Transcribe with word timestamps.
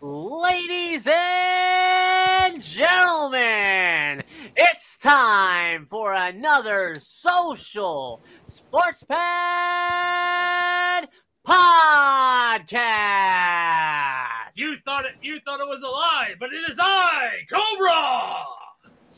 Ladies 0.00 1.08
and 1.12 2.62
gentlemen, 2.62 4.22
it's 4.56 4.96
time 4.98 5.86
for 5.86 6.12
another 6.12 6.94
social 7.00 8.20
sports 8.46 9.02
pad 9.02 9.18
podcast. 11.44 12.78
You 14.54 14.76
thought 14.84 15.04
it 15.04 15.14
you 15.20 15.40
thought 15.40 15.58
it 15.58 15.66
was 15.66 15.82
a 15.82 15.88
lie, 15.88 16.34
but 16.38 16.52
it 16.52 16.70
is 16.70 16.78
I, 16.80 17.40
Cobra. 17.50 18.44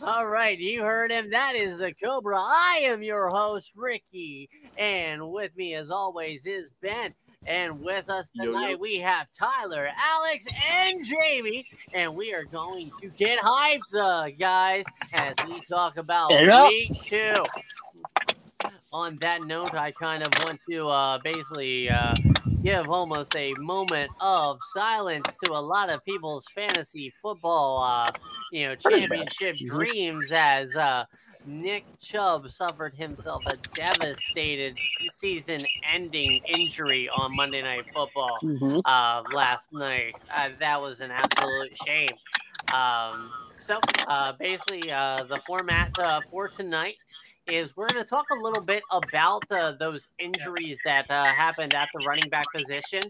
All 0.02 0.26
right, 0.28 0.58
you 0.58 0.80
heard 0.82 1.10
him. 1.10 1.28
That 1.30 1.56
is 1.56 1.76
the 1.76 1.92
Cobra. 2.02 2.38
I 2.38 2.80
am 2.84 3.02
your 3.02 3.28
host, 3.28 3.72
Ricky, 3.76 4.48
and 4.78 5.30
with 5.30 5.54
me, 5.56 5.74
as 5.74 5.90
always, 5.90 6.46
is 6.46 6.70
Ben. 6.80 7.12
And 7.46 7.80
with 7.80 8.08
us 8.10 8.30
Yo, 8.34 8.44
yo. 8.44 8.52
tonight, 8.52 8.80
we 8.80 8.98
have 8.98 9.26
Tyler, 9.38 9.88
Alex, 9.98 10.44
and 10.70 11.04
Jamie. 11.04 11.66
And 11.94 12.14
we 12.14 12.32
are 12.34 12.44
going 12.44 12.90
to 13.00 13.10
get 13.10 13.38
hyped, 13.38 13.94
uh, 13.94 14.30
guys, 14.38 14.84
as 15.12 15.34
we 15.42 15.60
talk 15.68 15.96
about 15.96 16.30
week 16.32 16.92
two. 17.08 17.46
On 18.92 19.18
that 19.20 19.42
note, 19.42 19.74
I 19.74 19.90
kind 19.92 20.22
of 20.22 20.36
want 20.36 20.60
to 20.68 20.88
uh, 20.88 21.18
basically 21.24 21.88
uh, 21.90 22.14
give 22.62 22.88
almost 22.88 23.34
a 23.36 23.54
moment 23.54 24.10
of 24.20 24.58
silence 24.74 25.38
to 25.42 25.52
a 25.54 25.58
lot 25.60 25.90
of 25.90 26.04
people's 26.04 26.44
fantasy 26.54 27.12
football, 27.20 27.82
uh, 27.82 28.12
you 28.52 28.68
know, 28.68 28.76
championship 28.76 29.56
Mhm. 29.56 29.66
dreams 29.66 30.30
as 30.32 30.76
uh, 30.76 31.04
Nick 31.46 31.84
Chubb 31.98 32.50
suffered 32.50 32.94
himself 32.94 33.42
a 33.46 33.56
devastated 33.74 34.78
season-ending 35.10 36.38
injury 36.46 37.08
on 37.08 37.34
Monday 37.34 37.62
Night 37.62 37.84
Football 37.92 38.38
Mhm. 38.42 38.82
uh, 38.84 39.22
last 39.32 39.72
night. 39.72 40.14
Uh, 40.30 40.50
that 40.58 40.80
was 40.80 41.00
an 41.00 41.10
absolute 41.10 41.76
shame. 41.86 42.08
Um, 42.74 43.28
so 43.58 43.80
uh, 44.06 44.32
basically, 44.32 44.90
uh, 44.92 45.24
the 45.24 45.40
format 45.46 45.98
uh, 45.98 46.20
for 46.30 46.48
tonight 46.48 46.96
is 47.46 47.76
we're 47.76 47.88
going 47.88 48.04
to 48.04 48.08
talk 48.08 48.26
a 48.30 48.34
little 48.42 48.62
bit 48.62 48.82
about 48.90 49.42
uh, 49.50 49.72
those 49.72 50.08
injuries 50.18 50.78
that 50.84 51.10
uh, 51.10 51.24
happened 51.24 51.74
at 51.74 51.88
the 51.94 52.04
running 52.06 52.28
back 52.30 52.46
position, 52.54 53.00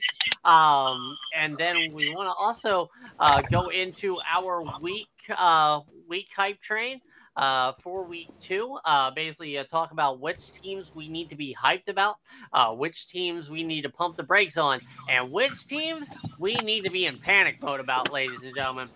um, 0.44 1.16
and 1.36 1.56
then 1.58 1.88
we 1.92 2.14
want 2.14 2.26
to 2.28 2.32
also 2.32 2.88
uh, 3.18 3.42
go 3.50 3.68
into 3.68 4.18
our 4.32 4.64
week 4.82 5.08
uh, 5.36 5.80
week 6.08 6.28
hype 6.34 6.60
train. 6.60 7.00
Uh, 7.36 7.72
for 7.72 8.04
week 8.04 8.28
two, 8.40 8.76
uh, 8.84 9.10
basically 9.10 9.56
uh, 9.56 9.64
talk 9.64 9.92
about 9.92 10.20
which 10.20 10.52
teams 10.52 10.92
we 10.94 11.08
need 11.08 11.30
to 11.30 11.36
be 11.36 11.56
hyped 11.58 11.88
about, 11.88 12.16
uh, 12.52 12.70
which 12.72 13.08
teams 13.08 13.48
we 13.48 13.62
need 13.62 13.82
to 13.82 13.88
pump 13.88 14.16
the 14.16 14.22
brakes 14.22 14.58
on, 14.58 14.80
and 15.08 15.30
which 15.30 15.66
teams 15.66 16.08
we 16.38 16.54
need 16.56 16.82
to 16.82 16.90
be 16.90 17.06
in 17.06 17.16
panic 17.16 17.62
mode 17.62 17.80
about, 17.80 18.12
ladies 18.12 18.42
and 18.42 18.54
gentlemen. 18.54 18.88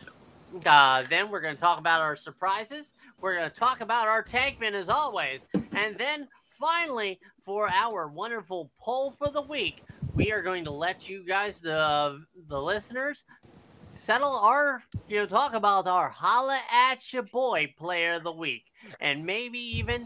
Uh, 0.67 1.03
then 1.09 1.31
we're 1.31 1.41
going 1.41 1.55
to 1.55 1.61
talk 1.61 1.79
about 1.79 2.01
our 2.01 2.17
surprises. 2.17 2.93
We're 3.21 3.37
going 3.37 3.51
to 3.51 3.57
talk 3.57 3.81
about 3.81 4.09
our 4.09 4.23
tankman 4.23 4.73
as 4.73 4.89
always. 4.89 5.47
And 5.73 5.97
then 5.97 6.29
finally, 6.49 7.21
for 7.41 7.69
our 7.69 8.09
wonderful 8.09 8.71
poll 8.79 9.11
for 9.11 9.29
the 9.31 9.43
week, 9.43 9.83
we 10.15 10.33
are 10.33 10.41
going 10.41 10.65
to 10.65 10.71
let 10.71 11.09
you 11.09 11.25
guys, 11.25 11.61
the, 11.61 12.21
the 12.49 12.61
listeners, 12.61 13.25
settle 13.95 14.37
our, 14.37 14.83
you 15.09 15.17
know, 15.17 15.27
talk 15.27 15.55
about 15.55 15.87
our 15.87 16.09
holla 16.09 16.59
at 16.71 17.13
your 17.13 17.23
boy 17.23 17.73
player 17.79 18.15
of 18.15 18.25
the 18.25 18.33
week. 18.33 18.65
And 19.01 19.25
maybe 19.25 19.59
even 19.59 20.05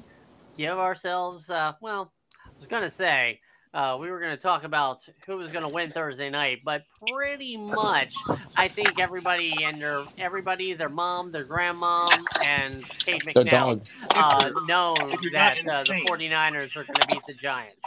give 0.57 0.79
ourselves, 0.79 1.51
uh, 1.51 1.73
well, 1.81 2.13
I 2.35 2.51
was 2.59 2.69
going 2.69 2.83
to 2.83 2.91
say, 2.91 3.41
uh, 3.75 3.99
we 4.01 4.11
were 4.11 4.19
going 4.19 4.35
to 4.35 4.43
talk 4.43 4.65
about 4.65 5.07
who 5.27 5.37
was 5.37 5.53
going 5.53 5.63
to 5.63 5.69
win 5.69 5.91
Thursday 5.91 6.31
night, 6.31 6.61
but 6.65 6.85
pretty 7.07 7.57
much, 7.57 8.15
I 8.57 8.67
think 8.69 8.99
everybody 8.99 9.63
and 9.63 9.81
their 9.81 10.05
everybody, 10.17 10.73
their 10.73 10.89
mom, 10.89 11.33
their 11.33 11.45
grandmom, 11.45 12.25
and 12.45 12.83
Kate 12.89 13.23
The 13.25 13.35
McNeil, 13.35 13.83
uh, 14.15 14.51
know 14.67 14.97
that 15.33 15.59
uh, 15.59 15.85
the 15.85 15.93
insane. 15.93 16.07
49ers 16.07 16.77
are 16.77 16.85
going 16.85 17.01
to 17.01 17.07
beat 17.09 17.23
the 17.27 17.35
Giants. 17.35 17.85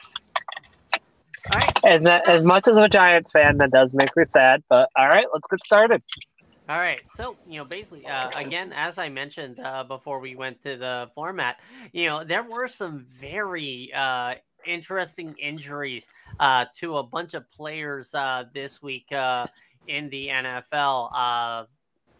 All 1.53 1.59
right, 1.59 1.79
And 1.83 2.05
that, 2.05 2.27
as 2.29 2.43
much 2.43 2.67
as 2.67 2.77
a 2.77 2.87
Giants 2.87 3.31
fan, 3.31 3.57
that 3.57 3.71
does 3.71 3.93
make 3.93 4.15
me 4.15 4.25
sad. 4.25 4.63
But 4.69 4.89
all 4.95 5.07
right, 5.07 5.25
let's 5.33 5.47
get 5.47 5.63
started. 5.63 6.03
All 6.69 6.77
right. 6.77 7.01
So, 7.05 7.35
you 7.47 7.57
know, 7.57 7.65
basically, 7.65 8.05
uh, 8.05 8.29
again, 8.35 8.71
as 8.73 8.97
I 8.97 9.09
mentioned 9.09 9.59
uh, 9.59 9.83
before 9.83 10.19
we 10.19 10.35
went 10.35 10.61
to 10.61 10.77
the 10.77 11.09
format, 11.13 11.57
you 11.91 12.07
know, 12.07 12.23
there 12.23 12.43
were 12.43 12.67
some 12.67 13.05
very 13.09 13.91
uh, 13.93 14.35
interesting 14.65 15.35
injuries 15.39 16.07
uh, 16.39 16.65
to 16.79 16.97
a 16.97 17.03
bunch 17.03 17.33
of 17.33 17.49
players 17.51 18.13
uh, 18.13 18.45
this 18.53 18.81
week 18.81 19.11
uh, 19.11 19.47
in 19.87 20.09
the 20.09 20.27
NFL. 20.27 21.09
Uh, 21.13 21.65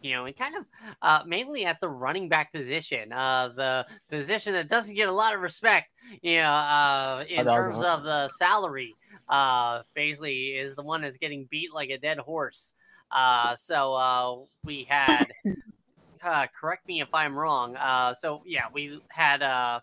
you 0.02 0.14
know, 0.14 0.26
and 0.26 0.36
kind 0.36 0.56
of 0.56 0.66
uh, 1.02 1.22
mainly 1.26 1.66
at 1.66 1.80
the 1.80 1.88
running 1.88 2.28
back 2.28 2.52
position, 2.52 3.12
uh, 3.14 3.50
the 3.50 3.86
position 4.10 4.54
that 4.54 4.68
doesn't 4.68 4.96
get 4.96 5.08
a 5.08 5.12
lot 5.12 5.34
of 5.34 5.42
respect, 5.42 5.90
you 6.22 6.38
know, 6.38 6.52
uh, 6.52 7.24
in 7.30 7.46
terms 7.46 7.82
of 7.82 8.04
the 8.04 8.28
salary. 8.30 8.96
Uh, 9.32 9.82
basically, 9.96 10.50
is 10.50 10.76
the 10.76 10.84
one 10.84 11.02
that's 11.02 11.18
getting 11.18 11.48
beat 11.50 11.74
like 11.74 11.90
a 11.90 11.98
dead 11.98 12.20
horse. 12.20 12.74
Uh, 13.10 13.56
so 13.56 13.96
uh, 13.96 14.36
we 14.66 14.86
had, 14.90 15.26
uh, 16.24 16.48
correct 16.60 16.86
me 16.88 17.02
if 17.02 17.14
I'm 17.14 17.34
wrong. 17.34 17.78
Uh, 17.78 18.14
so 18.14 18.44
yeah, 18.46 18.66
we 18.74 19.02
had 19.10 19.42
uh, 19.42 19.80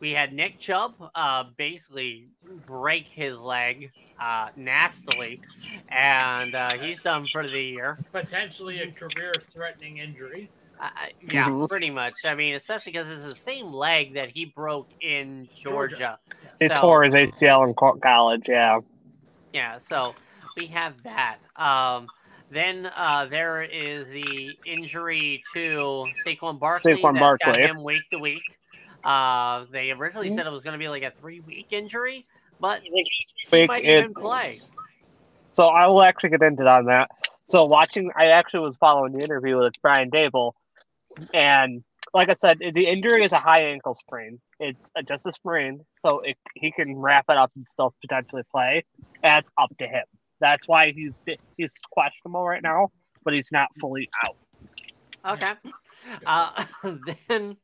we 0.00 0.12
had 0.12 0.32
Nick 0.32 0.58
Chubb 0.58 0.94
uh, 1.14 1.44
basically 1.56 2.28
break 2.66 3.08
his 3.08 3.40
leg 3.40 3.90
uh, 4.20 4.48
nastily, 4.56 5.40
and 5.88 6.54
uh, 6.54 6.70
he's 6.78 7.02
done 7.02 7.26
for 7.32 7.46
the 7.46 7.60
year. 7.60 7.98
Potentially 8.12 8.80
a 8.82 8.90
career-threatening 8.90 9.98
injury. 9.98 10.48
Uh, 10.80 10.88
yeah, 11.30 11.48
Mhm. 11.48 11.68
pretty 11.68 11.90
much. 11.90 12.24
I 12.24 12.34
mean, 12.34 12.54
especially 12.54 12.92
because 12.92 13.08
it's 13.10 13.24
the 13.24 13.32
same 13.40 13.72
leg 13.72 14.14
that 14.14 14.28
he 14.28 14.44
broke 14.44 14.88
in 15.00 15.48
Georgia. 15.54 15.96
Georgia. 15.96 16.18
He 16.60 16.68
So- 16.68 16.74
tore 16.74 17.02
his 17.04 17.14
ACL 17.14 17.64
in 17.64 17.74
college. 17.74 18.48
Yeah. 18.48 18.80
Yeah, 19.52 19.78
so 19.78 20.14
we 20.56 20.66
have 20.66 21.02
that. 21.04 21.38
Um, 21.56 22.08
then 22.50 22.90
uh, 22.94 23.24
there 23.24 23.62
is 23.62 24.10
the 24.10 24.58
injury 24.66 25.42
to 25.54 26.06
Saquon 26.26 26.58
Barkley. 26.58 26.94
Saquon 26.94 27.18
that's 27.18 27.38
got 27.44 27.58
him 27.58 27.82
week 27.82 28.02
to 28.12 28.18
week. 28.18 28.42
Uh, 29.02 29.64
they 29.70 29.92
originally 29.92 30.28
Mhm. 30.30 30.34
said 30.34 30.46
it 30.46 30.52
was 30.52 30.62
going 30.62 30.72
to 30.72 30.78
be 30.78 30.88
like 30.88 31.02
a 31.04 31.10
three 31.10 31.40
week 31.40 31.68
injury, 31.70 32.26
but 32.60 32.82
he 32.82 33.66
might 33.66 33.84
even 33.84 34.12
play. 34.12 34.58
So 35.52 35.68
I 35.68 35.86
will 35.86 36.02
actually 36.02 36.30
get 36.30 36.42
into 36.42 36.64
that 36.64 36.78
on 36.78 36.84
that. 36.86 37.10
So 37.48 37.64
watching, 37.64 38.10
I 38.16 38.26
actually 38.26 38.60
was 38.60 38.76
following 38.76 39.12
the 39.12 39.24
interview 39.24 39.56
with 39.58 39.74
Brian 39.80 40.10
Daboll, 40.10 40.52
and 41.34 41.82
like 42.14 42.30
I 42.30 42.34
said, 42.34 42.58
the 42.58 42.86
injury 42.86 43.24
is 43.24 43.32
a 43.32 43.38
high 43.38 43.62
ankle 43.62 43.94
sprain. 43.94 44.40
It's 44.60 44.90
just 45.08 45.26
a 45.26 45.32
sprain, 45.32 45.84
so 46.00 46.20
it, 46.20 46.36
he 46.54 46.70
can 46.72 46.96
wrap 46.96 47.26
it 47.28 47.36
up 47.36 47.50
and 47.56 47.66
still 47.72 47.94
potentially 48.00 48.42
play. 48.50 48.84
That's 49.22 49.50
up 49.60 49.76
to 49.78 49.86
him. 49.86 50.04
That's 50.40 50.68
why 50.68 50.92
he's 50.92 51.22
he's 51.56 51.72
questionable 51.90 52.46
right 52.46 52.62
now, 52.62 52.88
but 53.24 53.34
he's 53.34 53.50
not 53.52 53.68
fully 53.80 54.08
out. 54.26 54.36
Okay. 55.34 55.52
Uh, 56.24 56.64
then 57.28 57.56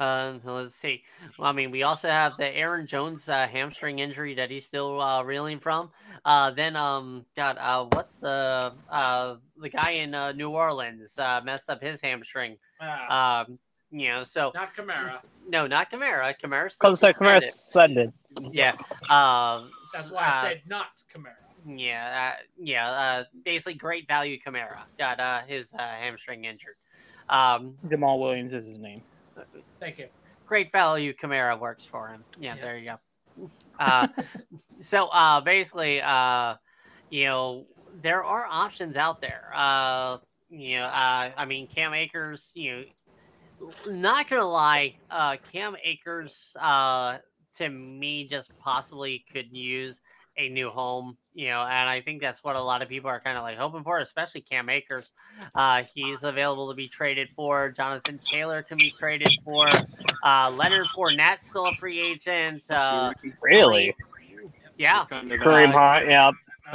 uh, 0.00 0.38
let's 0.44 0.74
see. 0.74 1.04
Well, 1.38 1.50
I 1.50 1.52
mean, 1.52 1.70
we 1.70 1.82
also 1.82 2.08
have 2.08 2.38
the 2.38 2.48
Aaron 2.56 2.86
Jones 2.86 3.28
uh, 3.28 3.46
hamstring 3.46 3.98
injury 3.98 4.34
that 4.34 4.50
he's 4.50 4.64
still 4.64 4.98
uh, 4.98 5.22
reeling 5.22 5.58
from. 5.58 5.90
Uh, 6.24 6.50
then, 6.52 6.74
um, 6.74 7.26
God, 7.36 7.58
uh, 7.58 7.84
what's 7.92 8.16
the 8.16 8.72
uh, 8.90 9.36
the 9.58 9.68
guy 9.68 9.90
in 9.90 10.14
uh, 10.14 10.32
New 10.32 10.50
Orleans 10.50 11.18
uh, 11.18 11.42
messed 11.44 11.68
up 11.68 11.82
his 11.82 12.00
hamstring? 12.00 12.56
Ah, 12.80 13.40
Um, 13.42 13.58
you 13.90 14.08
know, 14.08 14.22
so 14.22 14.52
not 14.54 14.74
Kamara. 14.74 15.20
no, 15.48 15.66
not 15.66 15.90
Kamara. 15.90 16.34
Kamara's 16.40 16.74
still 16.74 16.90
Because 16.90 17.02
like 17.02 17.16
Kamara 17.16 17.42
suspended. 17.42 18.12
suspended. 18.30 18.54
Yeah. 18.54 18.72
Um, 19.10 19.70
That's 19.92 20.10
why 20.10 20.22
I 20.22 20.28
uh, 20.38 20.42
said 20.42 20.62
not 20.66 21.02
Kamara. 21.12 21.34
Yeah, 21.66 22.32
uh, 22.38 22.42
yeah. 22.58 22.90
Uh, 22.90 23.24
basically, 23.44 23.74
great 23.74 24.06
value 24.08 24.38
Kamara 24.38 24.80
got 24.98 25.20
uh, 25.20 25.42
his 25.46 25.72
uh, 25.74 25.78
hamstring 25.78 26.44
injured. 26.44 26.76
Um, 27.28 27.76
Jamaal 27.88 28.18
Williams 28.20 28.52
is 28.52 28.66
his 28.66 28.78
name. 28.78 29.02
Thank 29.78 29.98
you. 29.98 30.06
great 30.46 30.72
value 30.72 31.12
Kamara 31.12 31.58
works 31.58 31.84
for 31.84 32.08
him. 32.08 32.24
Yeah, 32.38 32.54
Yeah. 32.56 32.62
there 32.62 32.78
you 32.78 32.90
go. 33.38 33.50
Uh, 33.78 34.08
so 34.80 35.08
uh, 35.08 35.40
basically, 35.40 36.00
uh, 36.00 36.54
you 37.10 37.24
know, 37.26 37.66
there 38.02 38.22
are 38.24 38.46
options 38.48 38.96
out 38.96 39.20
there. 39.20 39.50
Uh, 39.54 40.18
you 40.50 40.78
know, 40.78 40.84
uh, 40.84 41.30
I 41.36 41.44
mean, 41.46 41.66
Cam 41.66 41.94
Akers. 41.94 42.50
You 42.54 42.84
know, 43.60 43.70
not 43.88 44.28
gonna 44.28 44.44
lie, 44.44 44.96
uh, 45.10 45.36
Cam 45.52 45.76
Akers 45.82 46.56
uh, 46.60 47.18
to 47.56 47.68
me 47.68 48.26
just 48.28 48.56
possibly 48.58 49.24
could 49.32 49.54
use 49.56 50.00
a 50.36 50.48
new 50.48 50.70
home. 50.70 51.16
You 51.34 51.48
know, 51.50 51.60
and 51.62 51.88
I 51.88 52.00
think 52.00 52.20
that's 52.20 52.42
what 52.42 52.56
a 52.56 52.60
lot 52.60 52.82
of 52.82 52.88
people 52.88 53.08
are 53.08 53.20
kind 53.20 53.36
of 53.38 53.44
like 53.44 53.56
hoping 53.56 53.84
for, 53.84 53.98
especially 54.00 54.40
Cam 54.40 54.68
Akers. 54.68 55.12
Uh, 55.54 55.84
he's 55.94 56.24
available 56.24 56.68
to 56.70 56.74
be 56.74 56.88
traded 56.88 57.30
for. 57.30 57.70
Jonathan 57.70 58.18
Taylor 58.30 58.62
can 58.62 58.76
be 58.76 58.90
traded 58.90 59.30
for. 59.44 59.68
Uh, 60.24 60.52
Leonard 60.56 60.86
Fournette's 60.96 61.48
still 61.48 61.66
a 61.66 61.74
free 61.74 62.00
agent. 62.00 62.62
Uh, 62.68 63.12
Really? 63.40 63.94
yeah. 64.76 65.04
Kareem 65.08 65.72
Hunt, 65.72 66.10
yeah. 66.10 66.30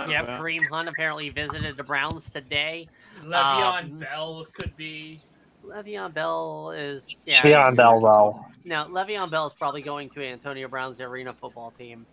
Yep, 0.08 0.28
Kareem 0.28 0.68
Hunt 0.68 0.90
apparently 0.90 1.30
visited 1.30 1.78
the 1.78 1.84
Browns 1.84 2.30
today. 2.30 2.88
Le'Veon 3.26 3.84
Um, 3.84 4.00
Bell 4.00 4.46
could 4.54 4.76
be. 4.78 5.22
Le'Veon 5.64 6.14
Bell 6.14 6.72
is 6.72 7.08
yeah. 7.26 7.42
Le'Veon 7.42 7.76
Bell, 7.76 8.00
though. 8.00 8.46
No, 8.64 8.86
Le'Veon 8.86 9.30
Bell 9.32 9.48
is 9.48 9.54
probably 9.54 9.82
going 9.82 10.10
to 10.12 10.24
Antonio 10.24 10.68
Brown's 10.68 11.00
arena 11.02 11.34
football 11.34 11.72
team. 11.72 12.06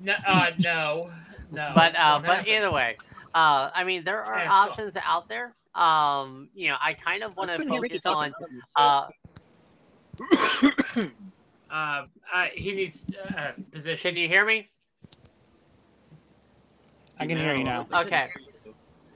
No, 0.00 0.14
uh, 0.26 0.50
no, 0.58 1.10
no. 1.52 1.72
but 1.74 1.94
uh, 1.96 2.18
but 2.18 2.36
happen. 2.38 2.52
either 2.52 2.70
way, 2.70 2.96
uh, 3.34 3.70
I 3.74 3.84
mean 3.84 4.04
there 4.04 4.22
are 4.22 4.38
Yeah, 4.38 4.48
so- 4.48 4.70
options 4.70 4.96
out 5.02 5.28
there. 5.28 5.54
Um, 5.74 6.48
you 6.54 6.68
know, 6.70 6.76
I 6.82 6.94
kind 6.94 7.22
of 7.22 7.36
want 7.36 7.50
to 7.50 7.58
Couldn't 7.58 7.72
hear 7.72 7.80
Ricky 7.82 7.98
focus 7.98 8.32
on 8.34 8.34
uh, 8.76 9.08
Uh, 11.70 12.04
uh, 12.32 12.46
he 12.54 12.72
needs 12.72 13.04
uh, 13.36 13.50
position. 13.72 14.14
Can 14.14 14.22
you 14.22 14.28
hear 14.28 14.46
me? 14.46 14.68
I 17.18 17.26
can 17.26 17.36
hear 17.36 17.54
you 17.56 17.64
now. 17.64 17.86
Okay. 17.92 18.30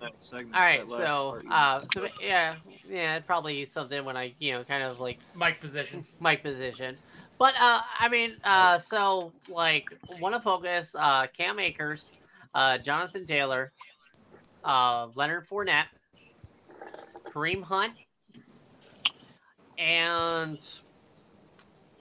That 0.01 0.13
segment, 0.19 0.55
All 0.55 0.63
right. 0.63 0.89
So, 0.89 1.41
part 1.43 1.45
uh, 1.51 1.81
so 1.95 2.09
yeah, 2.23 2.57
yeah, 2.89 3.19
probably 3.21 3.65
something 3.67 4.05
when 4.05 4.17
I, 4.17 4.35
you 4.39 4.53
know, 4.53 4.65
kind 4.65 4.83
of 4.83 4.99
like 4.99 5.19
Mike 5.35 5.61
position. 5.61 6.05
mic 6.21 6.43
position. 6.43 6.97
But 7.39 7.55
uh, 7.61 7.81
I 7.99 8.09
mean, 8.09 8.37
uh, 8.45 8.79
so 8.79 9.33
like, 9.49 9.89
want 10.21 10.35
to 10.35 10.41
focus 10.41 10.95
uh, 10.99 11.27
Cam 11.37 11.59
Akers, 11.59 12.13
uh, 12.55 12.79
Jonathan 12.79 13.27
Taylor, 13.27 13.73
uh, 14.65 15.09
Leonard 15.15 15.47
Fournette, 15.47 15.87
Kareem 17.31 17.63
Hunt, 17.63 17.93
and 19.79 20.59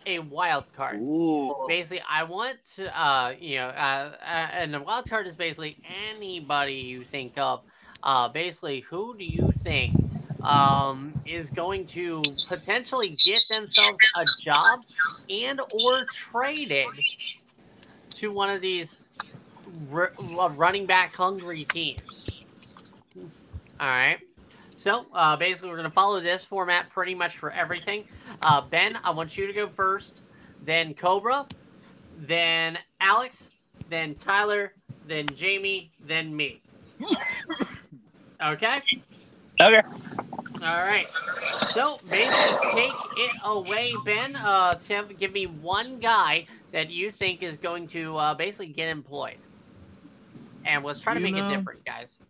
a 0.06 0.20
wild 0.20 0.72
card. 0.74 1.02
Ooh. 1.08 1.66
Basically, 1.68 2.04
I 2.10 2.24
want 2.24 2.58
to, 2.76 3.00
uh, 3.00 3.34
you 3.40 3.58
know, 3.58 3.68
uh, 3.68 4.12
uh, 4.22 4.26
and 4.26 4.74
the 4.74 4.82
wild 4.82 5.10
card 5.10 5.28
is 5.28 5.36
basically 5.36 5.78
anybody 6.10 6.74
you 6.74 7.04
think 7.04 7.38
of. 7.38 7.62
Uh, 8.04 8.28
basically, 8.30 8.82
who 8.82 9.16
do 9.18 9.26
you 9.26 9.52
think 9.60 9.94
um, 10.42 11.14
is 11.26 11.50
going 11.50 11.86
to 11.88 12.22
potentially 12.48 13.18
get 13.24 13.42
themselves 13.50 14.00
a 14.16 14.26
job 14.40 14.82
and 15.30 15.60
or 15.72 16.06
traded 16.06 16.88
to 18.12 18.32
one 18.32 18.50
of 18.50 18.62
these 18.62 19.02
r- 19.92 20.14
uh, 20.18 20.50
running 20.56 20.86
back 20.86 21.16
hungry 21.16 21.66
teams? 21.66 22.26
All 23.80 23.88
right. 23.88 24.20
So 24.76 25.08
uh, 25.14 25.36
basically, 25.36 25.70
we're 25.70 25.76
going 25.76 25.90
to 25.90 25.94
follow 25.94 26.22
this 26.22 26.44
format 26.44 26.90
pretty 26.90 27.14
much 27.14 27.38
for 27.38 27.52
everything. 27.52 28.06
Uh, 28.44 28.62
ben, 28.62 28.98
I 29.04 29.10
want 29.10 29.38
you 29.38 29.46
to 29.46 29.54
go 29.54 29.68
first, 29.68 30.22
then 30.64 30.94
Cobra, 30.94 31.46
then 32.18 32.78
Alex, 33.02 33.52
then 33.90 34.14
Tyler, 34.14 34.74
then 35.06 35.26
Jamie, 35.36 35.92
then 36.00 36.34
me. 36.34 36.62
Okay? 38.42 38.82
Okay. 39.62 39.82
All 40.62 40.84
right. 40.84 41.08
So 41.72 42.00
basically, 42.10 42.72
take 42.72 42.92
it 43.18 43.32
away, 43.44 43.94
Ben. 44.06 44.36
Uh, 44.36 44.76
Tim, 44.76 45.08
give 45.20 45.32
me 45.34 45.46
one 45.48 46.00
guy 46.00 46.48
that 46.72 46.90
you 46.90 47.12
think 47.12 47.44
is 47.44 47.58
going 47.58 47.88
to 47.90 48.16
uh, 48.18 48.34
basically 48.34 48.68
get 48.68 48.90
employed. 48.90 49.38
And 50.66 50.84
let's 50.84 51.00
try 51.02 51.14
to 51.14 51.20
You 51.20 51.26
make 51.26 51.36
it 51.36 51.42
know- 51.44 51.56
different, 51.56 51.84
guys. 51.86 52.22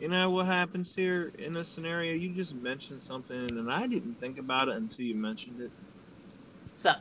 You 0.00 0.08
know 0.08 0.28
what 0.30 0.46
happens 0.46 0.94
here 0.94 1.32
in 1.38 1.52
this 1.52 1.68
scenario? 1.68 2.14
You 2.14 2.28
just 2.30 2.54
mentioned 2.56 3.00
something, 3.00 3.36
and 3.36 3.70
I 3.70 3.86
didn't 3.86 4.18
think 4.20 4.38
about 4.38 4.68
it 4.68 4.76
until 4.76 5.04
you 5.04 5.14
mentioned 5.14 5.60
it. 5.60 5.70
So, 6.76 6.94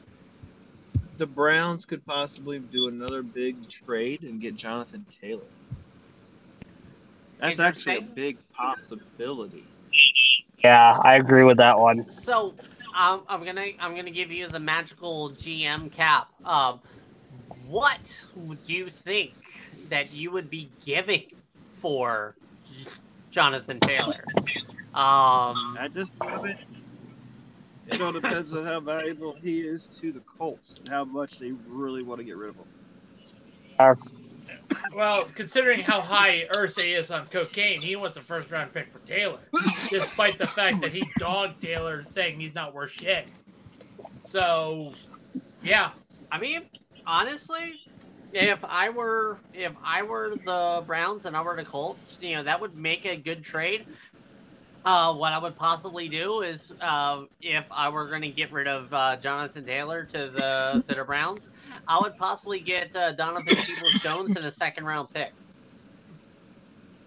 The 1.17 1.25
Browns 1.25 1.85
could 1.85 2.05
possibly 2.05 2.59
do 2.59 2.87
another 2.87 3.23
big 3.23 3.67
trade 3.67 4.23
and 4.23 4.39
get 4.39 4.55
Jonathan 4.55 5.05
Taylor. 5.21 5.41
That's 7.43 7.59
actually 7.59 7.97
a 7.97 8.01
big 8.01 8.37
possibility. 8.53 9.65
Yeah, 10.63 10.97
I 11.01 11.15
agree 11.15 11.43
with 11.43 11.57
that 11.57 11.77
one. 11.77 12.09
so 12.09 12.53
um, 12.97 13.23
I'm 13.27 13.43
gonna 13.43 13.67
I'm 13.79 13.97
gonna 13.97 14.11
give 14.11 14.31
you 14.31 14.47
the 14.47 14.61
magical 14.61 15.31
GM 15.31 15.91
cap. 15.91 16.29
Um, 16.45 16.79
what 17.67 17.99
do 18.65 18.73
you 18.73 18.89
think 18.89 19.33
that 19.89 20.13
you 20.15 20.31
would 20.31 20.49
be 20.49 20.69
giving 20.85 21.25
for 21.71 22.35
Jonathan 23.29 23.81
Taylor? 23.81 24.23
Um, 24.93 25.75
At 25.77 25.93
this 25.93 26.13
moment, 26.23 26.59
it 27.87 27.99
all 27.99 28.13
depends 28.13 28.53
on 28.53 28.63
how 28.63 28.79
valuable 28.79 29.35
he 29.41 29.61
is 29.61 29.87
to 29.99 30.13
the 30.13 30.21
Colts 30.21 30.77
and 30.79 30.87
how 30.87 31.03
much 31.03 31.39
they 31.39 31.51
really 31.67 32.03
want 32.03 32.19
to 32.19 32.23
get 32.23 32.37
rid 32.37 32.51
of 32.51 32.55
him. 32.55 32.65
Well, 34.95 35.25
considering 35.33 35.81
how 35.81 36.01
high 36.01 36.47
Irsay 36.53 36.97
is 36.97 37.11
on 37.11 37.27
cocaine, 37.27 37.81
he 37.81 37.95
wants 37.95 38.17
a 38.17 38.21
first 38.21 38.51
round 38.51 38.73
pick 38.73 38.91
for 38.91 38.99
Taylor, 38.99 39.39
despite 39.89 40.37
the 40.37 40.47
fact 40.47 40.81
that 40.81 40.91
he 40.91 41.03
dogged 41.17 41.61
Taylor, 41.61 42.03
saying 42.03 42.39
he's 42.39 42.53
not 42.53 42.73
worth 42.73 42.91
shit. 42.91 43.27
So, 44.23 44.93
yeah, 45.63 45.91
I 46.31 46.39
mean, 46.39 46.63
honestly, 47.05 47.81
if 48.33 48.63
I 48.65 48.89
were 48.89 49.37
if 49.53 49.73
I 49.83 50.01
were 50.01 50.35
the 50.45 50.83
Browns 50.85 51.25
and 51.25 51.35
I 51.35 51.41
were 51.41 51.55
the 51.55 51.63
Colts, 51.63 52.17
you 52.21 52.35
know, 52.35 52.43
that 52.43 52.59
would 52.59 52.75
make 52.75 53.05
a 53.05 53.15
good 53.15 53.43
trade. 53.43 53.85
Uh, 54.85 55.13
what 55.13 55.31
I 55.31 55.37
would 55.37 55.55
possibly 55.55 56.09
do 56.09 56.41
is, 56.41 56.73
uh, 56.81 57.23
if 57.41 57.65
I 57.71 57.87
were 57.87 58.07
going 58.09 58.21
to 58.23 58.29
get 58.29 58.51
rid 58.51 58.67
of 58.67 58.93
uh, 58.93 59.15
Jonathan 59.15 59.65
Taylor 59.65 60.03
to 60.05 60.29
the 60.29 60.83
to 60.89 60.95
the 60.95 61.03
Browns, 61.05 61.47
I 61.87 61.99
would 62.01 62.17
possibly 62.17 62.59
get 62.59 62.93
uh, 62.95 63.13
Donovan 63.13 63.55
Peoples 63.55 63.93
Jones 64.01 64.35
in 64.35 64.43
a 64.43 64.51
second 64.51 64.85
round 64.85 65.09
pick. 65.13 65.31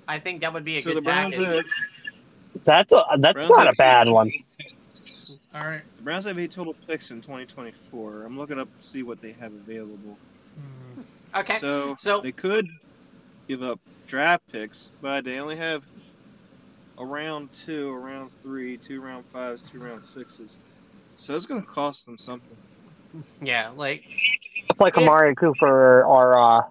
I 0.08 0.18
think 0.18 0.40
that 0.40 0.52
would 0.54 0.64
be 0.64 0.78
a 0.78 0.82
So 0.82 0.94
good 0.94 1.04
Browns, 1.04 1.34
package. 1.34 1.48
have, 1.56 2.64
That's 2.64 2.92
a, 2.92 3.04
that's 3.18 3.34
Browns 3.34 3.50
not 3.50 3.68
a 3.68 3.72
bad 3.76 4.08
one. 4.08 4.32
all 5.54 5.60
right. 5.66 5.82
the 5.98 6.02
Browns 6.02 6.24
have 6.24 6.38
eight 6.38 6.52
total 6.52 6.74
picks 6.86 7.10
in 7.10 7.20
2024. 7.20 8.22
I'm 8.24 8.38
looking 8.38 8.58
up 8.58 8.74
to 8.78 8.82
see 8.84 9.02
what 9.02 9.20
they 9.20 9.32
have 9.32 9.52
available. 9.52 10.16
okay, 11.34 11.58
So, 11.60 11.94
so- 11.98 12.20
they 12.22 12.32
could 12.32 12.68
give 13.48 13.62
up 13.62 13.80
draft 14.06 14.44
picks, 14.50 14.90
but 15.02 15.24
they 15.24 15.38
only 15.40 15.56
have 15.56 15.82
a 16.98 17.04
round 17.04 17.50
two, 17.52 17.88
a 17.88 17.98
round 17.98 18.30
three, 18.42 18.76
two 18.76 19.00
round 19.00 19.24
fives, 19.32 19.68
two 19.70 19.78
round 19.78 20.04
sixes. 20.04 20.58
So 21.16 21.34
it's 21.34 21.46
going 21.46 21.62
to 21.62 21.66
cost 21.68 22.06
them 22.06 22.18
something. 22.18 22.56
yeah, 23.42 23.70
like 23.76 24.04
Like 24.78 24.96
Amari 24.98 25.34
Cooper 25.34 26.04
or 26.04 26.38
uh, 26.38 26.62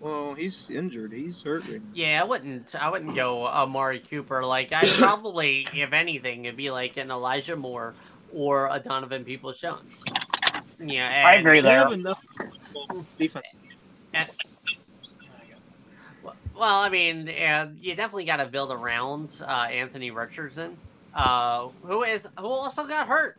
Well, 0.00 0.34
he's 0.34 0.70
injured. 0.70 1.12
He's 1.12 1.42
hurt. 1.42 1.64
Yeah, 1.94 2.20
I 2.20 2.24
wouldn't. 2.24 2.74
I 2.74 2.90
wouldn't 2.90 3.16
go 3.16 3.46
Amari 3.46 4.00
Cooper. 4.00 4.44
Like 4.44 4.72
I 4.72 4.86
probably, 4.98 5.66
if 5.72 5.92
anything, 5.92 6.44
it'd 6.44 6.56
be 6.56 6.70
like 6.70 6.96
an 6.96 7.10
Elijah 7.10 7.56
Moore 7.56 7.94
or 8.32 8.68
a 8.70 8.78
Donovan 8.78 9.24
Peoples 9.24 9.60
Jones. 9.60 10.04
Yeah, 10.78 11.08
and, 11.08 11.26
I 11.26 11.34
agree 11.34 11.60
They 11.60 11.68
there. 11.68 11.78
have 11.78 11.92
enough 11.92 12.20
defense. 13.18 13.56
Well, 16.56 16.80
I 16.80 16.88
mean, 16.88 17.28
uh, 17.28 17.70
you 17.80 17.94
definitely 17.96 18.24
got 18.24 18.36
to 18.36 18.46
build 18.46 18.70
around 18.70 19.36
uh, 19.40 19.66
Anthony 19.70 20.10
Richardson, 20.10 20.76
uh, 21.14 21.68
who 21.82 22.04
is 22.04 22.28
who 22.38 22.46
also 22.46 22.84
got 22.86 23.08
hurt. 23.08 23.38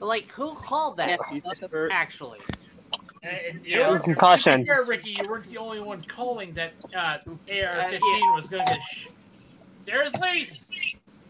Like, 0.00 0.30
who 0.32 0.54
called 0.54 0.96
that? 0.96 1.20
He's 1.30 1.44
hurt. 1.44 1.92
Actually, 1.92 2.40
And, 3.22 3.36
and, 3.48 3.66
you 3.66 3.76
know, 3.76 3.98
Concussion. 3.98 4.60
to 4.60 4.66
fair, 4.66 4.84
Ricky, 4.84 5.16
you 5.20 5.28
weren't 5.28 5.46
the 5.48 5.58
only 5.58 5.80
one 5.80 6.02
calling 6.02 6.52
that 6.54 6.72
uh, 6.94 7.18
AR-15 7.26 7.38
yeah. 7.48 8.34
was 8.34 8.48
going 8.48 8.66
to 8.66 8.72
get. 8.72 8.82
Sh- 8.82 9.06
Seriously, 9.80 10.48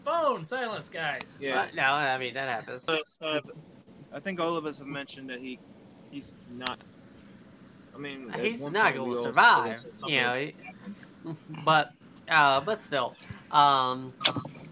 phone 0.05 0.47
silence, 0.47 0.87
guys. 0.87 1.37
Yeah. 1.41 1.61
Uh, 1.61 1.67
no, 1.75 1.83
I 1.83 2.17
mean 2.17 2.33
that 2.35 2.47
happens. 2.47 2.83
So, 2.83 2.99
so 3.05 3.41
I 4.13 4.19
think 4.21 4.39
all 4.39 4.55
of 4.55 4.65
us 4.65 4.79
have 4.79 4.87
mentioned 4.87 5.29
that 5.29 5.39
he 5.41 5.59
he's 6.09 6.35
not. 6.57 6.79
I 7.93 7.97
mean, 7.97 8.31
He's 8.41 8.61
not 8.69 8.95
going 8.95 9.13
to 9.13 9.21
survive. 9.21 9.79
said 9.79 10.09
You 10.09 10.21
know, 10.21 10.35
he- 10.35 10.55
but 11.63 11.91
uh, 12.29 12.61
but 12.61 12.79
still, 12.79 13.15
um, 13.51 14.13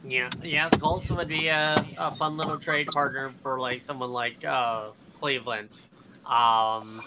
yeah, 0.08 0.30
yeah, 0.44 0.70
the 0.70 0.78
Colts 0.78 1.10
would 1.10 1.28
be 1.28 1.48
a, 1.48 1.86
a 1.98 2.16
fun 2.16 2.38
little 2.38 2.58
trade 2.58 2.88
partner 2.88 3.32
for 3.42 3.60
like 3.60 3.82
someone 3.82 4.12
like 4.12 4.44
uh, 4.46 4.90
Cleveland. 5.20 5.70
Um, 6.26 7.02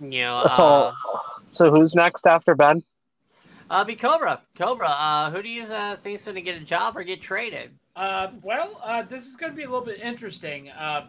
you 0.00 0.22
know, 0.22 0.44
So, 0.56 0.64
uh, 0.64 0.92
so 1.52 1.70
who's 1.70 1.94
next 1.94 2.26
after 2.26 2.54
Ben? 2.54 2.82
uh, 3.70 3.84
be 3.84 3.96
Cobra. 3.96 4.40
Cobra. 4.56 4.88
Uh, 4.88 5.30
who 5.30 5.42
do 5.42 5.48
you 5.48 5.64
uh, 5.64 5.96
think's 5.96 6.24
going 6.24 6.34
to 6.34 6.42
get 6.42 6.56
a 6.56 6.64
job 6.64 6.96
or 6.96 7.02
get 7.02 7.20
traded? 7.22 7.70
Uh, 7.96 8.28
well, 8.42 8.80
uh, 8.82 9.02
this 9.02 9.26
is 9.26 9.36
going 9.36 9.52
to 9.52 9.56
be 9.56 9.62
a 9.64 9.68
little 9.68 9.84
bit 9.84 10.00
interesting 10.00 10.70
uh, 10.70 11.06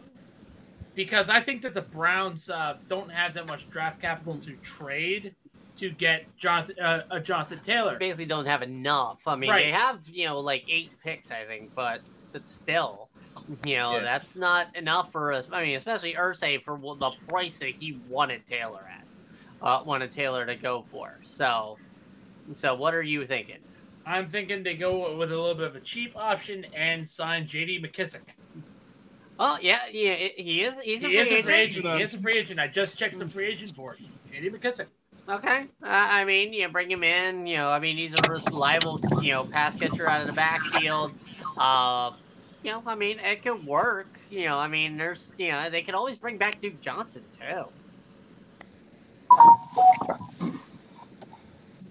because 0.94 1.30
I 1.30 1.40
think 1.40 1.62
that 1.62 1.74
the 1.74 1.82
Browns 1.82 2.50
uh, 2.50 2.78
don't 2.88 3.12
have 3.12 3.34
that 3.36 3.48
much 3.48 3.70
draft 3.70 4.02
capital 4.02 4.38
to 4.40 4.54
trade 4.58 5.36
to 5.82 5.90
get 5.92 6.26
Jonathan, 6.38 6.76
uh, 6.80 7.02
uh, 7.12 7.20
Jonathan 7.20 7.60
Taylor. 7.60 7.98
Basically, 7.98 8.26
don't 8.26 8.46
have 8.46 8.62
enough. 8.62 9.20
I 9.28 9.36
mean, 9.36 9.50
Right. 9.50 9.66
they 9.66 9.72
have 9.72 10.08
you 10.08 10.26
know 10.26 10.40
like 10.40 10.64
eight 10.70 10.92
picks, 11.04 11.30
I 11.32 11.44
think, 11.46 11.76
but 11.76 12.02
but 12.32 12.48
still. 12.48 13.10
You 13.66 13.78
know, 13.78 13.94
Yeah. 13.96 14.00
that's 14.02 14.36
not 14.36 14.76
enough 14.76 15.12
for 15.12 15.34
us. 15.34 15.48
I 15.52 15.64
mean, 15.64 15.76
especially 15.76 16.14
Irsay 16.14 16.62
for 16.64 16.78
the 16.78 17.12
price 17.28 17.58
that 17.60 17.76
he 17.76 18.00
wanted 18.08 18.42
Taylor 18.48 18.88
at. 18.90 19.06
uh, 19.62 19.84
wanted 19.86 20.12
Taylor 20.12 20.46
to 20.46 20.56
go 20.56 20.82
for. 20.84 21.20
So, 21.24 21.78
so 22.54 22.74
what 22.76 22.94
are 22.96 23.02
you 23.04 23.26
thinking? 23.28 23.60
I'm 24.06 24.28
thinking 24.28 24.64
they 24.64 24.76
go 24.76 25.16
with 25.16 25.32
a 25.32 25.38
little 25.38 25.54
bit 25.56 25.68
of 25.68 25.76
a 25.76 25.80
cheap 25.80 26.16
option 26.18 26.66
and 26.76 27.08
sign 27.08 27.46
J.D. 27.48 27.80
McKissic. 27.82 28.22
Oh 29.40 29.58
yeah, 29.62 29.80
yeah, 29.92 30.14
he 30.36 30.62
is. 30.64 30.80
He's 30.82 31.04
a 31.04 31.08
He 31.08 31.14
free 31.14 31.18
is 31.18 31.28
a 31.32 31.34
agent. 31.36 31.46
free 31.46 31.54
agent. 31.56 31.86
He 31.98 32.04
is 32.04 32.14
a 32.14 32.18
free 32.20 32.38
agent. 32.38 32.60
I 32.60 32.68
just 32.68 32.98
checked 32.98 33.18
the 33.18 33.28
free 33.28 33.48
agent 33.48 33.76
board. 33.76 33.98
J.D. 34.32 34.50
McKissic. 34.50 34.88
Okay, 35.30 35.62
uh, 35.84 35.88
I 35.88 36.26
mean, 36.26 36.52
you 36.52 36.64
know, 36.64 36.70
bring 36.70 36.92
him 36.92 37.04
in. 37.04 37.48
You 37.48 37.58
know, 37.58 37.70
I 37.70 37.80
mean, 37.80 37.96
he's 37.96 38.14
a 38.14 38.30
reliable, 38.30 39.00
you 39.22 39.32
know, 39.32 39.46
pass 39.46 39.76
catcher 39.78 40.10
out 40.10 40.22
of 40.22 40.28
the 40.28 40.34
backfield. 40.34 41.14
Uh, 41.58 42.12
you 42.64 42.72
know, 42.72 42.84
I 42.86 42.96
mean, 42.96 43.20
it 43.20 43.44
could 43.44 43.66
work. 43.66 44.08
You 44.30 44.46
know, 44.46 44.58
I 44.58 44.68
mean, 44.68 44.98
there's, 44.98 45.28
you 45.38 45.52
know, 45.52 45.70
they 45.70 45.84
could 45.84 45.96
always 45.96 46.18
bring 46.18 46.38
back 46.38 46.62
Duke 46.62 46.82
Johnson 46.82 47.24
too. 47.38 47.66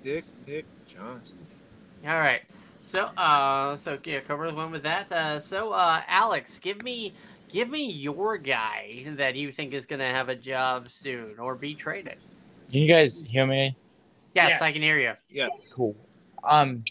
Dick 0.04 0.24
Dick 0.46 0.64
Johnson. 0.86 1.38
All 2.06 2.20
right. 2.20 2.42
So, 2.82 3.04
uh, 3.04 3.76
so 3.76 3.98
yeah, 4.04 4.20
Cobra 4.20 4.52
one 4.54 4.70
with 4.70 4.82
that. 4.82 5.10
Uh, 5.12 5.38
so, 5.38 5.72
uh, 5.72 6.02
Alex, 6.08 6.58
give 6.58 6.82
me, 6.82 7.14
give 7.48 7.68
me 7.68 7.90
your 7.90 8.38
guy 8.38 9.04
that 9.16 9.36
you 9.36 9.52
think 9.52 9.74
is 9.74 9.86
going 9.86 10.00
to 10.00 10.06
have 10.06 10.28
a 10.28 10.34
job 10.34 10.90
soon 10.90 11.38
or 11.38 11.54
be 11.54 11.74
traded. 11.74 12.18
Can 12.70 12.80
you 12.80 12.88
guys 12.88 13.24
hear 13.24 13.46
me? 13.46 13.76
Yes, 14.34 14.50
Yes. 14.50 14.62
I 14.62 14.72
can 14.72 14.82
hear 14.82 14.98
you. 14.98 15.12
Yeah. 15.28 15.48
Cool. 15.70 15.96
Um, 16.44 16.84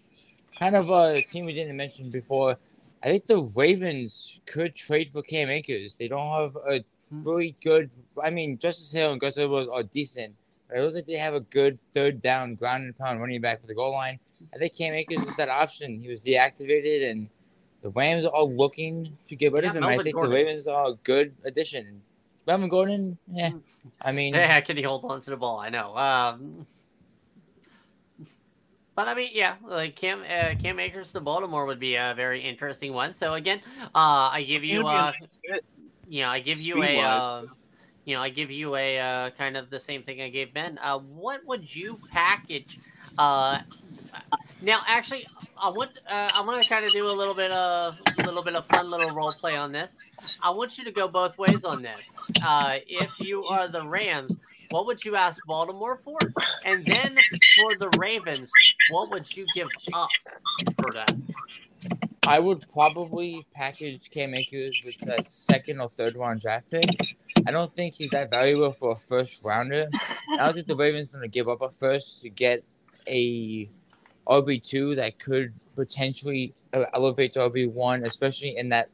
kind 0.57 0.75
of 0.75 0.89
a 0.89 1.21
team 1.21 1.45
we 1.45 1.53
didn't 1.53 1.75
mention 1.77 2.09
before. 2.09 2.57
I 3.01 3.07
think 3.07 3.27
the 3.27 3.49
Ravens 3.55 4.41
could 4.45 4.75
trade 4.75 5.09
for 5.09 5.21
Cam 5.21 5.49
Akers. 5.49 5.97
They 5.97 6.09
don't 6.09 6.29
have 6.29 6.57
a 6.67 6.83
really 7.11 7.55
good. 7.63 7.91
I 8.21 8.29
mean, 8.29 8.57
Justice 8.57 8.91
Hill 8.91 9.13
and 9.13 9.21
Gus 9.21 9.37
Edwards 9.37 9.69
are 9.73 9.83
decent, 9.83 10.35
but 10.67 10.77
I 10.77 10.81
don't 10.81 10.93
think 10.93 11.07
they 11.07 11.13
have 11.13 11.33
a 11.33 11.39
good 11.39 11.79
third 11.93 12.19
down 12.19 12.55
ground 12.55 12.83
and 12.83 12.97
pound 12.97 13.21
running 13.21 13.39
back 13.39 13.61
for 13.61 13.67
the 13.67 13.73
goal 13.73 13.91
line. 13.93 14.19
I 14.53 14.57
think 14.57 14.75
Cam 14.75 14.93
Akers 14.93 15.23
is 15.23 15.35
that 15.37 15.47
option. 15.47 15.97
He 15.99 16.09
was 16.09 16.25
deactivated, 16.25 17.09
and 17.09 17.29
the 17.81 17.89
Rams 17.91 18.25
are 18.25 18.43
looking 18.43 19.17
to 19.25 19.35
get 19.37 19.53
rid 19.53 19.63
Yeah, 19.63 19.69
of 19.69 19.75
him. 19.77 19.83
I 19.85 19.95
think 19.97 20.13
Gordon. 20.15 20.31
the 20.31 20.35
Ravens 20.35 20.67
are 20.67 20.89
a 20.89 20.93
good 21.05 21.33
addition. 21.45 22.01
Melvin 22.47 22.69
Gordon, 22.69 23.17
yeah. 23.31 23.51
I 24.01 24.11
mean, 24.11 24.33
Yeah, 24.33 24.59
can 24.61 24.77
he 24.77 24.83
hold 24.83 25.05
on 25.05 25.21
to 25.21 25.29
the 25.29 25.37
ball? 25.37 25.59
I 25.59 25.69
know. 25.69 25.95
Um, 25.95 26.65
but 28.95 29.07
I 29.07 29.13
mean, 29.13 29.29
yeah, 29.33 29.55
like 29.65 29.95
Cam 29.95 30.23
uh, 30.23 30.55
Cam 30.61 30.79
Akers 30.79 31.11
to 31.13 31.21
Baltimore 31.21 31.65
would 31.65 31.79
be 31.79 31.95
a 31.95 32.13
very 32.15 32.41
interesting 32.41 32.91
one. 32.91 33.13
So 33.13 33.35
again, 33.35 33.61
uh, 33.95 34.29
I 34.33 34.43
give 34.45 34.63
you, 34.63 34.81
a 34.81 34.85
uh, 34.85 35.11
nice 35.19 35.35
you 36.07 36.23
know, 36.23 36.29
I 36.29 36.39
give 36.39 36.59
you 36.59 36.81
a, 36.83 36.85
Speed-wise. 36.85 37.21
uh, 37.21 37.43
you 38.05 38.15
know, 38.15 38.21
I 38.21 38.29
give 38.29 38.51
you 38.51 38.75
a 38.75 38.99
uh, 38.99 39.29
kind 39.31 39.55
of 39.55 39.69
the 39.69 39.79
same 39.79 40.03
thing 40.03 40.21
I 40.21 40.29
gave 40.29 40.53
Ben. 40.53 40.79
Uh, 40.81 40.99
what 40.99 41.45
would 41.45 41.73
you 41.73 41.99
package? 42.11 42.79
Uh, 43.17 43.59
now, 44.61 44.81
actually, 44.87 45.25
I 45.57 45.69
want 45.69 45.91
uh, 46.09 46.31
I 46.33 46.41
want 46.41 46.61
to 46.61 46.67
kind 46.67 46.85
of 46.85 46.91
do 46.91 47.07
a 47.07 47.11
little 47.11 47.33
bit 47.33 47.51
of 47.51 47.95
a 48.05 48.08
little 48.29 48.43
bit 48.43 48.55
of 48.55 48.65
fun 48.67 48.89
little 48.89 49.11
role 49.11 49.33
play 49.33 49.55
on 49.55 49.71
this. 49.71 49.97
I 50.41 50.49
want 50.49 50.77
you 50.77 50.83
to 50.83 50.91
go 50.91 51.07
both 51.07 51.37
ways 51.37 51.65
on 51.65 51.81
this. 51.81 52.21
Uh, 52.43 52.77
if 52.87 53.19
you 53.19 53.43
are 53.45 53.67
the 53.67 53.85
Rams, 53.85 54.37
what 54.71 54.85
would 54.85 55.03
you 55.03 55.15
ask 55.15 55.39
Baltimore 55.47 55.97
for? 55.97 56.17
And 56.63 56.85
then 56.85 57.17
for 57.55 57.75
the 57.77 57.89
Ravens, 57.97 58.51
what 58.91 59.11
would 59.11 59.35
you 59.35 59.45
give 59.53 59.67
up 59.93 60.09
for 60.81 60.91
that? 60.93 61.11
I 62.27 62.37
would 62.37 62.63
probably 62.71 63.45
package 63.55 64.11
Cam 64.11 64.35
Akers 64.35 64.79
with 64.85 65.01
a 65.09 65.23
second 65.23 65.81
or 65.81 65.89
third 65.89 66.15
round 66.15 66.41
draft 66.41 66.69
pick. 66.69 66.85
I 67.47 67.51
don't 67.51 67.69
think 67.69 67.95
he's 67.95 68.11
that 68.11 68.29
valuable 68.29 68.71
for 68.73 68.91
a 68.91 68.95
first 68.95 69.43
rounder. 69.43 69.89
I 70.33 70.37
don't 70.37 70.53
think 70.53 70.67
the 70.67 70.75
Ravens 70.75 71.09
are 71.09 71.17
going 71.17 71.29
to 71.29 71.33
give 71.33 71.47
up 71.47 71.61
a 71.61 71.71
first 71.71 72.21
to 72.21 72.29
get 72.29 72.63
a 73.07 73.67
RB 74.27 74.61
two 74.61 74.93
that 74.95 75.17
could 75.17 75.53
potentially 75.79 76.53
elevate 76.93 77.31
to 77.33 77.39
RB 77.39 77.71
one, 77.71 78.03
especially 78.03 78.57
in 78.57 78.69
that 78.69 78.89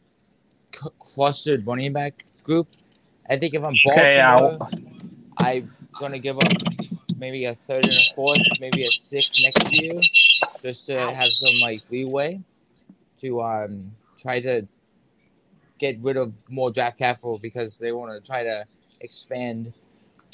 c- 0.73 0.89
clustered 0.99 1.65
running 1.65 1.93
back 1.93 2.25
group. 2.43 2.67
I 3.27 3.37
think 3.37 3.55
if 3.55 3.63
I'm 3.63 3.75
Baltimore, 3.83 4.69
I'm 5.37 5.71
gonna 5.99 6.19
give 6.19 6.37
up 6.37 6.53
maybe 7.17 7.45
a 7.45 7.55
third 7.55 7.85
and 7.85 7.97
a 7.97 8.05
fourth, 8.15 8.41
maybe 8.59 8.85
a 8.85 8.91
sixth 8.91 9.41
next 9.41 9.73
year, 9.73 9.99
just 10.61 10.85
to 10.85 11.11
have 11.11 11.33
some 11.33 11.55
like 11.59 11.81
leeway 11.89 12.39
to 13.21 13.41
um 13.41 13.91
try 14.17 14.39
to 14.41 14.67
get 15.79 15.97
rid 16.01 16.17
of 16.17 16.31
more 16.49 16.71
draft 16.71 16.99
capital 16.99 17.39
because 17.39 17.79
they 17.79 17.91
want 17.91 18.11
to 18.11 18.31
try 18.31 18.43
to 18.43 18.65
expand 19.01 19.73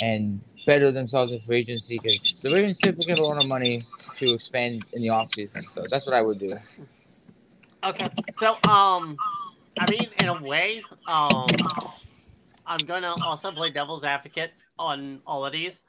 and 0.02 0.42
better 0.66 0.92
themselves 0.92 1.32
in 1.32 1.40
free 1.40 1.60
agency 1.60 1.98
because 1.98 2.40
the 2.44 2.52
Ravens 2.52 2.80
typically 2.80 3.06
get 3.06 3.20
a 3.20 3.26
lot 3.26 3.38
of 3.38 3.48
money 3.48 3.86
to 4.16 4.34
expand 4.34 4.86
in 4.94 5.02
the 5.02 5.10
offseason. 5.10 5.72
So 5.72 5.86
that's 5.90 6.06
what 6.06 6.16
I 6.16 6.22
would 6.22 6.40
do. 6.40 6.56
Okay, 7.84 8.08
so 8.40 8.54
um, 8.70 9.18
I 9.80 9.90
mean, 9.90 10.08
in 10.20 10.28
a 10.28 10.42
way, 10.42 10.84
um, 11.08 11.48
I'm 12.66 12.86
gonna 12.86 13.16
also 13.26 13.52
play 13.52 13.72
devil's 13.72 14.04
advocate 14.04 14.52
on 14.78 15.22
all 15.26 15.46
of 15.46 15.52
these. 15.52 15.84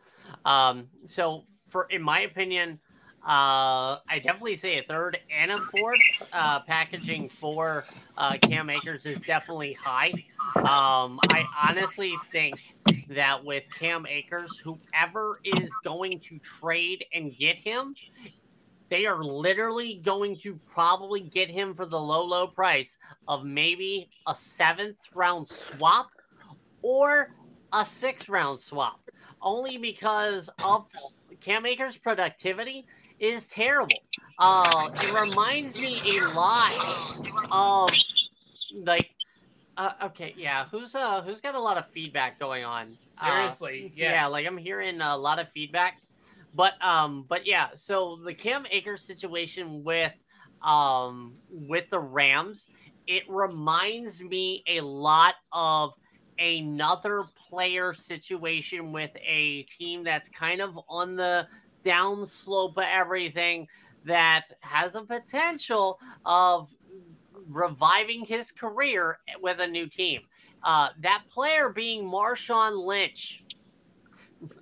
Um, 0.45 0.89
so 1.05 1.45
for 1.69 1.87
in 1.91 2.03
my 2.03 2.21
opinion, 2.21 2.79
uh, 3.25 3.99
I 4.09 4.21
definitely 4.23 4.57
say 4.57 4.79
a 4.79 4.83
third 4.83 5.19
and 5.31 5.51
a 5.51 5.61
fourth. 5.61 6.01
Uh, 6.33 6.61
packaging 6.61 7.29
for 7.29 7.85
uh, 8.17 8.37
Cam 8.39 8.71
Akers 8.71 9.07
is 9.07 9.19
definitely 9.21 9.73
high. 9.73 10.13
Um, 10.57 11.19
I 11.31 11.45
honestly 11.69 12.15
think 12.31 12.57
that 13.09 13.43
with 13.45 13.65
Cam 13.79 14.07
Akers, 14.07 14.59
whoever 14.59 15.41
is 15.45 15.73
going 15.85 16.21
to 16.21 16.39
trade 16.39 17.05
and 17.15 17.37
get 17.37 17.57
him, 17.57 17.95
they 18.91 19.07
are 19.07 19.25
literally 19.25 20.01
going 20.05 20.37
to 20.41 20.59
probably 20.71 21.21
get 21.21 21.51
him 21.51 21.75
for 21.75 21.87
the 21.87 21.99
low, 21.99 22.25
low 22.25 22.47
price 22.47 22.99
of 23.27 23.45
maybe 23.45 24.11
a 24.27 24.35
seventh 24.35 24.99
round 25.15 25.49
swap 25.49 26.11
or 26.83 27.35
a 27.73 27.87
sixth 27.87 28.29
round 28.29 28.61
swap. 28.61 29.01
Only 29.41 29.79
because 29.79 30.51
of 30.63 30.87
Cam 31.41 31.65
Akers' 31.67 31.97
productivity 31.97 32.87
is 33.19 33.47
terrible. 33.47 33.97
Uh, 34.45 34.91
it 34.97 35.15
reminds 35.15 35.79
me 35.79 36.19
a 36.19 36.29
lot 36.35 36.73
of 37.53 37.91
like. 38.75 39.11
Uh, 39.77 39.93
okay, 40.03 40.35
yeah. 40.37 40.67
Who's 40.67 40.97
uh 40.97 41.23
who's 41.23 41.41
got 41.41 41.55
a 41.55 41.61
lot 41.61 41.79
of 41.79 41.87
feedback 41.87 42.41
going 42.41 42.65
on? 42.65 42.99
Uh, 43.21 43.29
Seriously, 43.29 43.93
yeah. 43.95 44.27
like 44.27 44.45
I'm 44.45 44.57
hearing 44.59 45.01
a 45.01 45.17
lot 45.17 45.39
of 45.39 45.49
feedback. 45.51 46.01
But 46.57 46.73
um, 46.85 47.25
but 47.29 47.47
yeah, 47.47 47.69
so 47.75 48.19
the 48.25 48.35
Cam 48.35 48.67
Akers 48.69 49.05
situation 49.05 49.85
with 49.85 50.13
um 50.61 51.35
with 51.49 51.89
the 51.91 52.01
Rams, 52.01 52.67
it 53.07 53.23
reminds 53.29 54.25
me 54.25 54.65
a 54.67 54.81
lot 54.81 55.37
of 55.53 55.95
another 56.41 57.27
player 57.49 57.93
situation 57.93 58.91
with 58.91 59.13
a 59.25 59.63
team 59.79 60.03
that's 60.03 60.29
kind 60.31 60.61
of 60.61 60.77
on 60.89 61.15
the 61.15 61.47
downslope 61.85 62.77
of 62.77 62.85
everything 62.85 63.69
that 64.05 64.45
has 64.61 64.95
a 64.95 65.03
potential 65.03 65.99
of 66.25 66.75
reviving 67.49 68.25
his 68.25 68.51
career 68.51 69.19
with 69.41 69.61
a 69.61 69.67
new 69.67 69.87
team. 69.87 70.21
Uh, 70.63 70.89
that 71.01 71.25
player 71.29 71.71
being 71.71 72.05
Marshawn 72.05 72.85
Lynch. 72.87 73.45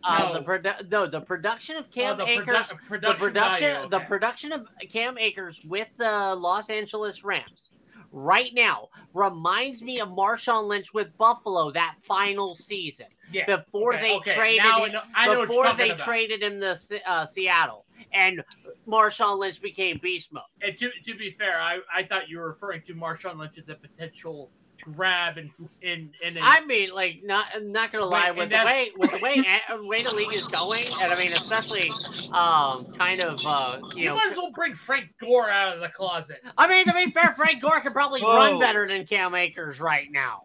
Uh, 0.04 0.32
the 0.35 0.40
No. 0.40 0.44
produ- 0.47 0.90
no, 0.90 1.06
the 1.06 1.20
production 1.20 1.76
of 1.76 1.87
Oh, 1.87 1.94
Cam 1.94 2.18
the 2.18 2.28
Akers, 2.28 2.47
produ- 2.47 2.68
the 2.68 2.75
production, 2.87 3.18
production, 3.18 3.73
value, 3.75 3.88
the 3.88 4.00
production 4.00 4.52
of 4.52 4.68
Cam 4.90 5.16
Akers 5.18 5.61
with 5.64 5.88
the 5.97 6.35
Los 6.35 6.68
Angeles 6.68 7.25
Rams 7.25 7.70
right 8.12 8.52
now 8.52 8.88
reminds 9.14 9.82
me 9.82 10.00
of 10.00 10.09
Marshawn 10.11 10.66
Lynch 10.66 10.92
with 10.92 11.16
Buffalo 11.16 11.70
that 11.70 11.94
final 12.02 12.54
season 12.54 13.06
yeah. 13.32 13.47
before 13.47 13.94
okay, 13.94 14.02
they 14.02 14.14
okay. 14.16 14.35
traded 14.35 14.64
Now 14.64 14.85
him- 14.85 15.00
I 15.14 15.26
know 15.28 15.47
before 15.47 15.73
they 15.75 15.90
about. 15.90 15.99
traded 16.04 16.42
him 16.42 16.61
to 16.61 16.76
uh, 17.06 17.25
Seattle 17.25 17.87
and 18.12 18.42
Marshawn 18.88 19.38
Lynch 19.38 19.61
became 19.61 19.99
beast 20.02 20.33
mode. 20.33 20.42
And 20.62 20.76
to, 20.78 20.90
to 21.04 21.14
be 21.14 21.30
fair, 21.30 21.59
I, 21.61 21.78
I 21.95 22.02
thought 22.02 22.28
you 22.28 22.38
were 22.38 22.49
referring 22.49 22.83
to 22.83 22.95
Marshawn 22.95 23.38
Lynch 23.38 23.59
as 23.59 23.69
a 23.69 23.75
potential 23.75 24.50
grab 24.80 25.37
and 25.37 25.50
in 25.83 26.11
in 26.23 26.37
a, 26.37 26.40
I 26.42 26.64
mean, 26.64 26.90
like, 26.90 27.21
not 27.23 27.47
I'm 27.54 27.73
not 27.73 27.92
gonna 27.92 28.07
lie 28.07 28.30
with 28.30 28.50
the 28.50 28.57
way 28.64 28.90
with 28.97 29.11
the 29.11 29.19
way 29.19 29.45
way 29.83 30.02
the 30.02 30.14
league 30.14 30.33
is 30.33 30.49
going, 30.49 30.85
and 31.00 31.12
I 31.12 31.16
mean, 31.16 31.33
especially 31.33 31.90
um, 32.33 32.87
kind 32.97 33.23
of 33.23 33.38
uh, 33.45 33.78
you 33.95 34.02
you 34.02 34.09
know, 34.09 34.16
might 34.16 34.30
as 34.30 34.37
well 34.37 34.52
bring 34.52 34.75
Frank 34.75 35.11
Gore 35.21 35.50
out 35.50 35.75
of 35.75 35.80
the 35.80 35.88
closet. 35.88 36.40
I 36.57 36.69
mean, 36.69 36.87
to 36.87 36.95
be 36.95 37.11
fair, 37.11 37.33
Frank 37.33 37.62
Gore 37.62 37.80
could 37.80 37.92
probably 37.92 38.23
Whoa. 38.23 38.37
run 38.37 38.61
better 38.61 38.88
than 38.88 39.07
Cam 39.07 39.35
Akers 39.35 39.80
right 39.80 40.11
now. 40.11 40.42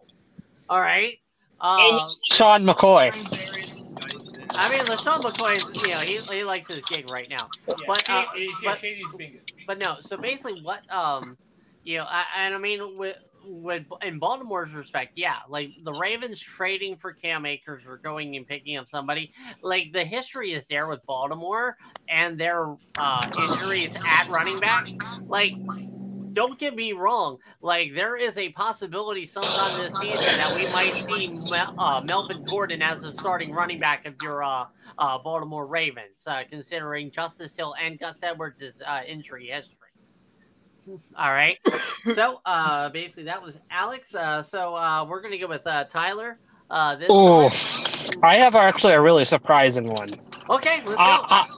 All 0.68 0.80
right. 0.80 1.18
Uh, 1.60 2.08
Sean 2.32 2.64
McCoy. 2.64 3.12
I 4.58 4.70
mean, 4.70 4.80
LeSean 4.86 5.20
McCoy, 5.20 5.56
is, 5.56 5.82
you 5.82 5.90
know, 5.90 5.98
he, 5.98 6.20
he 6.34 6.44
likes 6.44 6.68
his 6.68 6.82
gig 6.84 7.10
right 7.10 7.28
now. 7.28 7.48
Yeah, 7.68 7.74
But, 7.86 8.10
uh, 8.10 8.24
yeah, 8.36 8.52
but- 8.64 8.78
Shady's 8.78 9.04
being 9.16 9.32
good. 9.32 9.52
But 9.66 9.78
no, 9.78 9.96
so 10.00 10.16
basically, 10.16 10.62
what 10.62 10.88
um, 10.94 11.36
you 11.82 11.98
know, 11.98 12.04
I, 12.08 12.24
and 12.36 12.54
I 12.54 12.58
mean 12.58 12.96
with 12.96 13.16
with 13.44 13.84
in 14.02 14.18
Baltimore's 14.18 14.72
respect, 14.72 15.12
yeah, 15.16 15.36
like 15.48 15.70
the 15.84 15.92
Ravens 15.92 16.40
trading 16.40 16.96
for 16.96 17.12
Cam 17.12 17.46
Akers 17.46 17.86
or 17.86 17.96
going 17.96 18.36
and 18.36 18.46
picking 18.46 18.76
up 18.76 18.88
somebody, 18.88 19.32
like 19.62 19.92
the 19.92 20.04
history 20.04 20.52
is 20.52 20.66
there 20.66 20.86
with 20.88 21.04
Baltimore 21.06 21.76
and 22.08 22.38
their 22.38 22.76
uh, 22.98 23.26
injuries 23.38 23.96
at 24.06 24.28
running 24.28 24.60
back. 24.60 24.88
Like, 25.26 25.54
don't 26.36 26.58
get 26.58 26.76
me 26.76 26.92
wrong, 26.92 27.38
like 27.62 27.94
there 27.94 28.16
is 28.16 28.36
a 28.38 28.50
possibility 28.50 29.24
sometime 29.26 29.82
this 29.82 29.98
season 29.98 30.36
that 30.36 30.54
we 30.54 30.70
might 30.70 30.92
see 30.92 31.28
Mel- 31.28 31.74
uh, 31.78 32.00
Melvin 32.04 32.44
Gordon 32.44 32.82
as 32.82 33.02
the 33.02 33.10
starting 33.10 33.52
running 33.52 33.80
back 33.80 34.06
of 34.06 34.14
your 34.22 34.44
uh, 34.44 34.66
uh, 34.98 35.18
Baltimore 35.18 35.66
Ravens, 35.66 36.24
uh, 36.26 36.42
considering 36.48 37.10
Justice 37.10 37.56
Hill 37.56 37.74
and 37.82 37.98
Gus 37.98 38.22
Edwards' 38.22 38.62
uh, 38.86 39.00
injury 39.08 39.46
history. 39.46 39.78
All 41.18 41.32
right. 41.32 41.58
So 42.12 42.40
uh, 42.44 42.90
basically, 42.90 43.24
that 43.24 43.42
was 43.42 43.58
Alex. 43.70 44.14
Uh, 44.14 44.40
so 44.42 44.76
uh, 44.76 45.04
we're 45.04 45.22
gonna 45.22 45.38
go 45.38 45.48
with 45.48 45.66
uh, 45.66 45.84
Tyler. 45.84 46.38
Uh, 46.70 46.96
this 46.96 47.08
Oh. 47.10 47.50
I 48.22 48.36
have 48.36 48.54
actually 48.54 48.92
a 48.92 49.00
really 49.00 49.24
surprising 49.24 49.88
one. 49.88 50.10
Okay, 50.50 50.82
let's 50.84 50.98
go. 50.98 51.55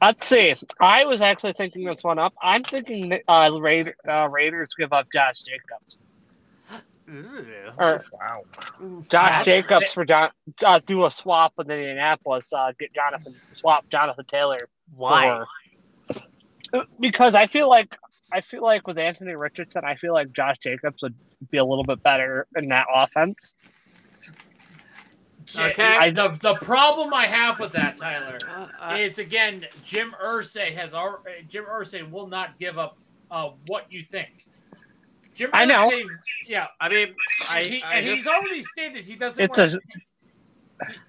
Let's 0.00 0.26
see. 0.26 0.54
I 0.80 1.04
was 1.04 1.20
actually 1.20 1.52
thinking 1.52 1.84
this 1.84 2.02
one 2.02 2.18
up. 2.18 2.32
I'm 2.42 2.64
thinking 2.64 3.18
uh, 3.28 3.50
Raider, 3.60 3.94
uh, 4.08 4.28
Raiders 4.28 4.70
give 4.78 4.92
up 4.92 5.08
Josh 5.12 5.42
Jacobs 5.42 6.00
Ooh. 7.08 7.44
or 7.78 8.02
Wow. 8.12 8.42
Josh 9.10 9.10
That's- 9.10 9.44
Jacobs 9.44 9.92
for 9.92 10.04
John. 10.04 10.30
Uh, 10.64 10.80
do 10.86 11.04
a 11.04 11.10
swap 11.10 11.52
with 11.56 11.70
Indianapolis. 11.70 12.52
Uh, 12.52 12.72
get 12.78 12.94
Jonathan 12.94 13.34
swap 13.52 13.84
Jonathan 13.90 14.24
Taylor 14.26 14.58
Why? 14.96 15.44
for- 16.72 16.84
because 17.00 17.34
I 17.34 17.46
feel 17.46 17.68
like 17.68 17.96
I 18.32 18.40
feel 18.40 18.62
like 18.62 18.86
with 18.86 18.96
Anthony 18.96 19.34
Richardson, 19.34 19.82
I 19.84 19.96
feel 19.96 20.12
like 20.12 20.32
Josh 20.32 20.58
Jacobs 20.62 21.02
would 21.02 21.14
be 21.50 21.58
a 21.58 21.64
little 21.64 21.82
bit 21.84 22.00
better 22.02 22.46
in 22.56 22.68
that 22.68 22.86
offense. 22.94 23.54
J- 25.52 25.70
Okay. 25.70 25.82
I, 25.96 26.10
the, 26.10 26.28
the 26.40 26.54
problem 26.56 27.12
I 27.12 27.26
have 27.26 27.58
with 27.58 27.72
that, 27.72 27.96
Tyler, 27.98 28.38
Uh, 28.48 28.68
uh, 28.80 28.96
is 28.96 29.18
again, 29.18 29.66
Jim 29.84 30.14
Irsay 30.22 30.72
has 30.74 30.94
al- 30.94 31.22
Jim 31.48 31.64
Irsay 31.64 32.08
will 32.10 32.26
not 32.28 32.58
give 32.58 32.78
up 32.78 32.96
uh, 33.30 33.50
what 33.66 33.90
you 33.92 34.02
think. 34.04 34.46
Jim 35.34 35.50
I 35.52 35.64
know. 35.64 35.90
Irsay- 35.90 36.04
yeah, 36.46 36.66
I 36.80 36.88
mean, 36.88 37.14
I, 37.48 37.62
he, 37.62 37.82
I 37.82 37.94
and 37.96 38.06
just- 38.06 38.18
he's 38.18 38.26
already 38.26 38.62
stated 38.62 39.04
he 39.04 39.16
doesn't. 39.16 39.42
It's 39.44 39.58
want 39.58 39.74
a 39.74 39.80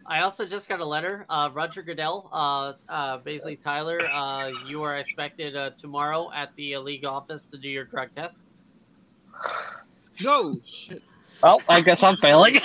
I 0.06 0.20
also 0.22 0.46
just 0.46 0.68
got 0.68 0.82
a 0.82 0.86
letter. 0.86 1.26
Uh, 1.30 1.50
Roger 1.54 1.82
Goodell, 1.82 2.30
uh, 2.34 2.74
uh, 2.92 3.18
basically, 3.20 3.56
Tyler, 3.56 4.02
uh, 4.12 4.50
you 4.68 4.84
are 4.84 4.98
expected 4.98 5.56
uh, 5.56 5.70
tomorrow 5.78 6.30
at 6.36 6.54
the 6.58 6.76
uh, 6.76 6.82
league 6.82 7.06
office 7.06 7.46
to 7.46 7.58
do 7.58 7.70
your 7.70 7.86
drug 7.86 8.10
test. 8.14 8.38
No 10.20 10.58
shit. 10.66 11.02
Well. 11.44 11.62
I 11.70 11.82
guess 11.82 12.04
I'm 12.04 12.18
failing. 12.18 12.58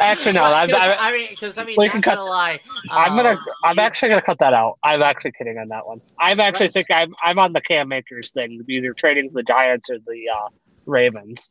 actually, 0.00 0.32
no. 0.32 0.42
I'm, 0.44 0.74
I'm, 0.74 0.96
I 0.98 1.10
mean, 1.12 1.28
because 1.30 1.58
I 1.58 1.64
mean, 1.64 1.76
We 1.78 1.86
not 1.86 1.92
can 1.92 2.00
gonna 2.00 2.16
cut- 2.18 2.26
lie. 2.28 2.60
I'm 2.90 3.16
gonna. 3.16 3.30
um, 3.30 3.38
I'm 3.64 3.76
you- 3.76 3.82
actually 3.82 4.10
gonna 4.10 4.22
cut 4.22 4.38
that 4.40 4.52
out. 4.52 4.78
I'm 4.82 5.02
actually 5.02 5.32
kidding 5.32 5.58
on 5.58 5.68
that 5.68 5.86
one. 5.86 6.00
I'm 6.18 6.40
actually 6.40 6.66
Right. 6.66 6.72
think 6.74 6.90
I'm. 6.90 7.14
I'm 7.22 7.38
on 7.38 7.52
the 7.52 7.60
Cam 7.60 7.88
Makers 7.88 8.30
thing. 8.32 8.62
Either 8.68 8.92
trading 8.94 9.30
the 9.32 9.42
Giants 9.42 9.90
or 9.90 9.98
the 9.98 10.24
uh, 10.34 10.48
Ravens. 10.86 11.50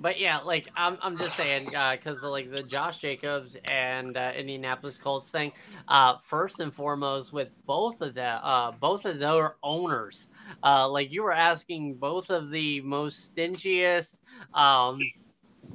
But 0.00 0.20
yeah, 0.20 0.38
like 0.38 0.68
I'm, 0.76 0.96
I'm 1.02 1.18
just 1.18 1.36
saying, 1.36 1.66
because 1.66 2.22
like 2.22 2.52
the 2.52 2.62
Josh 2.62 2.98
Jacobs 2.98 3.56
and 3.64 4.16
uh, 4.16 4.32
Indianapolis 4.36 4.96
Colts 4.96 5.30
thing, 5.30 5.52
uh, 5.88 6.18
first 6.22 6.60
and 6.60 6.72
foremost 6.72 7.32
with 7.32 7.48
both 7.66 8.00
of 8.00 8.14
the, 8.14 8.22
uh, 8.22 8.72
both 8.72 9.04
of 9.04 9.18
their 9.18 9.56
owners, 9.62 10.30
uh, 10.62 10.88
like 10.88 11.10
you 11.10 11.22
were 11.22 11.32
asking 11.32 11.94
both 11.94 12.30
of 12.30 12.50
the 12.50 12.80
most 12.82 13.34
stingiest, 13.34 14.20
um, 14.54 15.00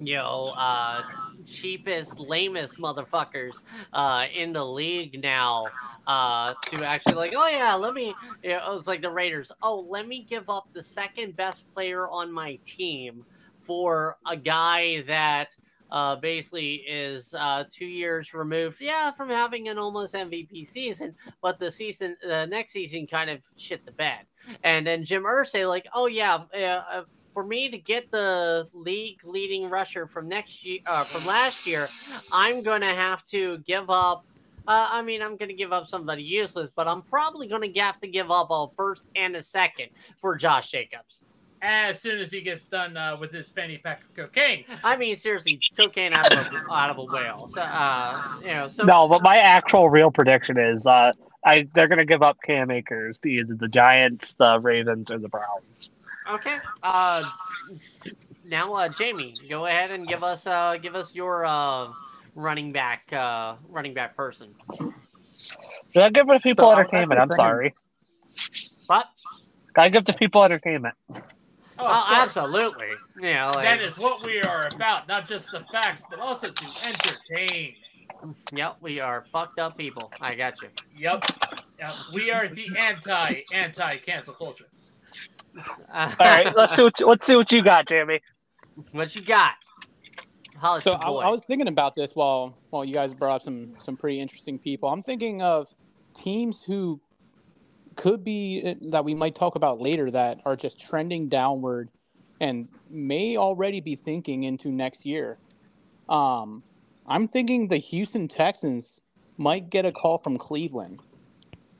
you 0.01 0.15
know, 0.15 0.53
uh, 0.57 1.01
cheapest, 1.45 2.17
lamest 2.19 2.77
motherfuckers 2.77 3.61
uh, 3.91 4.25
in 4.33 4.53
the 4.53 4.65
league 4.65 5.21
now 5.21 5.65
uh, 6.07 6.53
to 6.63 6.85
actually 6.85 7.15
like, 7.15 7.33
oh 7.35 7.49
yeah, 7.49 7.75
let 7.75 7.93
me. 7.93 8.13
You 8.41 8.51
know, 8.51 8.73
it's 8.73 8.87
like 8.87 9.01
the 9.01 9.09
Raiders. 9.09 9.51
Oh, 9.61 9.85
let 9.87 10.07
me 10.07 10.25
give 10.29 10.49
up 10.49 10.67
the 10.73 10.81
second 10.81 11.35
best 11.35 11.71
player 11.73 12.09
on 12.09 12.31
my 12.31 12.57
team 12.65 13.25
for 13.63 14.17
a 14.27 14.35
guy 14.35 15.01
that 15.07 15.49
uh, 15.93 16.15
basically 16.15 16.75
is 16.87 17.35
uh, 17.35 17.63
two 17.71 17.85
years 17.85 18.33
removed, 18.33 18.77
yeah, 18.81 19.11
from 19.11 19.29
having 19.29 19.69
an 19.69 19.77
almost 19.77 20.15
MVP 20.15 20.65
season, 20.65 21.13
but 21.41 21.59
the 21.59 21.69
season, 21.69 22.17
the 22.27 22.47
next 22.47 22.71
season, 22.71 23.05
kind 23.05 23.29
of 23.29 23.39
shit 23.57 23.85
the 23.85 23.91
bed. 23.91 24.21
And 24.63 24.85
then 24.85 25.05
Jim 25.05 25.23
Irsay, 25.23 25.69
like, 25.69 25.87
oh 25.93 26.07
yeah, 26.07 26.39
uh, 26.53 26.57
uh, 26.57 27.03
for 27.31 27.45
me 27.45 27.69
to 27.69 27.77
get 27.77 28.11
the 28.11 28.67
league 28.73 29.19
leading 29.23 29.69
rusher 29.69 30.07
from 30.07 30.27
next 30.27 30.65
year, 30.65 30.79
uh, 30.87 31.03
from 31.03 31.25
last 31.27 31.67
year, 31.67 31.87
I'm 32.31 32.63
gonna 32.63 32.93
have 32.93 33.23
to 33.27 33.59
give 33.59 33.89
up. 33.91 34.25
Uh, 34.67 34.87
I 34.91 35.01
mean, 35.03 35.21
I'm 35.21 35.37
to 35.49 35.53
give 35.53 35.73
up 35.73 35.87
somebody 35.87 36.23
useless, 36.23 36.71
but 36.75 36.87
I'm 36.87 37.03
probably 37.03 37.47
to 37.71 37.79
have 37.81 37.99
to 38.01 38.07
give 38.07 38.31
up 38.31 38.47
a 38.49 38.67
first 38.75 39.07
and 39.15 39.35
a 39.35 39.43
second 39.43 39.89
for 40.19 40.35
Josh 40.35 40.71
Jacobs. 40.71 41.23
As 41.63 41.99
soon 41.99 42.19
as 42.19 42.31
he 42.31 42.41
gets 42.41 42.65
done 42.65 42.97
uh, 42.97 43.15
with 43.19 43.31
his 43.31 43.49
fanny 43.49 43.77
pack 43.77 44.03
of 44.03 44.13
cocaine. 44.13 44.65
I 44.83 44.97
mean, 44.97 45.15
seriously, 45.15 45.59
cocaine 45.77 46.13
out 46.13 46.31
of 46.31 46.37
a, 46.37 46.71
out 46.71 46.89
of 46.89 46.97
a 46.97 47.05
whale. 47.05 47.47
So, 47.47 47.61
uh, 47.61 48.21
you 48.41 48.47
know, 48.47 48.67
so 48.67 48.83
No, 48.83 49.07
but 49.07 49.23
my 49.23 49.37
actual 49.37 49.89
real 49.89 50.11
prediction 50.11 50.57
is 50.57 50.85
uh, 50.85 51.11
I 51.45 51.67
they're 51.73 51.87
gonna 51.87 52.05
give 52.05 52.21
up 52.21 52.37
Cam 52.43 52.69
Akers 52.69 53.17
to 53.19 53.29
either 53.29 53.55
the 53.55 53.69
Giants, 53.69 54.35
the 54.35 54.59
Ravens, 54.59 55.09
or 55.09 55.17
the 55.17 55.29
Browns. 55.29 55.91
okay. 56.29 56.57
Uh, 56.83 57.23
now, 58.45 58.73
uh, 58.73 58.89
Jamie, 58.89 59.33
go 59.49 59.65
ahead 59.65 59.91
and 59.91 60.05
give 60.05 60.23
us 60.23 60.45
uh, 60.45 60.77
give 60.77 60.95
us 60.95 61.15
your 61.15 61.45
uh, 61.45 61.87
running 62.35 62.73
back 62.73 63.11
uh, 63.13 63.55
running 63.69 63.93
back 63.93 64.17
person. 64.17 64.53
Did 65.93 66.03
I 66.03 66.09
give 66.09 66.27
the 66.27 66.39
people 66.39 66.65
so 66.65 66.73
entertainment? 66.73 67.21
I'm 67.21 67.31
sorry. 67.31 67.73
But 68.87 69.07
Gotta 69.73 69.89
give 69.89 70.05
the 70.05 70.13
people 70.13 70.43
entertainment. 70.43 70.95
Oh, 71.85 72.07
of 72.11 72.27
absolutely, 72.27 72.87
Yeah, 73.19 73.49
like, 73.51 73.63
That 73.63 73.81
is 73.81 73.97
what 73.97 74.25
we 74.25 74.41
are 74.41 74.69
about, 74.73 75.07
not 75.07 75.27
just 75.27 75.51
the 75.51 75.63
facts, 75.71 76.03
but 76.09 76.19
also 76.19 76.49
to 76.49 76.65
entertain. 76.87 77.75
yep, 78.51 78.77
we 78.81 78.99
are 78.99 79.25
fucked 79.31 79.59
up 79.59 79.77
people. 79.77 80.11
I 80.21 80.35
got 80.35 80.61
you. 80.61 80.69
Yep. 80.97 81.25
Yep. 81.79 81.93
We 82.13 82.31
are 82.31 82.47
the 82.47 82.67
anti 82.77 83.43
anti 83.51 83.97
cancel 83.97 84.33
culture. 84.33 84.65
All 85.93 86.11
right, 86.19 86.55
let's 86.55 86.75
see 86.75 86.83
what 86.83 86.99
you, 86.99 87.05
let's 87.05 87.27
see 87.27 87.35
what 87.35 87.51
you 87.51 87.63
got, 87.63 87.87
Jamie. 87.87 88.21
what 88.91 89.15
you 89.15 89.21
got? 89.21 89.53
Holla 90.57 90.81
So 90.81 90.91
your 90.91 91.23
I. 91.23 91.27
I 91.27 91.29
was 91.29 91.43
thinking 91.43 91.67
about 91.67 91.95
this 91.95 92.11
while 92.13 92.55
while 92.69 92.85
you 92.85 92.93
guys 92.93 93.13
brought 93.13 93.35
up 93.35 93.43
some 93.43 93.73
some 93.83 93.97
pretty 93.97 94.19
interesting 94.19 94.57
people. 94.57 94.89
I'm 94.89 95.03
thinking 95.03 95.41
of 95.41 95.67
teams 96.15 96.63
who 96.65 96.99
could 97.95 98.23
be 98.23 98.61
uh, 98.65 98.73
that 98.91 99.05
we 99.05 99.15
might 99.15 99.35
talk 99.35 99.55
about 99.55 99.79
later 99.79 100.11
that 100.11 100.39
are 100.45 100.55
just 100.55 100.79
trending 100.79 101.29
downward 101.29 101.89
and 102.39 102.67
may 102.89 103.37
already 103.37 103.79
be 103.79 103.95
thinking 103.95 104.43
into 104.43 104.71
next 104.71 105.05
year. 105.05 105.37
Um, 106.09 106.63
I'm 107.07 107.27
thinking 107.27 107.67
the 107.67 107.77
Houston 107.77 108.27
Texans 108.27 109.01
might 109.37 109.69
get 109.69 109.85
a 109.85 109.91
call 109.91 110.17
from 110.17 110.37
Cleveland 110.37 110.99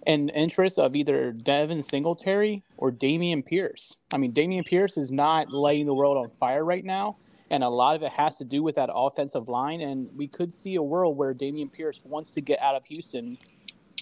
in 0.06 0.30
interest 0.30 0.80
of 0.80 0.96
either 0.96 1.32
Devin 1.32 1.84
Singletary 1.84 2.64
or 2.78 2.92
Dameon 2.92 3.46
Pierce. 3.46 3.96
I 4.14 4.18
mean, 4.18 4.34
Dameon 4.34 4.66
Pierce 4.66 4.98
is 4.98 5.12
not 5.12 5.50
lighting 5.50 5.86
the 5.86 5.94
world 5.94 6.18
on 6.18 6.30
fire 6.30 6.66
right 6.66 6.84
now, 6.84 7.18
and 7.50 7.64
a 7.64 7.70
lot 7.70 7.96
of 7.96 8.04
it 8.04 8.12
has 8.12 8.36
to 8.38 8.46
do 8.46 8.64
with 8.64 8.76
that 8.76 8.90
offensive 8.94 9.48
line. 9.48 9.82
And 9.82 10.10
we 10.16 10.28
could 10.28 10.52
see 10.52 10.76
a 10.76 10.84
world 10.84 11.16
where 11.16 11.34
Dameon 11.34 11.72
Pierce 11.72 12.02
wants 12.04 12.32
to 12.32 12.42
get 12.42 12.60
out 12.60 12.76
of 12.76 12.84
Houston 12.86 13.38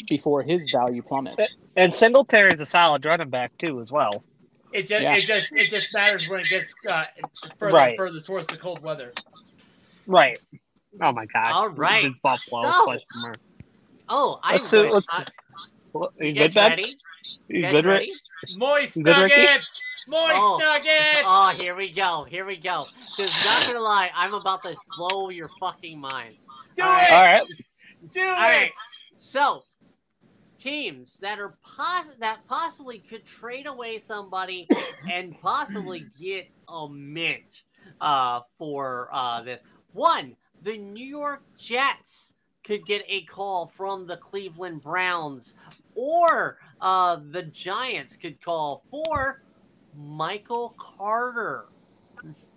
before 0.08 0.42
his 0.44 0.70
value 0.72 1.02
plummets. 1.02 1.56
And 1.76 1.94
Singletary's 1.94 2.60
a 2.60 2.66
solid 2.66 3.06
running 3.06 3.30
back 3.30 3.52
too, 3.66 3.82
as 3.82 3.92
well. 3.92 4.24
It 4.74 4.88
just 4.88 5.02
Yeah. 5.04 5.16
it 5.16 5.26
just 5.26 5.56
it 5.56 5.70
just 5.70 5.94
matters 5.94 6.28
when 6.30 6.40
it 6.40 6.50
gets 6.50 6.74
uh, 6.90 7.06
further 7.60 7.74
Right. 7.74 7.90
and 7.90 7.98
further 7.98 8.22
towards 8.22 8.48
the 8.48 8.58
cold 8.58 8.82
weather. 8.82 9.14
Right. 10.08 10.40
Oh 11.02 11.12
my 11.12 11.26
God. 11.26 11.52
All 11.54 11.70
right, 11.70 12.04
Vince 12.04 12.20
Buffalo. 12.20 12.70
so- 12.70 12.84
question 12.86 13.08
mark. 13.18 13.38
oh, 14.10 14.40
I 14.44 14.54
Let's 14.54 14.70
see- 14.70 14.78
let's- 14.80 15.08
I- 15.14 15.26
Well, 15.94 16.12
you 16.20 16.28
You 16.28 16.34
good, 16.36 16.54
Ben? 16.54 16.70
ready? 16.70 16.98
You 17.50 17.60
You 17.66 17.70
good, 17.72 17.86
ready? 17.86 18.14
Moist 18.56 18.96
Good, 18.96 19.06
Ricky? 19.18 19.42
nuggets, 19.42 19.84
moist 20.08 20.36
Oh. 20.38 20.58
nuggets. 20.58 21.22
Oh, 21.26 21.54
here 21.58 21.76
we 21.76 21.92
go. 21.92 22.24
Here 22.24 22.46
we 22.46 22.56
go. 22.56 22.88
Because 23.16 23.32
not 23.46 23.68
gonna 23.68 23.80
lie, 23.82 24.10
I'm 24.16 24.34
about 24.34 24.64
to 24.64 24.76
blow 24.98 25.30
your 25.30 25.50
fucking 25.60 26.00
minds. 26.00 26.48
Do 26.78 26.84
All 26.84 26.98
it. 26.98 27.12
All 27.12 27.22
right. 27.24 27.44
Do 28.12 28.22
All 28.22 28.36
it. 28.36 28.40
right. 28.40 28.72
So, 29.18 29.64
teams 30.62 31.18
that 31.20 31.40
are 31.40 31.58
pos- 31.64 32.16
that 32.20 32.40
possibly 32.48 33.00
could 33.00 33.26
trade 33.26 33.68
away 33.68 34.00
somebody 34.00 34.68
and 35.12 35.40
possibly 35.42 36.06
get 36.20 36.50
a 36.70 36.88
mint 36.90 37.64
uh, 38.00 38.42
for 38.58 39.10
uh, 39.12 39.42
this. 39.42 39.62
One, 39.94 40.36
the 40.62 40.78
New 40.78 41.06
York 41.06 41.44
Jets 41.58 42.34
could 42.64 42.86
get 42.86 43.04
a 43.08 43.24
call 43.24 43.66
from 43.66 44.06
the 44.06 44.18
Cleveland 44.18 44.82
Browns, 44.82 45.56
or 45.96 46.58
uh, 46.80 47.18
the 47.32 47.44
Giants 47.44 48.16
could 48.16 48.42
call 48.42 48.84
for 48.92 49.42
Michael 49.98 50.76
Carter. 50.78 51.66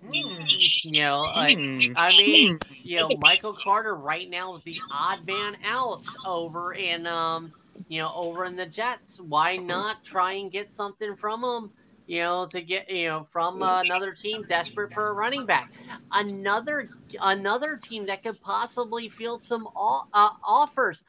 Hmm. 0.06 0.12
You 0.12 1.00
know, 1.00 1.22
like 1.34 1.56
Hmm. 1.56 1.92
I 1.96 2.10
mean, 2.10 2.58
you 2.82 3.00
know, 3.00 3.08
Michael 3.20 3.54
Carter 3.54 3.94
right 3.94 4.28
now 4.28 4.56
is 4.56 4.62
the 4.64 4.76
odd 4.92 5.26
man 5.26 5.56
out 5.64 6.04
over 6.26 6.74
in 6.74 7.06
um, 7.06 7.52
you 7.88 8.00
know, 8.00 8.12
over 8.14 8.44
in 8.44 8.56
the 8.56 8.66
Jets. 8.66 9.20
Why 9.20 9.56
not 9.56 10.04
try 10.04 10.32
and 10.34 10.50
get 10.50 10.70
something 10.70 11.16
from 11.16 11.42
them? 11.42 11.70
You 12.06 12.20
know, 12.20 12.46
to 12.46 12.60
get 12.60 12.90
you 12.90 13.08
know 13.08 13.22
from 13.24 13.62
uh, 13.62 13.80
another 13.80 14.12
team 14.12 14.44
desperate 14.48 14.92
for 14.92 15.08
a 15.08 15.14
running 15.14 15.46
back, 15.46 15.72
another 16.12 16.90
another 17.22 17.76
team 17.78 18.04
that 18.06 18.22
could 18.22 18.38
possibly 18.42 19.08
field 19.08 19.42
some 19.42 19.66
o- 19.74 20.06
uh, 20.12 20.28
offers 20.46 21.02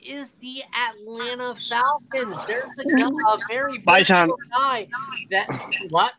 is 0.00 0.32
the 0.40 0.62
Atlanta 0.88 1.54
Falcons. 1.68 2.38
There's 2.46 2.70
a, 2.78 2.84
guy- 2.84 3.08
a 3.34 3.38
very 3.48 3.78
Bye, 3.80 4.02
Sean. 4.02 4.30
guy 4.56 4.88
that 5.30 5.48
what? 5.90 6.12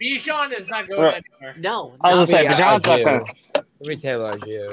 Bijan 0.00 0.56
is 0.56 0.68
not 0.68 0.88
going 0.88 1.14
anywhere. 1.40 1.56
No, 1.58 1.94
I 2.02 2.08
was 2.10 2.10
no, 2.10 2.10
gonna 2.12 2.26
say, 2.26 2.42
Maybe 2.42 2.54
Bijan's 2.54 2.86
not 2.86 3.00
Allgeier. 3.00 3.04
gonna. 3.54 3.64
Maybe 3.80 3.96
Taylor 3.96 4.36
Allgeier. 4.36 4.70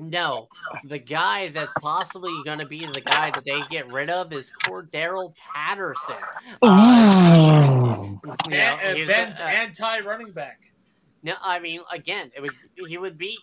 No, 0.00 0.48
the 0.84 0.98
guy 0.98 1.48
that's 1.50 1.70
possibly 1.80 2.32
going 2.44 2.58
to 2.58 2.66
be 2.66 2.80
the 2.80 3.02
guy 3.02 3.30
that 3.30 3.44
they 3.44 3.60
get 3.70 3.92
rid 3.92 4.08
of 4.08 4.32
is 4.32 4.50
Cordarrelle 4.64 5.34
Patterson. 5.54 6.16
Uh, 6.62 8.08
you 8.46 8.50
know, 8.50 8.50
And, 8.50 8.98
and 8.98 9.06
Ben's 9.06 9.40
uh, 9.40 9.44
anti 9.44 10.00
running 10.00 10.32
back. 10.32 10.58
no, 11.22 11.34
I 11.42 11.58
mean, 11.58 11.82
again, 11.92 12.30
it 12.34 12.40
would 12.40 12.52
he 12.88 12.96
would 12.96 13.18
be, 13.18 13.36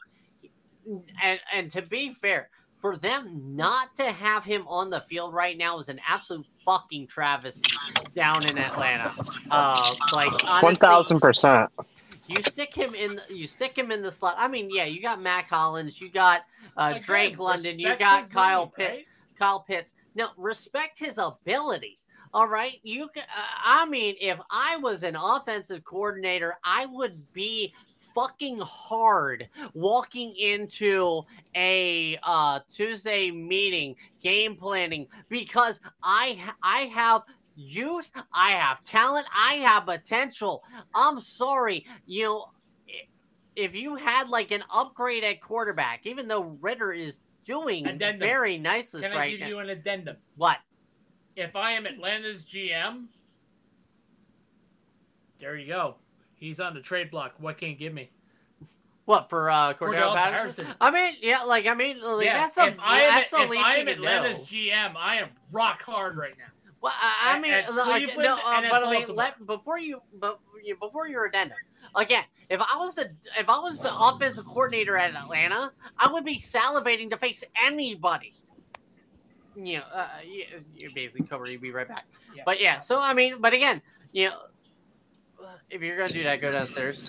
and 1.22 1.40
and 1.54 1.72
to 1.72 1.84
be 1.84 2.12
fair, 2.14 2.50
for 2.76 2.98
them 2.98 3.56
not 3.56 3.94
to 3.96 4.12
have 4.12 4.44
him 4.44 4.68
on 4.68 4.90
the 4.90 5.02
field 5.02 5.34
right 5.34 5.58
now 5.58 5.78
is 5.78 5.90
an 5.90 6.00
absolute 6.08 6.48
fucking 6.66 7.06
travesty 7.08 7.72
down 8.16 8.44
in 8.48 8.58
Atlanta. 8.58 9.14
Uh, 9.52 9.94
like 10.14 10.32
honestly, 10.44 10.64
One 10.64 10.76
thousand 10.76 11.20
percent. 11.20 11.70
You 12.28 12.42
stick 12.42 12.74
him 12.74 12.94
in 12.94 13.22
you 13.30 13.48
stick 13.48 13.78
him 13.78 13.92
in 13.92 14.02
the 14.02 14.12
slot. 14.12 14.36
I 14.38 14.48
mean, 14.48 14.70
yeah, 14.72 14.86
you 14.86 15.02
got 15.02 15.22
Mack 15.22 15.50
Hollins, 15.50 16.02
you 16.02 16.10
got 16.10 16.42
uh, 16.76 16.90
Again, 16.92 17.02
Drake 17.04 17.40
London, 17.40 17.80
you 17.80 17.96
got 17.98 18.30
Kyle 18.30 18.62
name, 18.62 18.72
Pitt. 18.76 18.90
right? 18.90 19.06
Kyle 19.38 19.60
Pitts. 19.62 19.94
Now, 20.16 20.32
respect 20.38 21.00
his 21.00 21.18
ability. 21.18 22.00
All 22.34 22.48
right, 22.48 22.80
you. 22.84 23.06
uh, 23.16 23.22
I 23.64 23.86
mean, 23.86 24.16
if 24.20 24.40
I 24.52 24.78
was 24.78 25.04
an 25.04 25.16
offensive 25.16 25.84
coordinator, 25.86 26.58
I 26.64 26.86
would 26.88 27.22
be 27.34 27.74
fucking 28.14 28.60
hard 28.60 29.48
walking 29.74 30.36
into 30.36 31.22
a 31.56 32.18
uh, 32.24 32.60
Tuesday 32.68 33.32
meeting, 33.32 33.96
game 34.22 34.56
planning, 34.56 35.08
because 35.30 35.80
I 36.02 36.40
I 36.64 36.82
have 36.94 37.22
youth, 37.58 38.12
I 38.32 38.52
have 38.52 38.84
talent, 38.86 39.28
I 39.36 39.56
have 39.56 39.86
potential. 39.86 40.64
I'm 40.96 41.20
sorry, 41.20 41.86
you 42.06 42.24
know. 42.24 42.46
If 43.56 43.76
you 43.76 43.96
had 43.96 44.30
like 44.30 44.52
an 44.52 44.64
upgrade 44.72 45.24
at 45.24 45.42
quarterback, 45.42 46.06
even 46.06 46.28
though 46.28 46.56
Ridder 46.62 46.94
is 46.94 47.22
doing 47.44 47.88
Addendum. 47.88 48.20
very 48.20 48.58
nicely 48.60 49.02
Can 49.02 49.14
I 49.14 49.16
right 49.16 49.32
give 49.32 49.40
now. 49.40 49.48
you 49.48 49.60
an 49.60 49.70
addendum? 49.70 50.18
What? 50.36 50.58
If 51.36 51.56
I 51.56 51.72
am 51.72 51.88
Atlanta's 51.88 52.44
GM, 52.44 53.06
there 55.40 55.56
you 55.56 55.66
go. 55.68 55.96
He's 56.36 56.60
on 56.60 56.74
the 56.76 56.82
trade 56.82 57.10
block. 57.10 57.34
What 57.40 57.58
can 57.58 57.70
you 57.70 57.76
give 57.76 57.94
me? 57.94 58.12
What 59.06 59.30
for 59.30 59.50
uh 59.50 59.74
Cordell, 59.74 59.78
Cordell 59.78 60.14
Patterson? 60.14 60.66
Patterson. 60.66 60.76
I 60.82 60.92
mean, 60.92 61.16
yeah, 61.22 61.44
like 61.44 61.66
I 61.66 61.74
mean, 61.74 62.02
like, 62.04 62.26
yeah, 62.26 62.38
that's 62.38 62.56
the 62.56 62.68
if 62.68 62.76
I 62.80 63.02
am, 63.02 63.10
that's 63.10 63.32
the 63.32 63.42
if 63.42 63.50
least 63.50 63.66
I 63.66 63.76
am 63.78 63.88
Atlanta's 63.88 64.44
do. 64.44 64.56
GM, 64.56 64.94
I 64.98 65.16
am 65.16 65.30
rock 65.52 65.82
hard 65.82 66.16
right 66.18 66.36
now. 66.38 66.46
Well, 66.82 66.94
I, 66.96 67.40
mean, 67.40 67.54
at 67.54 67.74
like, 67.74 68.16
no, 68.18 68.36
uh, 68.46 68.62
but 68.70 68.84
I 68.84 68.92
mean, 68.92 69.16
let, 69.16 69.44
before 69.48 69.80
you, 69.80 70.02
but 70.20 70.40
before 70.80 71.08
your 71.08 71.26
addendum, 71.26 71.58
again, 71.96 72.24
if 72.50 72.62
I 72.62 72.78
was 72.78 72.94
the 72.94 73.12
if 73.38 73.50
I 73.50 73.60
was 73.60 73.82
the 73.82 73.96
offensive 73.96 74.46
coordinator 74.46 74.96
at 74.96 75.16
Atlanta, 75.16 75.72
I 75.98 76.12
would 76.12 76.24
be 76.24 76.38
salivating 76.38 77.10
to 77.10 77.18
face 77.18 77.44
anybody. 77.64 78.34
You 79.56 79.78
know, 79.78 79.84
uh, 79.92 80.08
you, 80.24 80.46
you 80.76 80.92
basically 80.94 81.26
cover. 81.26 81.48
You'd 81.48 81.62
be 81.62 81.72
right 81.72 81.88
back. 81.88 82.06
Yeah. 82.36 82.44
But 82.46 82.62
yeah, 82.62 82.78
so 82.78 83.02
I 83.02 83.14
mean, 83.14 83.42
but 83.42 83.54
again, 83.54 83.82
you 84.12 84.30
know, 84.30 84.38
if 85.70 85.82
you're 85.82 85.98
gonna 85.98 86.14
do 86.14 86.24
that, 86.24 86.42
go 86.42 86.52
downstairs. 86.52 87.04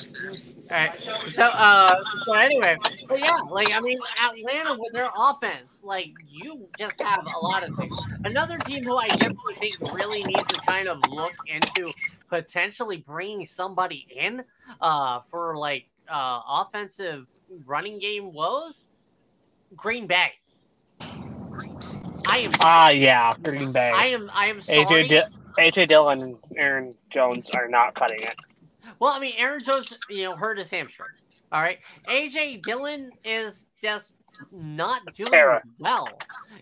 All 0.70 0.76
right. 0.76 0.96
So, 1.28 1.44
uh, 1.44 1.94
so 2.26 2.32
anyway, 2.34 2.76
but 3.08 3.20
yeah, 3.20 3.38
like 3.50 3.70
I 3.72 3.80
mean, 3.80 3.98
Atlanta 4.22 4.74
with 4.78 4.92
their 4.92 5.10
offense, 5.16 5.80
like 5.82 6.12
you 6.26 6.68
just 6.78 7.00
have 7.00 7.24
a 7.34 7.38
lot 7.38 7.64
of 7.64 7.74
things. 7.74 7.92
Another 8.24 8.60
team 8.60 8.84
who 8.84 8.96
I 8.96 9.08
definitely 9.08 9.56
think 9.60 9.76
really 9.80 10.24
needs 10.24 10.48
to 10.48 10.58
kind 10.58 10.88
of 10.88 10.98
look 11.04 11.32
into 11.46 11.92
potentially 12.28 12.98
bringing 12.98 13.46
somebody 13.46 14.06
in, 14.14 14.44
uh, 14.80 15.20
for 15.20 15.56
like 15.56 15.86
uh 16.10 16.40
offensive 16.48 17.26
running 17.64 17.98
game 17.98 18.32
woes. 18.32 18.86
Green 19.76 20.06
Bay. 20.06 20.32
I 22.26 22.38
am. 22.38 22.52
Ah, 22.60 22.90
yeah, 22.90 23.34
Green 23.42 23.72
Bay. 23.72 23.90
I 23.94 24.06
am. 24.06 24.30
I 24.34 24.46
am 24.46 24.60
sorry. 24.60 25.08
AJ, 25.08 25.24
AJ 25.58 25.88
Dillon 25.88 26.22
and 26.22 26.36
Aaron 26.56 26.92
Jones 27.10 27.50
are 27.50 27.68
not 27.68 27.94
cutting 27.94 28.20
it. 28.22 28.34
Well, 29.00 29.12
I 29.12 29.20
mean, 29.20 29.34
Aaron 29.36 29.62
Jones, 29.62 29.96
you 30.10 30.24
know, 30.24 30.36
hurt 30.36 30.58
his 30.58 30.70
hamstring. 30.70 31.10
All 31.52 31.62
right, 31.62 31.78
AJ 32.06 32.62
Dillon 32.62 33.10
is 33.24 33.66
just 33.80 34.10
not 34.52 35.02
doing 35.14 35.30
Terror. 35.30 35.62
well. 35.78 36.08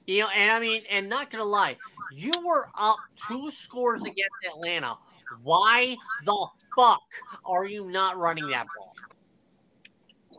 You 0.07 0.22
know, 0.22 0.29
and 0.29 0.51
I 0.51 0.61
mean, 0.61 0.83
and 0.90 1.09
not 1.09 1.31
gonna 1.31 1.44
lie, 1.44 1.77
you 2.12 2.33
were 2.44 2.68
up 2.79 2.99
two 3.29 3.51
scores 3.51 4.03
against 4.03 4.33
Atlanta. 4.49 4.94
Why 5.42 5.96
the 6.25 6.46
fuck 6.77 7.03
are 7.44 7.64
you 7.64 7.90
not 7.90 8.16
running 8.16 8.49
that 8.51 8.66
ball? 8.77 8.94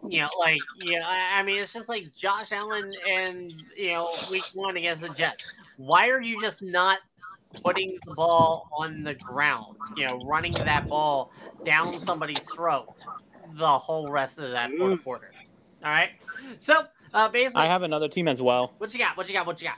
You 0.10 0.22
know, 0.22 0.30
like, 0.40 0.60
yeah, 0.86 1.04
I, 1.06 1.40
I 1.40 1.44
mean, 1.44 1.62
it's 1.62 1.74
just 1.74 1.90
like 1.90 2.16
Josh 2.16 2.52
Allen 2.52 2.94
and 3.10 3.52
you 3.76 3.92
know, 3.94 4.10
week 4.32 4.46
one 4.54 4.78
against 4.78 5.02
the 5.02 5.10
Jets. 5.10 5.44
Why 5.78 6.10
are 6.10 6.22
you 6.22 6.42
just 6.42 6.62
not 6.62 7.00
putting 7.64 7.98
the 8.06 8.14
ball 8.14 8.68
on 8.78 9.04
the 9.04 9.14
ground? 9.14 9.78
You 9.96 10.08
know, 10.08 10.22
running 10.26 10.54
that 10.54 10.88
ball 10.88 11.32
down 11.66 12.00
somebody's 12.00 12.40
throat 12.40 12.88
the 13.56 13.68
whole 13.68 14.10
rest 14.10 14.40
of 14.40 14.52
that 14.52 14.72
fourth 14.78 15.04
quarter. 15.04 15.32
All 15.84 15.92
right. 15.92 16.10
So 16.60 16.86
uh, 17.14 17.30
basically, 17.30 17.62
I 17.62 17.66
have 17.68 17.84
another 17.84 18.08
team 18.08 18.28
as 18.28 18.42
well. 18.42 18.74
what 18.78 18.94
you 18.94 19.00
got? 19.00 19.18
What 19.18 19.28
you 19.28 19.34
got? 19.34 19.46
What 19.46 19.62
you 19.62 19.68
got? 19.68 19.78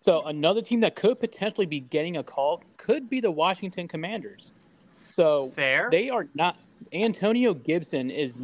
So 0.00 0.22
another 0.26 0.60
team 0.60 0.80
that 0.80 0.96
could 0.96 1.18
potentially 1.18 1.66
be 1.66 1.80
getting 1.80 2.18
a 2.18 2.22
call 2.22 2.62
could 2.76 3.08
be 3.08 3.20
the 3.20 3.30
Washington 3.30 3.88
Commanders. 3.88 4.52
So 5.04 5.50
Fair. 5.54 5.88
they 5.90 6.10
are 6.10 6.28
not. 6.34 6.56
Antonio 6.92 7.54
Gibson 7.54 8.10
is 8.10 8.36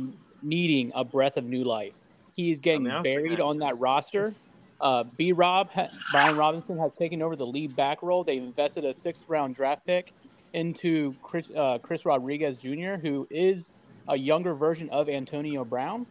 needing 0.42 0.90
a 0.94 1.04
breath 1.04 1.36
of 1.36 1.44
new 1.44 1.64
life. 1.64 2.00
He's 2.34 2.60
getting 2.60 2.84
mean, 2.84 2.92
I'm 2.92 3.04
sick 3.04 3.18
of 3.18 3.24
buried 3.24 3.40
on 3.40 3.58
that 3.58 3.78
roster. 3.78 4.34
Uh, 4.80 5.04
B. 5.16 5.32
Rob 5.32 5.70
ha- 5.70 5.90
Brian 6.10 6.36
Robinson 6.36 6.78
has 6.78 6.94
taken 6.94 7.20
over 7.22 7.36
the 7.36 7.46
lead 7.46 7.76
back 7.76 8.02
role. 8.02 8.24
They've 8.24 8.42
invested 8.42 8.84
a 8.84 8.94
sixth 8.94 9.24
round 9.28 9.54
draft 9.54 9.86
pick 9.86 10.12
into 10.52 11.14
Chris, 11.22 11.50
uh, 11.56 11.78
Chris 11.78 12.04
Rodriguez 12.04 12.58
Jr., 12.58 12.94
who 12.94 13.26
is 13.30 13.72
a 14.08 14.16
younger 14.16 14.54
version 14.54 14.88
of 14.90 15.08
Antonio 15.08 15.64
Brown. 15.64 16.06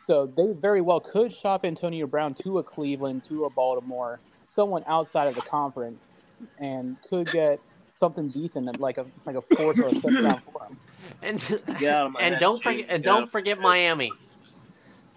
So 0.00 0.26
they 0.36 0.52
very 0.52 0.80
well 0.80 1.00
could 1.00 1.32
shop 1.32 1.64
Antonio 1.64 2.06
Brown 2.06 2.34
to 2.34 2.58
a 2.58 2.62
Cleveland, 2.62 3.24
to 3.24 3.44
a 3.44 3.50
Baltimore, 3.50 4.20
someone 4.44 4.84
outside 4.86 5.26
of 5.26 5.34
the 5.34 5.42
conference, 5.42 6.04
and 6.58 6.96
could 7.08 7.30
get 7.30 7.58
something 7.94 8.28
decent 8.28 8.78
like 8.80 8.98
a 8.98 9.06
like 9.26 9.36
a 9.36 9.42
fourth 9.42 9.78
or 9.78 9.88
a 9.88 9.92
fifth 9.92 10.04
round 10.04 10.42
for 10.44 10.64
him. 10.64 10.78
and 11.22 11.38
Get 11.78 11.94
out 11.94 12.06
of 12.06 12.12
my 12.12 12.20
and 12.20 12.34
head, 12.34 12.40
don't 12.40 12.62
forget 12.62 12.86
and 12.88 13.02
don't 13.02 13.26
forget. 13.26 13.60
Miami. 13.60 14.12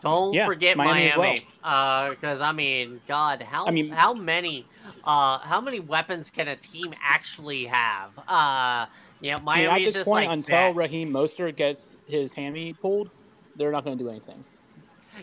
Don't 0.02 0.34
Yeah, 0.34 0.46
forget 0.46 0.78
Miami 0.78 1.12
Miami, 1.16 1.42
because 1.62 2.42
I 2.42 2.52
mean, 2.52 3.00
God, 3.08 3.42
how 3.42 3.68
I 3.68 3.72
mean- 3.72 3.92
how 3.92 4.14
many 4.14 4.66
uh 5.04 5.38
how 5.40 5.62
many 5.62 5.80
weapons 5.80 6.32
can 6.32 6.48
a 6.48 6.56
team 6.56 6.94
actually 7.04 7.66
have? 7.66 8.18
Uh, 8.28 8.88
you 9.22 9.32
know, 9.32 9.38
I 9.48 9.58
mean, 9.60 9.68
Miami's 9.68 9.72
at 9.72 9.86
this 9.86 9.94
just 9.94 10.06
point, 10.10 10.28
like 10.28 10.34
until 10.34 10.56
that. 10.56 10.76
Raheem 10.76 11.12
Mostert 11.12 11.56
gets 11.56 11.92
his 12.08 12.34
hammy 12.34 12.74
pulled, 12.74 13.10
they're 13.56 13.72
not 13.72 13.84
going 13.86 13.98
to 13.98 14.04
do 14.04 14.10
anything. 14.10 14.44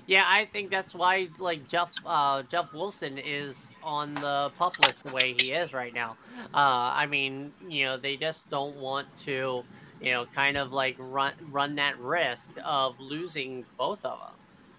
Yeah, 0.07 0.25
I 0.27 0.45
think 0.45 0.71
that's 0.71 0.95
why 0.95 1.29
like 1.38 1.67
Jeff 1.67 1.91
uh, 2.07 2.43
Jeff 2.45 2.73
Wilson 2.73 3.19
is 3.19 3.57
on 3.83 4.14
the 4.14 4.53
pup 4.59 4.79
list 4.79 5.03
the 5.05 5.11
way 5.12 5.33
he 5.33 5.53
is 5.53 5.73
right 5.73 5.93
now. 5.95 6.17
Uh, 6.55 6.93
I 6.95 7.07
mean, 7.07 7.53
you 7.67 7.87
know, 7.87 7.97
they 7.97 8.17
just 8.17 8.49
don't 8.51 8.77
want 8.77 9.09
to, 9.25 9.64
you 10.01 10.12
know, 10.12 10.27
kind 10.27 10.57
of 10.57 10.73
like 10.73 10.95
run 10.99 11.33
run 11.51 11.75
that 11.77 11.99
risk 11.99 12.51
of 12.64 13.01
losing 13.01 13.64
both 13.77 14.05
of 14.05 14.19
them. 14.21 14.38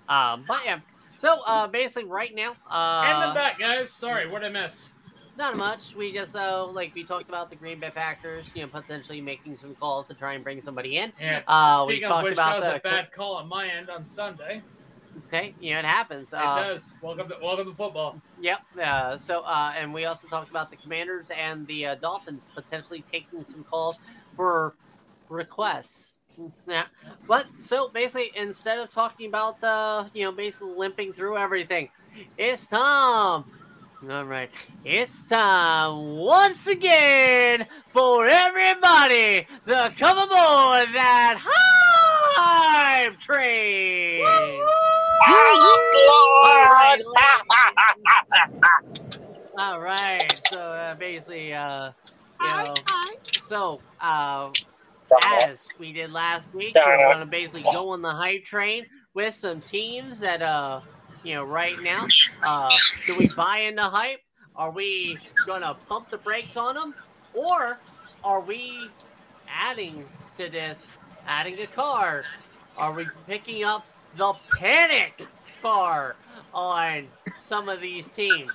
Um, 0.10 0.44
but 0.48 0.60
yeah, 0.66 0.80
so 1.18 1.42
uh, 1.46 1.68
basically 1.68 2.06
right 2.10 2.34
now, 2.36 2.50
and 2.70 3.24
uh, 3.24 3.28
the 3.30 3.34
back, 3.36 3.60
guys. 3.60 3.92
Sorry, 3.92 4.28
what 4.30 4.44
I 4.44 4.50
miss? 4.50 4.90
not 5.38 5.56
much. 5.56 5.96
We 5.96 6.12
just 6.12 6.36
uh, 6.36 6.66
like 6.68 6.94
we 6.94 7.06
talked 7.06 7.30
about 7.30 7.50
the 7.50 7.56
Green 7.56 7.80
Bay 7.80 7.90
Packers, 7.90 8.48
you 8.54 8.62
know, 8.64 8.68
potentially 8.68 9.22
making 9.22 9.58
some 9.58 9.74
calls 9.76 10.08
to 10.10 10.14
try 10.14 10.34
and 10.34 10.44
bring 10.44 10.60
somebody 10.60 10.98
in. 10.98 11.14
Yeah. 11.20 11.42
Uh, 11.48 11.86
we 11.88 11.94
Speaking 11.94 12.10
talked 12.10 12.20
of 12.20 12.24
which, 12.26 12.34
about 12.34 12.60
that 12.62 12.74
was 12.74 12.82
the- 12.82 12.90
a 12.90 12.92
bad 12.92 13.12
call 13.14 13.36
on 13.38 13.48
my 13.48 13.68
end 13.70 13.90
on 13.90 14.06
Sunday. 14.06 14.62
Okay, 15.28 15.56
you 15.60 15.74
know 15.74 15.80
it 15.80 15.86
happens. 15.86 16.34
It 16.34 16.40
Uh, 16.40 16.64
does. 16.64 16.94
Welcome 17.02 17.30
to 17.30 17.38
welcome 17.42 17.68
to 17.70 17.74
football. 17.74 18.22
Yep. 18.42 18.60
Uh, 18.84 19.18
so, 19.18 19.42
uh, 19.42 19.74
and 19.76 19.94
we 19.94 20.06
also 20.06 20.28
talked 20.28 20.50
about 20.50 20.70
the 20.70 20.76
Commanders 20.76 21.28
and 21.36 21.66
the 21.68 21.86
uh, 21.88 21.96
Dolphins 21.96 22.46
potentially 22.54 23.04
taking 23.10 23.44
some 23.44 23.64
calls 23.64 23.98
for 24.36 24.76
requests. 25.30 26.16
Yeah. 26.68 26.86
But 27.28 27.48
so 27.58 27.90
basically, 27.90 28.32
instead 28.36 28.80
of 28.80 28.92
talking 28.92 29.28
about, 29.28 29.64
uh, 29.64 30.06
you 30.14 30.24
know, 30.26 30.32
basically 30.32 30.74
limping 30.76 31.14
through 31.14 31.38
everything, 31.38 31.90
it's 32.38 32.68
time. 32.68 33.46
All 34.10 34.24
right. 34.24 34.50
It's 34.86 35.24
time 35.24 36.16
once 36.16 36.68
again 36.68 37.68
for 37.90 38.26
everybody 38.28 39.46
to 39.66 39.94
come 39.98 40.18
aboard 40.18 40.96
that 40.96 41.36
hype 41.38 43.20
train. 43.20 44.24
All 49.58 49.82
right. 49.82 50.42
So 50.50 50.60
uh, 50.60 50.96
basically, 50.96 51.54
uh, 51.54 51.92
you 52.42 52.48
know, 52.48 52.74
so 53.34 53.82
uh, 54.00 54.50
as 55.26 55.68
we 55.80 55.94
did 55.94 56.12
last 56.12 56.54
week, 56.54 56.76
we're 56.76 56.98
going 56.98 57.20
to 57.20 57.26
basically 57.26 57.64
go 57.74 57.90
on 57.90 58.02
the 58.02 58.12
hype 58.12 58.46
train 58.46 58.86
with 59.14 59.34
some 59.34 59.62
teams 59.62 60.20
that, 60.20 60.42
uh, 60.42 60.82
you 61.24 61.34
know, 61.36 61.44
right 61.44 61.80
now, 61.82 62.08
uh, 62.44 62.70
do 63.06 63.16
we 63.18 63.28
buy 63.30 63.60
into 63.60 63.84
hype? 63.84 64.20
Are 64.56 64.72
we 64.72 65.18
going 65.46 65.62
to 65.62 65.76
pump 65.88 66.10
the 66.10 66.18
brakes 66.18 66.58
on 66.58 66.76
them, 66.76 66.94
or 67.34 67.80
are 68.24 68.42
we 68.42 68.90
adding 69.48 70.06
to 70.38 70.50
this, 70.50 70.98
adding 71.28 71.60
a 71.60 71.68
car? 71.68 72.24
Are 72.78 72.94
we 72.94 73.08
picking 73.28 73.64
up 73.64 73.86
the 74.18 74.34
panic 74.58 75.26
car 75.62 76.16
on 76.54 77.08
some 77.40 77.70
of 77.70 77.82
these 77.82 78.08
teams? 78.08 78.52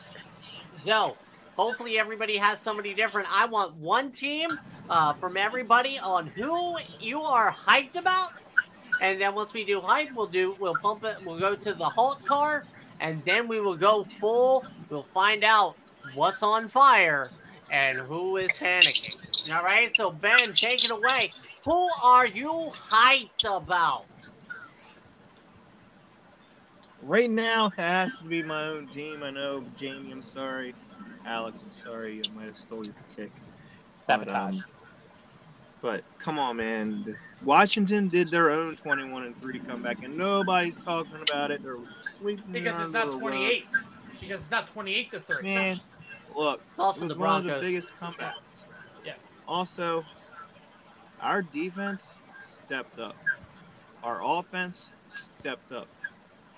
So, 0.77 1.17
hopefully, 1.57 1.99
everybody 1.99 2.37
has 2.37 2.61
somebody 2.61 2.95
different. 2.95 3.29
I 3.31 3.47
want 3.47 3.77
one 3.77 4.13
team 4.13 4.59
uh, 4.89 5.15
from 5.15 5.37
everybody 5.37 5.99
on 5.99 6.29
who 6.29 6.77
you 6.99 7.23
are 7.23 7.53
hyped 7.53 7.97
about, 7.97 8.31
and 9.01 9.21
then 9.21 9.35
once 9.35 9.53
we 9.55 9.65
do 9.65 9.81
hype, 9.81 10.11
we'll 10.15 10.29
do 10.29 10.57
we'll 10.59 10.77
pump 10.77 11.05
it. 11.05 11.17
We'll 11.23 11.41
go 11.41 11.57
to 11.57 11.75
the 11.75 11.89
Hulk 11.89 12.25
car, 12.27 12.67
and 13.01 13.25
then 13.25 13.49
we 13.49 13.61
will 13.61 13.77
go 13.77 14.05
full. 14.05 14.67
We'll 14.89 15.05
find 15.05 15.45
out 15.45 15.79
what's 16.03 16.43
on 16.43 16.69
fire 16.69 17.35
and 17.71 17.99
who 18.01 18.37
is 18.37 18.53
panicking. 18.55 19.17
All 19.53 19.63
right, 19.63 19.95
so 19.95 20.11
Ben, 20.11 20.55
take 20.55 20.85
it 20.85 20.91
away. 20.91 21.35
Who 21.65 21.89
are 22.03 22.27
you 22.27 22.73
hyped 22.91 23.45
about? 23.45 24.07
Right 27.03 27.31
now 27.31 27.71
has 27.77 28.19
to 28.19 28.25
be 28.25 28.43
my 28.43 28.65
own 28.67 28.89
team. 28.89 29.23
I 29.23 29.31
know, 29.31 29.67
Jamie, 29.77 30.13
I'm 30.13 30.23
sorry. 30.23 30.75
Alex, 31.27 31.63
I'm 31.67 31.73
sorry. 31.73 32.23
I 32.25 32.35
might 32.35 32.47
have 32.47 32.57
stole 32.57 32.83
your 32.85 32.95
pick. 33.17 33.31
But, 34.07 34.21
Sabotage. 34.21 34.57
um, 34.57 34.65
but 35.81 36.05
come 36.19 36.39
on, 36.39 36.57
man. 36.57 37.17
Washington 37.43 38.09
did 38.09 38.31
their 38.31 38.51
own 38.51 38.77
21 38.77 39.25
and 39.25 39.43
3 39.43 39.59
comeback, 39.61 40.03
and 40.03 40.17
nobody's 40.17 40.77
talking 40.77 41.17
about 41.29 41.51
it. 41.51 41.63
They're 41.63 41.77
sweeping 42.19 42.45
it 42.51 42.53
Because 42.53 42.81
it's 42.81 42.93
not 42.93 43.07
the 43.11 43.17
rug. 43.19 43.21
28. 43.21 43.67
Because 44.21 44.41
it's 44.41 44.51
not 44.51 44.67
28 44.69 45.11
to 45.13 45.21
30. 45.21 45.43
Man, 45.55 45.81
look, 46.35 46.61
It's 46.71 46.79
it 46.79 46.83
also 46.83 47.05
was 47.07 47.15
the 47.15 47.19
one 47.19 47.49
of 47.49 47.61
the 47.61 47.67
biggest 47.67 47.93
comebacks. 48.01 48.65
Yeah. 49.05 49.15
Also, 49.47 50.05
our 51.21 51.43
defense 51.43 52.15
stepped 52.43 52.99
up. 52.99 53.17
Our 54.03 54.21
offense 54.23 54.91
stepped 55.09 55.73
up. 55.73 55.89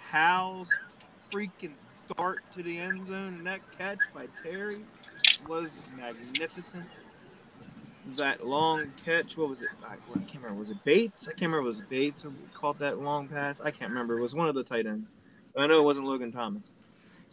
How's 0.09 0.69
freaking 1.33 1.73
dart 2.15 2.41
to 2.55 2.63
the 2.63 2.79
end 2.79 3.07
zone 3.07 3.35
and 3.39 3.47
that 3.47 3.61
catch 3.77 3.99
by 4.15 4.27
Terry 4.43 4.85
was 5.49 5.91
magnificent. 5.97 6.87
That 8.17 8.47
long 8.47 8.93
catch, 9.05 9.37
what 9.37 9.49
was 9.49 9.63
it? 9.63 9.69
I, 9.85 9.97
can't 10.27 10.43
remember. 10.43 10.59
Was 10.59 10.71
it 10.71 10.83
Bates? 10.85 11.27
I 11.27 11.33
can't 11.33 11.51
remember. 11.51 11.63
Was 11.63 11.81
it 11.81 11.89
Bates 11.89 12.23
who 12.23 12.33
caught 12.55 12.79
that 12.79 13.01
long 13.01 13.29
pass? 13.29 13.61
I 13.61 13.71
can't 13.71 13.91
remember. 13.91 14.19
It 14.19 14.23
was 14.23 14.35
one 14.35 14.49
of 14.49 14.55
the 14.55 14.63
tight 14.63 14.87
ends. 14.87 15.13
I 15.57 15.67
know 15.67 15.81
it 15.81 15.85
wasn't 15.85 16.07
Logan 16.07 16.33
Thomas. 16.33 16.71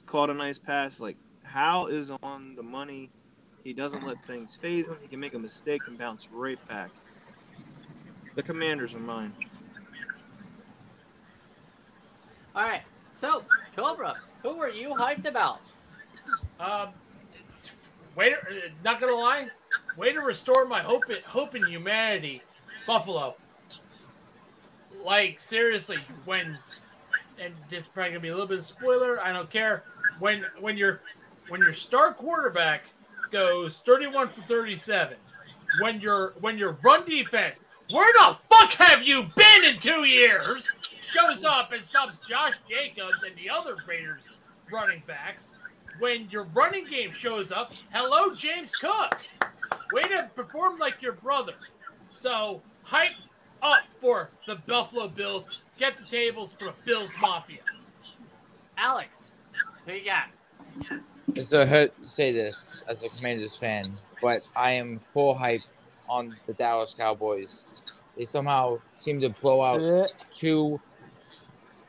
Caught 0.06 0.32
a 0.32 0.34
nice 0.34 0.58
pass. 0.58 1.00
Like 1.00 1.18
Howell 1.44 1.88
is 1.88 2.12
on 2.24 2.56
the 2.56 2.64
money. 2.64 3.12
He 3.64 3.74
doesn't 3.74 4.06
let 4.06 4.18
things 4.26 4.58
phase 4.62 4.90
him. 4.90 4.98
He 5.02 5.08
can 5.08 5.20
make 5.20 5.36
a 5.36 5.40
mistake 5.40 5.82
and 5.88 5.98
bounce 5.98 6.28
right 6.32 6.60
back. 6.68 6.90
The 8.36 8.44
Commanders 8.44 8.94
are 8.94 9.00
mine. 9.00 9.34
All 12.56 12.64
right, 12.64 12.82
so 13.14 13.44
Cobra, 13.76 14.16
who 14.44 14.62
are 14.62 14.70
you 14.70 14.90
hyped 14.90 15.26
about? 15.26 15.60
Um, 16.60 16.90
not 18.84 19.02
gonna 19.02 19.16
lie, 19.16 19.48
way 19.98 20.14
to 20.14 20.20
restore 20.20 20.66
my 20.66 20.82
hope 20.82 21.10
in, 21.10 21.22
hope 21.24 21.56
in 21.56 21.66
humanity, 21.66 22.44
Buffalo. 22.86 23.36
Like 25.04 25.40
seriously, 25.40 25.98
when 26.26 26.58
and 27.40 27.54
this 27.70 27.84
is 27.84 27.88
probably 27.88 28.12
gonna 28.12 28.20
be 28.20 28.28
a 28.30 28.34
little 28.34 28.48
bit 28.48 28.60
of 28.60 28.66
spoiler. 28.66 29.20
I 29.20 29.34
don't 29.34 29.50
care. 29.50 29.84
When 30.20 30.46
when 30.60 30.78
your 30.78 31.02
when 31.50 31.62
your 31.62 31.74
star 31.74 32.14
quarterback 32.14 32.84
goes 33.32 33.80
31 33.86 34.30
for 34.30 34.42
37, 34.44 35.18
when 35.82 36.00
your 36.00 36.36
when 36.40 36.58
your 36.58 36.78
run 36.84 37.06
defense, 37.06 37.62
where 37.90 38.12
the 38.14 38.38
fuck 38.50 38.74
have 38.74 39.04
you 39.04 39.24
been 39.36 39.64
in 39.66 39.80
two 39.80 40.06
years? 40.06 40.70
Shows 41.06 41.44
up 41.44 41.72
and 41.72 41.84
subs 41.84 42.20
Josh 42.28 42.56
Jacobs 42.68 43.24
and 43.24 43.36
the 43.36 43.50
other 43.50 43.78
Raiders 43.88 44.24
running 44.72 45.04
backs 45.06 45.52
when 46.00 46.28
your 46.30 46.44
running 46.54 46.86
game 46.86 47.12
shows 47.12 47.52
up, 47.52 47.72
hello, 47.92 48.34
James 48.36 48.72
Cook. 48.76 49.20
Way 49.92 50.04
to 50.04 50.30
perform 50.36 50.80
like 50.80 51.02
your 51.02 51.14
brother. 51.14 51.54
So, 52.12 52.62
hype 52.84 53.12
up 53.62 53.84
for 54.00 54.30
the 54.48 54.56
Buffalo 54.68 55.08
Bills. 55.08 55.48
Get 55.78 55.98
the 55.98 56.06
tables 56.06 56.54
for 56.54 56.66
the 56.66 56.74
Bills 56.86 57.12
Mafia. 57.22 57.60
Alex, 58.78 59.32
who 59.86 59.94
you 59.94 60.06
got? 60.06 60.30
It's 61.36 61.54
a 61.54 61.66
hurt 61.66 62.00
to 62.02 62.08
say 62.08 62.32
this 62.32 62.84
as 62.88 63.04
a 63.04 63.16
Commanders 63.16 63.58
fan, 63.58 63.86
but 64.22 64.48
I 64.56 64.72
am 64.72 65.00
full 65.00 65.34
hype 65.34 65.62
on 66.10 66.36
the 66.46 66.54
Dallas 66.54 66.94
Cowboys. 66.94 67.84
They 68.18 68.26
somehow 68.26 68.80
seem 68.94 69.20
to 69.22 69.30
blow 69.30 69.62
out 69.64 69.82
Yeah. 69.82 70.06
two 70.32 70.80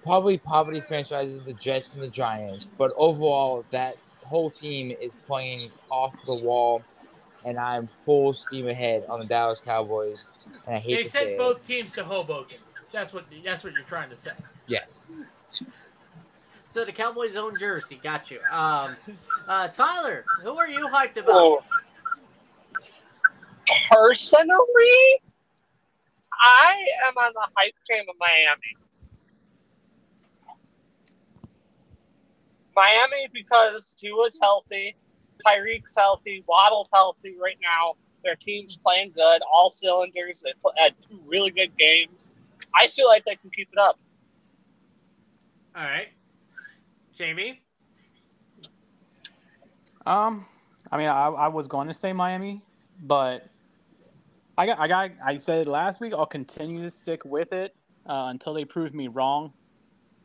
probably 0.03 0.38
poverty 0.38 0.81
franchises, 0.81 1.42
the 1.44 1.53
Jets 1.55 1.94
and 1.94 2.03
the 2.03 2.09
Giants. 2.09 2.70
But 2.70 2.92
overall, 2.96 3.64
that 3.70 3.96
whole 4.24 4.50
team 4.50 4.96
is 5.00 5.16
playing 5.16 5.70
off 5.90 6.24
the 6.24 6.35
wall, 6.35 6.83
and 7.44 7.59
I'm 7.59 7.87
full 7.87 8.33
steam 8.33 8.68
ahead 8.68 9.05
on 9.09 9.20
the 9.20 9.27
Dallas 9.27 9.61
Cowboys. 9.61 10.31
And 10.66 10.77
I 10.77 10.79
hate 10.79 10.96
They 10.96 11.03
to 11.03 11.11
say 11.11 11.18
sent 11.20 11.31
it. 11.33 11.38
both 11.38 11.66
teams 11.66 11.92
to 11.92 12.05
Hoboken. 12.05 12.59
That's 12.92 13.12
what 13.12 13.24
that's 13.44 13.64
what 13.64 13.72
you're 13.72 13.83
trying 13.85 14.09
to 14.11 14.16
say. 14.16 14.31
Yes. 14.66 15.07
So 16.68 16.85
the 16.85 16.92
Cowboys' 16.92 17.37
own 17.37 17.59
jersey, 17.59 18.00
got 18.03 18.31
you. 18.31 18.40
Um, 18.50 18.96
uh, 19.48 19.68
Tyler, 19.68 20.24
who 20.42 20.57
are 20.59 20.68
you 20.68 20.88
hyped 20.88 21.16
about? 21.16 21.29
Oh. 21.35 21.62
Personally, 23.90 25.20
I 26.33 26.77
am 27.09 27.16
on 27.16 27.33
the 27.35 27.46
hype 27.57 27.74
train 27.87 28.05
of 28.09 28.16
Miami. 28.18 28.77
Miami 32.74 33.29
because 33.33 33.94
Tua's 33.98 34.38
healthy, 34.40 34.96
Tyreek's 35.46 35.94
healthy, 35.96 36.44
Waddle's 36.46 36.90
healthy 36.92 37.35
right 37.40 37.59
now. 37.62 37.94
Their 38.24 38.37
team's 38.37 38.77
playing 38.77 39.12
good, 39.14 39.42
all 39.53 39.70
cylinders. 39.70 40.42
They 40.42 40.53
put, 40.62 40.79
had 40.79 40.94
two 41.09 41.20
really 41.27 41.50
good 41.50 41.77
games. 41.79 42.35
I 42.74 42.88
feel 42.88 43.07
like 43.07 43.24
they 43.24 43.37
can 43.37 43.50
keep 43.50 43.68
it 43.72 43.79
up. 43.79 43.98
All 45.77 45.83
right, 45.83 46.09
Jamie. 47.14 47.61
Um, 50.07 50.46
I 50.90 50.98
mean, 50.98 51.09
I, 51.09 51.29
I 51.29 51.48
was 51.48 51.66
going 51.66 51.88
to 51.88 51.94
say 51.94 52.12
Miami, 52.12 52.62
but 53.03 53.48
I 54.57 54.67
got, 54.67 54.79
I 54.79 54.88
got, 54.88 55.11
I 55.25 55.37
said 55.37 55.67
last 55.67 56.01
week. 56.01 56.12
I'll 56.12 56.27
continue 56.27 56.83
to 56.85 56.90
stick 56.90 57.25
with 57.25 57.53
it 57.53 57.75
uh, 58.07 58.27
until 58.29 58.55
they 58.55 58.64
prove 58.64 58.95
me 58.95 59.09
wrong. 59.09 59.53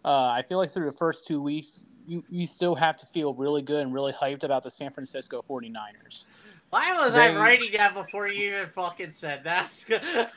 Uh, 0.05 0.27
I 0.27 0.43
feel 0.47 0.57
like 0.57 0.71
through 0.71 0.85
the 0.85 0.97
first 0.97 1.25
two 1.27 1.41
weeks, 1.41 1.81
you, 2.07 2.23
you 2.29 2.47
still 2.47 2.75
have 2.75 2.97
to 2.97 3.05
feel 3.07 3.33
really 3.33 3.61
good 3.61 3.81
and 3.81 3.93
really 3.93 4.13
hyped 4.13 4.43
about 4.43 4.63
the 4.63 4.71
San 4.71 4.91
Francisco 4.91 5.43
49ers. 5.49 6.25
Why 6.69 6.93
was 7.03 7.15
I 7.15 7.35
writing 7.35 7.71
that 7.77 7.95
before 7.95 8.27
you 8.27 8.49
even 8.55 8.69
fucking 8.69 9.13
said 9.13 9.43
that? 9.43 9.71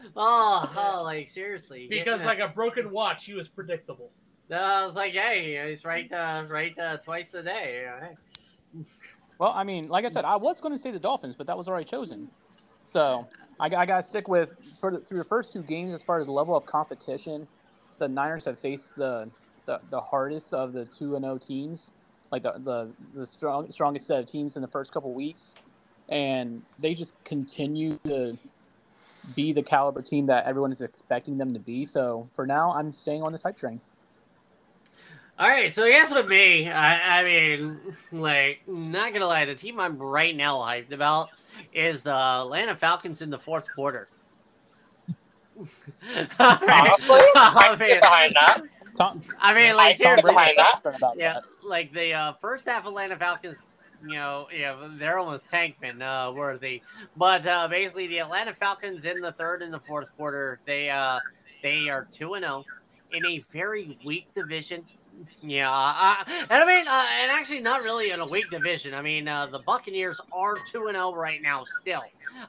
oh, 0.16 0.72
oh, 0.76 1.02
like 1.04 1.28
seriously. 1.28 1.88
Because 1.90 2.24
like 2.24 2.38
a 2.38 2.48
broken 2.48 2.92
watch, 2.92 3.24
he 3.26 3.34
was 3.34 3.48
predictable. 3.48 4.10
that- 4.48 4.62
I 4.62 4.86
was 4.86 4.94
like, 4.94 5.12
hey, 5.14 5.68
he's 5.68 5.84
right, 5.84 6.10
uh, 6.12 6.44
right, 6.48 6.78
uh, 6.78 6.98
twice 6.98 7.34
a 7.34 7.42
day. 7.42 7.86
all 7.92 8.00
right. 8.00 8.16
Well, 9.40 9.54
I 9.56 9.64
mean, 9.64 9.88
like 9.88 10.04
I 10.04 10.10
said, 10.10 10.26
I 10.26 10.36
was 10.36 10.60
going 10.60 10.74
to 10.74 10.80
say 10.80 10.92
the 10.92 11.00
Dolphins, 11.00 11.36
but 11.36 11.48
that 11.48 11.58
was 11.58 11.68
already 11.68 11.86
chosen. 11.86 12.30
So 12.84 13.26
I, 13.60 13.66
I 13.66 13.86
got 13.86 13.98
to 13.98 14.04
stick 14.04 14.28
with 14.28 14.50
for 14.80 14.92
the, 14.92 15.00
through 15.00 15.18
the 15.20 15.24
first 15.24 15.54
two 15.54 15.62
games 15.62 15.94
as 15.94 16.02
far 16.02 16.20
as 16.20 16.28
level 16.28 16.56
of 16.56 16.66
competition. 16.66 17.48
the 17.98 18.08
Niners 18.08 18.44
have 18.46 18.60
faced 18.60 18.96
the 18.96 19.30
the, 19.66 19.80
the 19.90 20.00
hardest 20.00 20.54
of 20.54 20.74
the 20.74 20.86
two 20.86 21.16
and 21.16 21.24
zero 21.24 21.38
teams, 21.38 21.92
like 22.32 22.44
the 22.44 22.54
the 22.58 22.90
the 23.14 23.26
strong, 23.26 23.72
strongest 23.72 24.08
set 24.08 24.20
of 24.20 24.26
teams 24.26 24.56
in 24.56 24.62
the 24.62 24.68
first 24.68 24.92
couple 24.92 25.14
weeks, 25.14 25.56
and 26.10 26.62
they 26.80 26.94
just 26.94 27.14
continue 27.24 27.98
to 28.06 28.38
be 29.36 29.52
the 29.52 29.62
caliber 29.62 30.02
team 30.02 30.26
that 30.26 30.46
everyone 30.46 30.72
is 30.72 30.82
expecting 30.82 31.38
them 31.38 31.54
to 31.54 31.60
be. 31.60 31.86
So 31.86 32.28
for 32.34 32.46
now, 32.46 32.72
I'm 32.74 32.92
staying 32.92 33.22
on 33.22 33.32
this 33.32 33.44
hype 33.44 33.58
train. 33.58 33.80
All 35.40 35.48
right, 35.48 35.72
so 35.72 35.84
I 35.84 35.90
guess 35.92 36.12
with 36.12 36.28
me, 36.28 36.68
I, 36.68 37.20
I 37.20 37.24
mean, 37.24 37.80
like, 38.12 38.60
not 38.68 39.14
gonna 39.14 39.26
lie, 39.26 39.46
the 39.46 39.54
team 39.54 39.80
I'm 39.80 39.96
right 39.96 40.36
now 40.36 40.58
hyped 40.58 40.92
about 40.92 41.30
is 41.72 42.02
the 42.02 42.14
Atlanta 42.14 42.76
Falcons 42.76 43.22
in 43.22 43.30
the 43.30 43.38
fourth 43.38 43.64
quarter. 43.74 44.10
Honestly, 45.56 45.70
I 46.38 47.54
I 47.56 47.68
can 47.70 47.78
get 47.78 47.88
mean, 47.88 48.00
behind 48.00 48.34
that. 48.34 48.60
I 49.40 49.54
mean, 49.54 49.70
I 49.70 49.72
like 49.72 49.96
can 49.96 50.16
get 50.16 50.22
seriously, 50.22 50.32
behind 50.32 50.58
that. 50.58 50.94
About 50.94 51.16
yeah, 51.16 51.32
that. 51.32 51.44
like 51.66 51.90
the 51.94 52.12
uh, 52.12 52.32
first 52.34 52.66
half 52.68 52.84
Atlanta 52.84 53.16
Falcons, 53.16 53.66
you 54.06 54.16
know, 54.16 54.46
yeah, 54.54 54.88
they're 54.98 55.18
almost 55.18 55.50
tankman 55.50 56.02
uh, 56.02 56.30
worthy. 56.32 56.82
But 57.16 57.46
uh, 57.46 57.66
basically, 57.66 58.08
the 58.08 58.18
Atlanta 58.18 58.52
Falcons 58.52 59.06
in 59.06 59.22
the 59.22 59.32
third 59.32 59.62
and 59.62 59.72
the 59.72 59.80
fourth 59.80 60.14
quarter, 60.18 60.60
they 60.66 60.90
uh, 60.90 61.18
they 61.62 61.88
are 61.88 62.06
two 62.12 62.34
and 62.34 62.44
zero 62.44 62.62
in 63.12 63.24
a 63.24 63.38
very 63.50 63.98
weak 64.04 64.26
division. 64.34 64.84
Yeah, 65.42 65.70
uh, 65.72 66.24
and 66.28 66.62
I 66.62 66.66
mean, 66.66 66.86
uh, 66.86 67.06
and 67.22 67.30
actually, 67.32 67.60
not 67.60 67.82
really 67.82 68.10
in 68.10 68.20
a 68.20 68.26
weak 68.28 68.50
division. 68.50 68.94
I 68.94 69.02
mean, 69.02 69.26
uh, 69.28 69.46
the 69.46 69.60
Buccaneers 69.60 70.20
are 70.32 70.54
two 70.70 70.86
and 70.88 70.96
zero 70.96 71.14
right 71.14 71.40
now 71.42 71.64
still, 71.80 72.02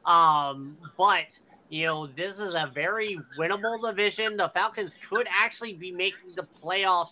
um, 0.06 0.78
but. 0.98 1.26
You 1.74 1.86
know, 1.86 2.06
this 2.06 2.38
is 2.38 2.54
a 2.54 2.70
very 2.74 3.18
winnable 3.40 3.82
division. 3.82 4.36
The 4.36 4.50
Falcons 4.50 4.98
could 5.10 5.26
actually 5.32 5.72
be 5.72 5.90
making 5.90 6.36
the 6.36 6.46
playoffs, 6.62 7.12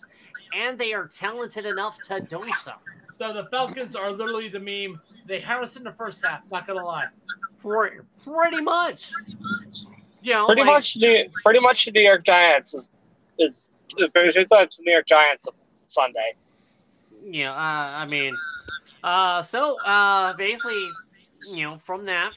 and 0.54 0.78
they 0.78 0.92
are 0.92 1.06
talented 1.08 1.64
enough 1.64 1.96
to 2.08 2.20
do 2.20 2.44
so. 2.60 2.72
So 3.08 3.32
the 3.32 3.46
Falcons 3.46 3.96
are 3.96 4.10
literally 4.12 4.50
the 4.50 4.60
meme. 4.60 5.00
They 5.26 5.38
had 5.40 5.62
us 5.62 5.76
in 5.76 5.82
the 5.82 5.92
first 5.92 6.22
half. 6.22 6.42
Not 6.50 6.66
gonna 6.66 6.84
lie. 6.84 7.06
Pretty, 7.62 8.00
pretty 8.22 8.60
much. 8.60 9.12
You 10.20 10.34
know, 10.34 10.44
Pretty 10.44 10.60
like- 10.60 10.70
much 10.70 10.92
the 11.00 11.30
pretty 11.42 11.60
much 11.60 11.86
the 11.86 11.92
New 11.92 12.02
York 12.02 12.26
Giants 12.26 12.74
is 12.74 12.90
is 13.40 13.70
is 13.98 14.10
very 14.14 14.28
it's 14.28 14.76
the 14.76 14.82
New 14.84 14.92
York 14.92 15.06
Giants 15.06 15.46
of 15.48 15.54
Sunday. 15.86 16.34
you 17.24 17.44
know, 17.44 17.50
uh, 17.50 17.54
I 17.54 18.06
mean, 18.06 18.36
uh, 19.02 19.42
so 19.42 19.80
uh, 19.84 20.34
basically, 20.34 20.88
you 21.48 21.64
know, 21.64 21.76
from 21.78 22.04
that, 22.06 22.32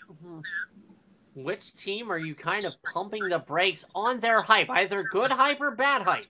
which 1.36 1.74
team 1.76 2.12
are 2.12 2.18
you 2.18 2.34
kind 2.34 2.66
of 2.66 2.74
pumping 2.84 3.30
the 3.30 3.40
brakes 3.40 3.86
on 3.94 4.20
their 4.20 4.42
hype, 4.42 4.70
either 4.70 5.04
good 5.04 5.32
hype 5.32 5.62
or 5.62 5.72
bad 5.72 6.02
hype? 6.02 6.26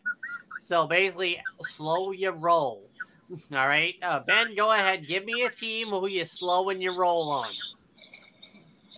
So 0.60 0.88
basically, 0.88 1.40
slow 1.62 2.12
your 2.12 2.34
roll. 2.34 2.90
All 3.54 3.68
right, 3.68 3.96
uh, 4.02 4.20
Ben, 4.20 4.56
go 4.56 4.72
ahead. 4.72 5.08
Give 5.08 5.24
me 5.26 5.44
a 5.44 5.50
team 5.50 5.88
who 5.88 6.08
you 6.08 6.26
slowing 6.26 6.82
your 6.82 6.96
roll 6.96 7.30
on. 7.32 7.52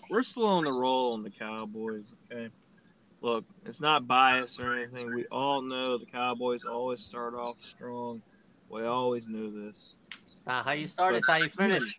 We're 0.09 0.23
slowing 0.23 0.65
the 0.65 0.71
roll 0.71 1.13
on 1.13 1.23
the 1.23 1.29
Cowboys. 1.31 2.13
Okay. 2.31 2.49
Look, 3.25 3.43
it's 3.65 3.81
not 3.81 4.05
bias 4.05 4.59
or 4.59 4.75
anything. 4.75 5.11
We 5.11 5.25
all 5.31 5.63
know 5.63 5.97
the 5.97 6.05
Cowboys 6.05 6.63
always 6.63 7.01
start 7.01 7.33
off 7.33 7.55
strong. 7.59 8.21
We 8.69 8.83
always 8.83 9.27
knew 9.27 9.49
this. 9.49 9.95
It's 10.35 10.45
not 10.45 10.63
how 10.63 10.73
you 10.73 10.85
start; 10.85 11.15
it's 11.15 11.25
how 11.25 11.37
you 11.37 11.49
finish. 11.49 11.97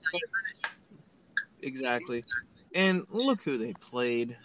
Exactly. 1.62 2.22
And 2.76 3.02
look 3.10 3.42
who 3.42 3.58
they 3.58 3.72
played. 3.72 4.36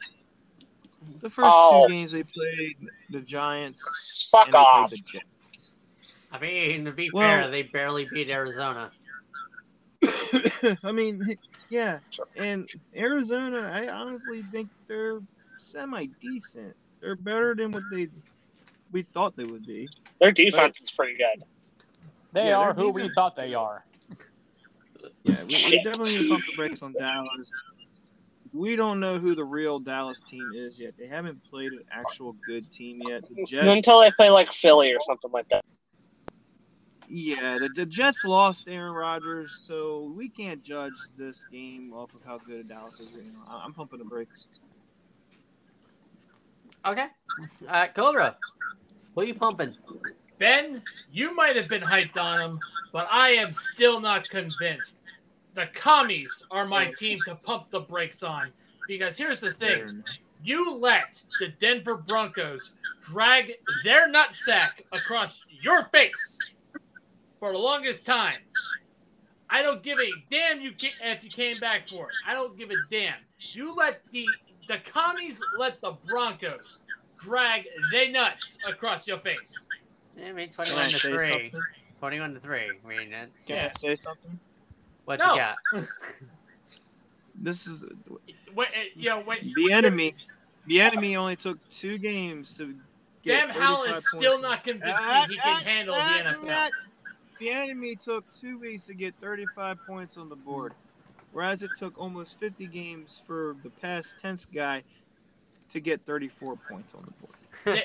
The 1.22 1.30
first 1.30 1.50
Oh. 1.54 1.86
two 1.86 1.94
games 1.94 2.14
they 2.14 2.24
played, 2.24 2.78
the 3.12 3.22
Giants. 3.22 4.28
Fuck 4.32 4.48
and 4.48 4.56
off. 4.56 4.90
the 4.90 4.98
Jets. 4.98 5.26
I 6.32 6.40
mean, 6.40 6.86
to 6.86 6.92
be 6.92 7.12
Well- 7.14 7.44
fair, 7.44 7.52
they 7.52 7.62
barely 7.62 8.06
beat 8.06 8.30
Arizona. 8.32 8.92
I 10.04 10.92
mean, 10.92 11.38
yeah. 11.70 12.00
And 12.36 12.68
Arizona, 12.96 13.70
I 13.72 13.88
honestly 13.88 14.42
think 14.52 14.70
they're 14.88 15.20
semi 15.72 16.08
decent. 16.22 16.76
They're 17.02 17.16
better 17.16 17.56
than 17.56 17.72
what 17.74 17.90
they 17.90 18.10
we 18.92 19.04
thought 19.04 19.36
they 19.38 19.46
would 19.46 19.66
be. 19.66 19.90
Their 20.20 20.32
defense 20.32 20.82
is 20.82 20.92
pretty 20.92 21.16
good. 21.18 21.44
They 22.34 22.52
Yeah, 22.52 22.54
are 22.54 22.74
their 22.74 22.74
who 22.74 22.90
we 22.92 23.10
thought 23.10 23.36
they 23.36 23.54
are. 23.56 23.86
Yeah, 25.24 25.44
we, 25.44 25.58
we 25.58 25.80
definitely 25.80 26.14
need 26.14 26.20
to 26.20 26.26
pump 26.26 26.46
the 26.46 26.54
brakes 26.54 26.82
on 26.82 26.96
Dallas. 26.96 27.70
We 28.54 28.76
don't 28.76 29.00
know 29.00 29.20
who 29.20 29.36
the 29.36 29.46
real 29.46 29.80
Dallas 29.80 30.22
team 30.22 30.52
is 30.54 30.80
yet. 30.80 30.96
They 30.98 31.08
haven't 31.08 31.44
played 31.50 31.74
an 31.74 31.84
actual 31.92 32.34
good 32.46 32.72
team 32.72 33.02
yet. 33.02 33.24
The 33.30 33.36
Jets, 33.38 33.72
Until 33.72 34.00
they 34.02 34.12
play 34.12 34.30
like 34.30 34.54
Philly 34.54 34.94
or 34.94 35.02
something 35.02 35.32
like 35.32 35.48
that. 35.50 35.64
yeah, 37.08 37.60
the, 37.60 37.70
the 37.70 37.86
Jets 37.86 38.24
lost 38.24 38.68
Aaron 38.68 38.94
Rodgers, 38.94 39.62
so 39.66 40.14
we 40.16 40.30
can't 40.30 40.62
judge 40.64 41.10
this 41.18 41.46
game 41.52 41.94
off 41.94 42.14
of 42.16 42.22
how 42.26 42.40
good 42.40 42.70
Dallas 42.70 43.00
is. 43.00 43.16
right 43.16 43.26
now. 43.26 43.62
I'm 43.64 43.74
pumping 43.74 44.00
the 44.00 44.06
brakes. 44.06 44.48
Okay, 46.86 47.08
uh, 47.68 47.88
Cobra, 47.96 48.36
are 49.16 49.24
you 49.24 49.36
pumping? 49.36 49.76
Ben, 50.40 50.82
you 51.12 51.36
might 51.36 51.56
have 51.56 51.68
been 51.70 51.82
hyped 51.82 52.18
on 52.18 52.42
him, 52.42 52.60
but 52.92 53.08
I 53.12 53.30
am 53.32 53.54
still 53.54 54.00
not 54.00 54.28
convinced. 54.30 55.00
The 55.54 55.68
commies 55.74 56.46
are 56.50 56.66
my 56.66 56.92
team 56.98 57.20
to 57.26 57.36
pump 57.36 57.70
the 57.70 57.82
brakes 57.82 58.24
on. 58.24 58.52
Because 58.88 59.18
here's 59.18 59.42
the 59.42 59.54
thing 59.54 60.04
you 60.44 60.74
let 60.76 61.22
the 61.40 61.50
Denver 61.60 61.98
Broncos 61.98 62.72
drag 63.02 63.54
their 63.84 64.12
nutsack 64.12 64.82
across 64.92 65.46
your 65.62 65.86
face 65.86 66.40
for 67.40 67.52
the 67.52 67.58
longest 67.58 68.06
time. 68.06 68.40
I 69.50 69.62
don't 69.62 69.84
give 69.84 70.00
a 70.00 70.10
damn 70.32 70.62
you 70.62 70.72
if 71.04 71.24
you 71.24 71.30
came 71.30 71.60
back 71.60 71.90
for 71.90 72.06
it. 72.06 72.16
I 72.26 72.34
don't 72.34 72.58
give 72.58 72.72
a 72.72 72.76
damn. 72.90 73.20
You 73.54 73.76
let 73.76 74.02
the 74.12 74.26
the 74.68 74.78
commies 74.80 75.44
let 75.58 75.82
the 75.82 75.92
Broncos 76.08 76.80
drag 77.18 77.66
they 77.92 78.10
nuts 78.12 78.60
across 78.66 79.08
your 79.08 79.20
face. 79.20 79.68
I 80.18 80.32
mean, 80.32 80.50
twenty-one 80.50 80.86
to 80.86 81.00
three. 81.00 81.32
something? 81.32 81.66
Twenty-one 82.00 82.34
to 82.34 82.40
three. 82.40 82.80
I 82.84 82.88
mean, 82.88 83.10
Can 83.12 83.30
Yeah. 83.48 83.70
I 83.74 83.78
say 83.78 83.96
something? 83.96 84.40
what 85.06 85.20
No. 85.20 85.34
you 85.34 85.40
got? 85.40 85.58
This 87.36 87.66
is 87.66 87.86
When, 88.54 88.68
uh, 88.68 88.72
you 88.96 89.10
know, 89.10 89.22
when 89.22 89.54
the 89.56 89.72
enemy. 89.72 90.14
The 90.68 90.80
enemy 90.80 91.16
only 91.16 91.36
took 91.36 91.58
two 91.70 91.98
games 91.98 92.56
to. 92.58 92.76
get 93.24 93.50
Sam 93.50 93.50
Howell 93.50 93.84
is 93.86 94.06
still 94.08 94.34
points. 94.34 94.44
not 94.44 94.64
convinced 94.64 95.04
he 95.30 95.38
can 95.38 95.40
ah, 95.44 95.60
handle 95.64 95.96
ah, 95.98 96.18
the 96.18 96.48
NFL. 96.48 96.50
ah. 96.50 96.70
The 97.40 97.50
enemy 97.50 97.96
took 97.96 98.24
two 98.40 98.60
weeks 98.60 98.86
to 98.86 98.94
get 98.94 99.16
35 99.20 99.78
points 99.88 100.18
on 100.18 100.30
the 100.30 100.36
board, 100.36 100.74
whereas 101.32 101.64
it 101.64 101.72
took 101.78 101.98
almost 101.98 102.40
50 102.40 102.68
games 102.68 103.22
for 103.26 103.56
the 103.64 103.70
past 103.70 104.14
tense 104.22 104.46
guy 104.46 104.84
to 105.72 105.80
get 105.80 106.02
34 106.06 106.58
points 106.70 106.94
on 106.94 107.06
the 107.06 107.12
board. 107.26 107.36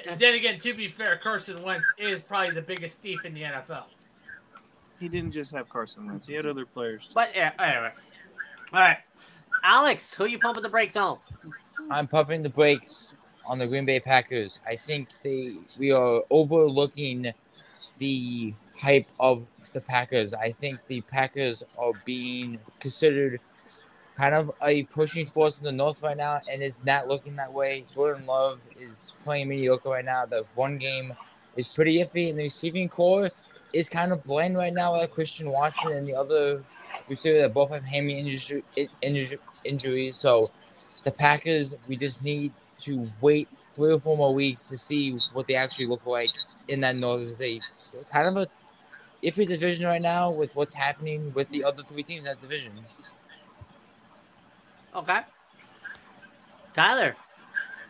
then, 0.07 0.19
then 0.19 0.35
again, 0.35 0.59
to 0.61 0.75
be 0.75 0.89
fair, 0.89 1.17
Carson 1.17 1.63
Wentz 1.63 1.93
is 1.99 2.23
probably 2.23 2.53
the 2.53 2.63
biggest 2.63 3.01
thief 3.01 3.25
in 3.25 3.35
the 3.35 3.43
NFL. 3.43 3.85
He 4.99 5.09
didn't 5.09 5.33
just 5.33 5.53
have 5.53 5.69
Carson 5.69 6.07
Wentz; 6.07 6.27
he 6.27 6.35
had 6.35 6.47
other 6.47 6.65
players. 6.65 7.11
But 7.13 7.31
yeah, 7.35 7.53
anyway. 7.59 7.93
All 8.73 8.81
right, 8.81 8.99
Alex, 9.63 10.15
who 10.15 10.25
you 10.25 10.39
pumping 10.39 10.63
the 10.63 10.71
brakes 10.71 10.97
on? 10.97 11.19
I'm 11.91 12.07
pumping 12.09 12.43
the 12.43 12.49
brakes 12.49 13.15
on 13.45 13.59
the 13.59 13.67
Green 13.67 13.85
Bay 13.85 14.01
Packers. 14.01 14.61
I 14.67 14.75
think 14.75 15.11
they 15.23 15.57
we 15.79 15.93
are 15.93 16.23
overlooking 16.31 17.31
the 17.99 18.55
hype 18.75 19.11
of 19.21 19.47
the 19.77 19.83
Packers. 19.83 20.35
I 20.35 20.51
think 20.51 20.85
the 20.87 21.03
Packers 21.03 21.63
are 21.79 21.93
being 22.05 22.59
considered 22.81 23.41
kind 24.17 24.35
of 24.35 24.51
a 24.63 24.85
pushing 24.85 25.27
force 25.27 25.59
in 25.59 25.65
the 25.67 25.73
North 25.73 26.03
right 26.03 26.17
now, 26.17 26.41
and 26.51 26.63
it's 26.63 26.83
not 26.85 27.07
looking 27.07 27.37
that 27.37 27.53
way. 27.53 27.85
Jordan 27.93 28.25
Love 28.27 28.61
is 28.81 29.15
playing 29.23 29.49
mediocre 29.49 29.91
right 29.91 30.05
now. 30.05 30.25
The 30.25 30.47
one 30.55 30.79
game 30.79 31.13
is 31.57 31.69
pretty 31.69 31.99
iffy, 31.99 32.31
and 32.31 32.39
the 32.39 32.45
receiving 32.45 32.89
core 32.89 33.29
is 33.75 33.89
kind 33.91 34.13
of 34.13 34.25
bland 34.25 34.57
right 34.57 34.73
now. 34.73 34.93
Like 34.93 35.13
Christian 35.13 35.51
Watson 35.51 35.93
and 35.93 36.07
the 36.07 36.15
other 36.15 36.65
receiver 37.09 37.39
that 37.41 37.53
both 37.53 37.71
have 37.71 37.85
hammy 37.85 38.19
injuries. 38.19 40.17
So 40.17 40.51
the 41.05 41.13
Packers, 41.13 41.77
we 41.87 41.97
just 41.97 42.25
need 42.25 42.53
to 42.79 43.11
wait 43.21 43.49
three 43.75 43.93
or 43.93 43.99
four 43.99 44.17
more 44.17 44.33
weeks 44.33 44.71
to 44.71 44.79
see 44.79 45.19
what 45.35 45.47
they 45.47 45.55
actually 45.55 45.87
look 45.87 46.07
like 46.07 46.31
in 46.69 46.81
that 46.81 46.97
North. 46.97 47.39
A 47.43 47.61
kind 48.11 48.29
of 48.29 48.37
a 48.39 48.49
iffy 49.23 49.49
division 49.49 49.87
right 49.87 50.03
now 50.03 50.33
with 50.33 50.57
what's 50.57 50.75
happening 50.75 51.33
with 51.35 51.51
the 51.51 51.65
other 51.65 51.83
three 51.83 52.03
teams 52.05 52.25
in 52.25 52.31
that 52.31 52.41
division. 52.41 52.87
Okay. 54.95 55.21
Tyler, 56.75 57.17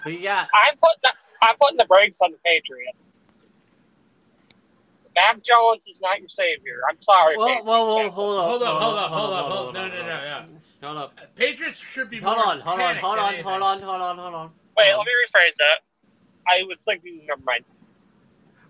who 0.05 0.11
you 0.11 0.23
got? 0.25 0.51
I'm 0.55 0.75
putting 0.79 1.03
the, 1.03 1.13
I'm 1.43 1.57
putting 1.61 1.79
the 1.79 1.87
brakes 1.87 2.21
on 2.23 2.33
the 2.33 2.39
Patriots. 2.45 3.13
Mac 5.17 5.43
Jones 5.43 5.87
is 5.89 6.01
not 6.03 6.21
your 6.21 6.29
savior. 6.29 6.81
I'm 6.91 7.01
sorry. 7.03 7.37
Whoa, 7.37 7.47
Patriots 7.47 7.65
whoa, 7.65 7.85
whoa, 7.87 8.11
fans. 8.11 8.13
hold 8.13 8.39
on. 8.39 8.47
Hold 8.51 8.63
up, 8.65 8.83
hold 8.83 8.99
up, 8.99 9.13
hold 9.13 9.33
up, 9.35 9.47
hold 9.47 9.69
up. 9.69 9.75
No, 9.75 9.83
on, 9.85 9.91
no, 9.91 10.07
no, 10.07 10.07
no. 10.09 10.89
Hold 10.89 10.99
up. 10.99 11.19
Patriots 11.37 11.79
should 11.79 12.11
be 12.11 12.21
Hold 12.21 12.39
on, 12.39 12.61
hold 12.61 12.81
on, 12.81 12.97
hold 12.97 13.19
on, 13.19 13.35
hold 13.43 13.63
on, 13.63 13.83
hold 13.83 14.03
on, 14.03 14.19
hold 14.19 14.35
on. 14.35 14.51
Wait, 14.79 14.93
let 14.97 15.07
me 15.07 15.13
rephrase 15.25 15.57
that. 15.59 15.81
I 16.49 16.63
was 16.69 16.83
thinking. 16.85 17.23
Never 17.29 17.43
mind. 17.45 17.65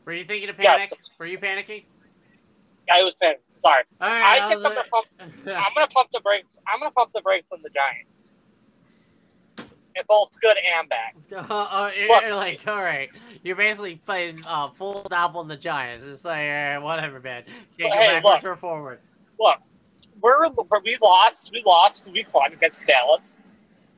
Were 0.06 0.14
you 0.14 0.24
thinking 0.24 0.48
of 0.50 0.56
Yes. 0.60 0.88
panic? 0.88 0.98
Were 1.18 1.26
you 1.26 1.38
panicking? 1.38 1.84
I 2.92 3.02
was 3.02 3.14
paying. 3.14 3.36
Sorry. 3.60 3.82
All 4.00 4.08
I 4.08 4.48
think 4.48 4.64
I'm 4.64 4.74
gonna 4.74 4.84
pump. 4.90 5.06
I'm 5.20 5.74
gonna 5.74 5.86
pump 5.88 6.10
the 6.12 6.20
brakes. 6.20 6.58
I'm 6.68 6.78
gonna 6.78 6.90
pump 6.90 7.12
the 7.14 7.20
brakes 7.20 7.52
on 7.52 7.62
the 7.62 7.70
Giants. 7.70 8.30
In 9.58 10.02
both 10.06 10.30
good 10.42 10.56
and 10.78 10.88
bad. 10.90 11.48
Uh, 11.50 11.54
uh, 11.54 11.90
you're, 11.98 12.08
Look. 12.08 12.22
you're 12.22 12.34
like, 12.34 12.60
all 12.68 12.82
right, 12.82 13.08
you're 13.42 13.56
basically 13.56 13.96
playing 13.96 14.42
uh, 14.46 14.68
full 14.68 15.02
stop 15.06 15.34
on 15.36 15.48
the 15.48 15.56
Giants. 15.56 16.04
It's 16.04 16.22
like, 16.24 16.82
whatever, 16.82 17.18
man. 17.18 17.44
Can't 17.78 17.92
go 17.92 17.98
Hey, 17.98 18.06
backwards 18.20 18.44
look. 18.44 18.52
or 18.52 18.56
forward. 18.56 19.00
Look, 19.40 19.56
we're 20.20 20.48
we 20.84 20.98
lost. 21.00 21.50
We 21.50 21.62
lost 21.64 22.06
week 22.10 22.26
one 22.32 22.52
against 22.52 22.86
Dallas, 22.86 23.38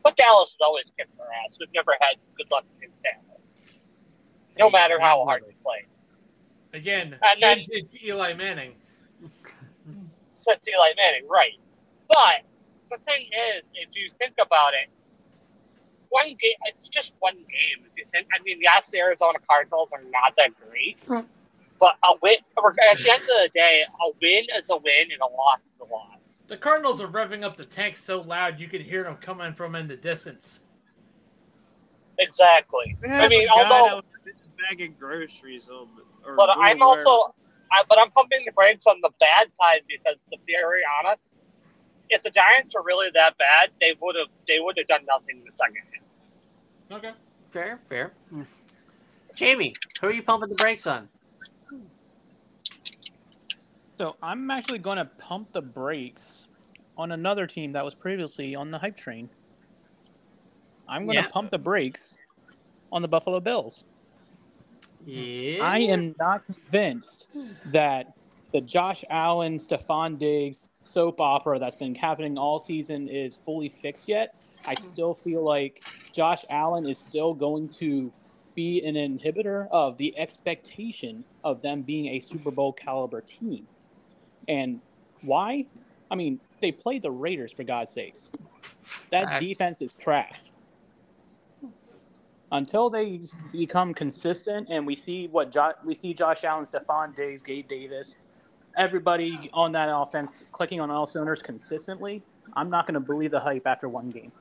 but 0.05 0.17
Dallas 0.17 0.51
has 0.51 0.57
always 0.65 0.93
kicking 0.97 1.13
our 1.19 1.27
ass. 1.45 1.57
We've 1.59 1.69
never 1.75 1.95
had 2.01 2.17
good 2.37 2.51
luck 2.51 2.65
against 2.79 3.03
Dallas, 3.03 3.59
no 4.57 4.71
matter 4.71 5.01
how 5.01 5.25
hard 5.25 5.43
we 5.47 5.55
play. 5.63 5.85
Again, 6.75 7.19
And 7.23 7.43
then- 7.43 7.67
Eli 8.05 8.35
Manning. 8.35 8.75
Since 10.33 10.69
Eli 10.69 10.91
Manning, 10.97 11.29
right? 11.29 11.59
But 12.09 12.43
the 12.91 12.99
thing 13.05 13.27
is, 13.57 13.71
if 13.75 13.89
you 13.95 14.09
think 14.19 14.35
about 14.41 14.73
it, 14.75 14.89
one 16.11 16.29
game, 16.29 16.55
it's 16.67 16.89
just 16.89 17.13
one 17.19 17.35
game. 17.35 17.85
If 17.85 17.93
you 17.97 18.05
think, 18.11 18.29
I 18.39 18.43
mean, 18.43 18.59
yes, 18.63 18.89
the 18.91 18.99
Arizona 18.99 19.39
Cardinals 19.47 19.91
are 19.93 20.03
not 20.11 20.35
that 20.39 20.51
great, 20.71 20.99
but 21.79 21.97
a 22.03 22.15
win, 22.23 22.37
at 22.91 22.97
the 22.99 23.11
end 23.11 23.23
of 23.23 23.29
the 23.29 23.51
day, 23.55 23.83
a 23.85 24.11
win 24.23 24.45
is 24.57 24.71
a 24.71 24.77
win 24.77 25.13
and 25.13 25.21
a 25.21 25.27
loss 25.27 25.67
is 25.67 25.81
a 25.81 25.85
loss. 25.93 26.43
The 26.47 26.57
Cardinals 26.57 27.03
are 27.03 27.09
revving 27.09 27.43
up 27.43 27.57
the 27.59 27.65
tank 27.65 27.97
so 27.99 28.23
loud 28.23 28.59
you 28.59 28.69
can 28.69 28.81
hear 28.81 29.03
them 29.03 29.17
coming 29.17 29.53
from 29.53 29.75
in 29.75 29.87
the 29.87 29.97
distance. 29.97 30.61
Exactly. 32.19 32.97
They 33.03 33.09
I 33.11 33.29
mean, 33.29 33.43
a 33.43 33.47
guy 33.47 33.53
although- 33.53 33.97
that 34.25 34.25
was 34.25 34.35
bagging 34.71 34.95
groceries, 34.99 35.69
oh, 35.71 35.75
or, 35.83 36.03
or 36.03 36.08
But 36.37 36.55
doing 36.55 36.67
I'm 36.67 36.83
also, 36.83 37.35
I, 37.73 37.83
but 37.89 37.99
I'm 37.99 38.11
pumping 38.11 38.45
the 38.47 38.53
brakes 38.53 38.87
on 38.87 39.01
the 39.03 39.11
bad 39.21 39.55
side 39.55 39.83
because, 39.89 40.25
to 40.25 40.39
be 40.47 40.53
very 40.53 40.83
honest, 41.01 41.35
if 42.11 42.23
the 42.23 42.31
Giants 42.31 42.75
were 42.75 42.83
really 42.83 43.09
that 43.15 43.37
bad, 43.39 43.71
they 43.81 43.95
would 44.01 44.17
have 44.17 44.29
they 44.47 44.61
would 44.61 44.77
have 44.79 44.87
done 44.89 45.05
nothing 45.07 45.39
in 45.39 45.45
the 45.45 45.53
second 45.53 45.77
half. 46.91 46.99
Okay. 46.99 47.13
Fair, 47.51 47.81
fair. 47.89 48.13
Jamie, 49.35 49.75
who 50.01 50.09
are 50.09 50.13
you 50.13 50.23
pumping 50.23 50.49
the 50.49 50.55
brakes 50.57 50.87
on? 50.87 51.09
So 53.99 54.17
I'm 54.23 54.51
actually 54.51 54.79
going 54.79 54.99
to 54.99 55.11
pump 55.19 55.53
the 55.53 55.63
brakes 55.63 56.45
on 56.97 57.13
another 57.13 57.47
team 57.47 57.73
that 57.73 57.85
was 57.85 57.95
previously 57.95 58.55
on 58.55 58.71
the 58.71 58.79
hype 58.79 58.97
train. 58.97 59.29
I'm 60.89 61.05
going 61.05 61.17
to 61.17 61.23
Yeah. 61.23 61.29
pump 61.29 61.51
the 61.51 61.59
brakes 61.59 62.21
on 62.93 63.03
the 63.03 63.09
Buffalo 63.09 63.41
Bills. 63.41 63.85
Yeah. 65.09 65.65
I 65.65 65.79
am 65.79 66.15
not 66.21 66.45
convinced 66.45 67.29
that 67.67 68.13
the 68.53 68.61
Josh 68.61 69.05
Allen, 69.09 69.59
Stefon 69.59 70.19
Diggs 70.19 70.69
soap 70.83 71.19
opera 71.19 71.59
that's 71.59 71.77
been 71.77 71.95
happening 71.95 72.37
all 72.37 72.61
season 72.61 73.09
is 73.09 73.39
fully 73.47 73.71
fixed 73.71 74.07
yet. 74.07 74.35
I 74.67 74.75
still 74.75 75.15
feel 75.15 75.43
like 75.43 75.83
Josh 76.13 76.45
Allen 76.51 76.87
is 76.87 76.99
still 76.99 77.33
going 77.33 77.71
to 77.81 78.13
be 78.55 78.85
an 78.85 78.97
inhibitor 78.97 79.69
of 79.71 79.97
the 79.97 80.17
expectation 80.19 81.25
of 81.43 81.63
them 81.63 81.81
being 81.81 82.07
a 82.09 82.21
Super 82.21 82.51
Bowl 82.51 82.75
caliber 82.75 83.23
team. 83.23 83.67
And 84.47 84.81
why? 85.23 85.65
I 86.11 86.17
mean, 86.17 86.39
they 86.61 86.73
played 86.73 87.01
the 87.01 87.11
Raiders 87.11 87.53
for 87.53 87.65
God's 87.65 87.93
sakes. 87.93 88.31
That 89.11 89.41
defense 89.41 89.81
is 89.81 89.95
trash. 89.95 90.51
Until 92.51 92.89
they 92.89 93.21
become 93.53 93.93
consistent 93.93 94.69
and 94.71 94.87
we 94.87 94.97
see 94.97 95.29
what 95.29 95.51
jo- 95.53 95.75
we 95.85 95.95
see 95.95 96.15
Josh 96.15 96.45
Allen, 96.45 96.65
Stefon 96.65 97.15
Diggs, 97.15 97.43
Gabe 97.43 97.69
Davis, 97.69 98.17
everybody 98.77 99.51
on 99.53 99.73
that 99.73 99.89
offense 99.95 100.45
clicking 100.53 100.81
on 100.81 100.91
all 100.91 101.07
cylinders 101.07 101.43
consistently, 101.43 102.23
I'm 102.55 102.71
not 102.71 102.87
going 102.87 102.95
to 102.95 103.01
believe 103.01 103.33
the 103.33 103.41
hype 103.41 103.67
after 103.67 103.89
one 103.89 104.09
game. 104.09 104.33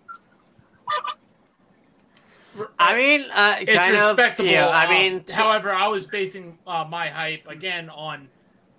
I 2.80 2.96
mean, 2.96 3.26
uh, 3.32 3.58
It's 3.60 3.76
kind 3.78 3.96
of. 3.98 4.18
respectable. 4.18 4.50
Yeah, 4.50 4.70
I 4.70 4.90
mean, 4.90 5.24
however, 5.30 5.72
I 5.72 5.88
was 5.90 6.06
basing 6.08 6.58
uh, 6.66 6.86
my 6.90 7.08
hype 7.10 7.46
again 7.48 7.90
on 7.90 8.28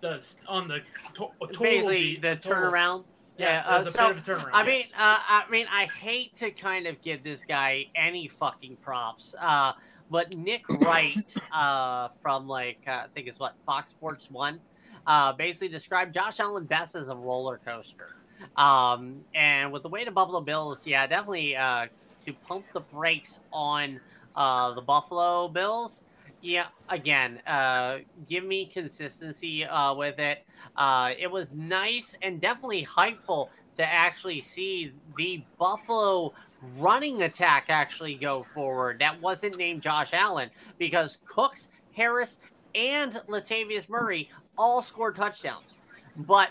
the 0.00 0.24
on 0.48 0.66
the 0.68 0.78
to- 1.14 1.28
total 1.40 1.62
basically 1.62 2.14
de- 2.16 2.20
the 2.20 2.36
total- 2.36 2.72
turnaround. 2.72 3.04
Yeah, 3.38 3.62
Yeah, 3.64 3.76
uh, 3.76 3.84
so, 3.84 4.14
bit 4.14 4.18
of 4.18 4.28
a 4.28 4.30
turnaround. 4.30 4.50
I 4.52 4.66
mean, 4.66 4.80
yes. 4.80 4.92
uh, 4.98 5.18
I 5.28 5.44
mean, 5.50 5.66
I 5.70 5.84
hate 5.86 6.34
to 6.36 6.50
kind 6.50 6.86
of 6.86 7.00
give 7.02 7.22
this 7.22 7.44
guy 7.44 7.86
any 7.94 8.28
fucking 8.28 8.76
props, 8.82 9.34
uh, 9.40 9.72
but 10.10 10.36
Nick 10.36 10.68
Wright 10.80 11.34
uh, 11.52 12.08
from 12.20 12.48
like 12.48 12.80
uh, 12.86 12.90
I 12.90 13.06
think 13.14 13.28
it's 13.28 13.38
what 13.38 13.54
Fox 13.64 13.90
Sports 13.90 14.30
One, 14.30 14.60
uh, 15.06 15.32
basically 15.32 15.68
described 15.68 16.14
Josh 16.14 16.40
Allen 16.40 16.64
best 16.64 16.94
as 16.94 17.08
a 17.08 17.16
roller 17.16 17.60
coaster. 17.64 18.16
Um, 18.56 19.24
and 19.34 19.72
with 19.72 19.82
the 19.82 19.88
way 19.88 20.04
the 20.04 20.10
Buffalo 20.10 20.40
Bills, 20.40 20.86
yeah, 20.86 21.06
definitely 21.06 21.56
uh, 21.56 21.86
to 22.26 22.32
pump 22.46 22.64
the 22.72 22.80
brakes 22.80 23.40
on 23.52 24.00
uh, 24.36 24.72
the 24.74 24.80
Buffalo 24.80 25.48
Bills. 25.48 26.04
Yeah, 26.40 26.66
again, 26.88 27.40
uh, 27.46 27.98
give 28.28 28.44
me 28.44 28.66
consistency 28.66 29.64
uh, 29.64 29.94
with 29.94 30.18
it. 30.18 30.44
Uh, 30.76 31.12
it 31.18 31.30
was 31.30 31.52
nice 31.52 32.16
and 32.22 32.40
definitely 32.40 32.82
hypeful 32.82 33.50
to 33.76 33.84
actually 33.84 34.40
see 34.40 34.92
the 35.16 35.42
Buffalo 35.58 36.32
running 36.76 37.22
attack 37.22 37.66
actually 37.68 38.14
go 38.14 38.42
forward. 38.54 38.98
That 39.00 39.20
wasn't 39.20 39.56
named 39.58 39.82
Josh 39.82 40.12
Allen 40.12 40.50
because 40.78 41.18
Cooks, 41.26 41.70
Harris, 41.92 42.38
and 42.74 43.14
Latavius 43.28 43.88
Murray 43.88 44.30
all 44.56 44.82
scored 44.82 45.16
touchdowns. 45.16 45.78
But 46.16 46.50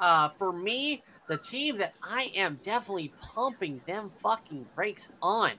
uh, 0.00 0.30
for 0.30 0.52
me, 0.52 1.02
the 1.28 1.38
team 1.38 1.78
that 1.78 1.94
I 2.02 2.30
am 2.34 2.58
definitely 2.62 3.12
pumping 3.20 3.80
them 3.86 4.10
fucking 4.10 4.66
brakes 4.74 5.10
on 5.22 5.52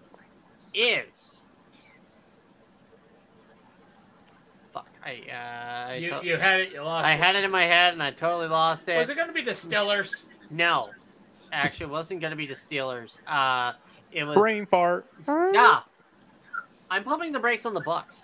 is. 0.73 1.41
Fuck. 4.73 4.88
I, 5.06 5.22
uh, 5.30 5.89
I 5.91 5.95
you, 5.95 6.10
to- 6.10 6.26
you 6.26 6.38
had 6.38 6.62
it, 6.62 6.72
you 6.74 6.82
lost. 6.82 7.06
I 7.06 7.14
it. 7.14 7.20
had 7.20 7.36
it 7.36 7.43
in 7.43 7.51
my 7.51 7.64
head 7.64 7.93
and 7.93 8.01
I 8.01 8.12
totally 8.12 8.47
lost 8.47 8.88
it. 8.89 8.97
Was 8.97 9.10
it 9.10 9.16
going 9.16 9.28
to 9.28 9.34
be 9.34 9.43
the 9.43 9.51
Steelers? 9.51 10.24
No, 10.49 10.89
actually, 11.51 11.86
it 11.88 11.89
wasn't 11.91 12.22
going 12.22 12.32
to 12.32 12.38
be 12.38 12.47
the 12.47 12.53
Steelers. 12.56 13.18
Uh, 13.28 13.74
it 14.12 14.24
was. 14.24 14.36
Brain 14.36 14.66
fart. 14.66 15.06
Yeah, 15.28 15.82
I'm 16.89 17.03
pumping 17.03 17.32
the 17.32 17.39
brakes 17.39 17.66
on 17.66 17.74
the 17.74 17.82
Bucks. 17.82 18.24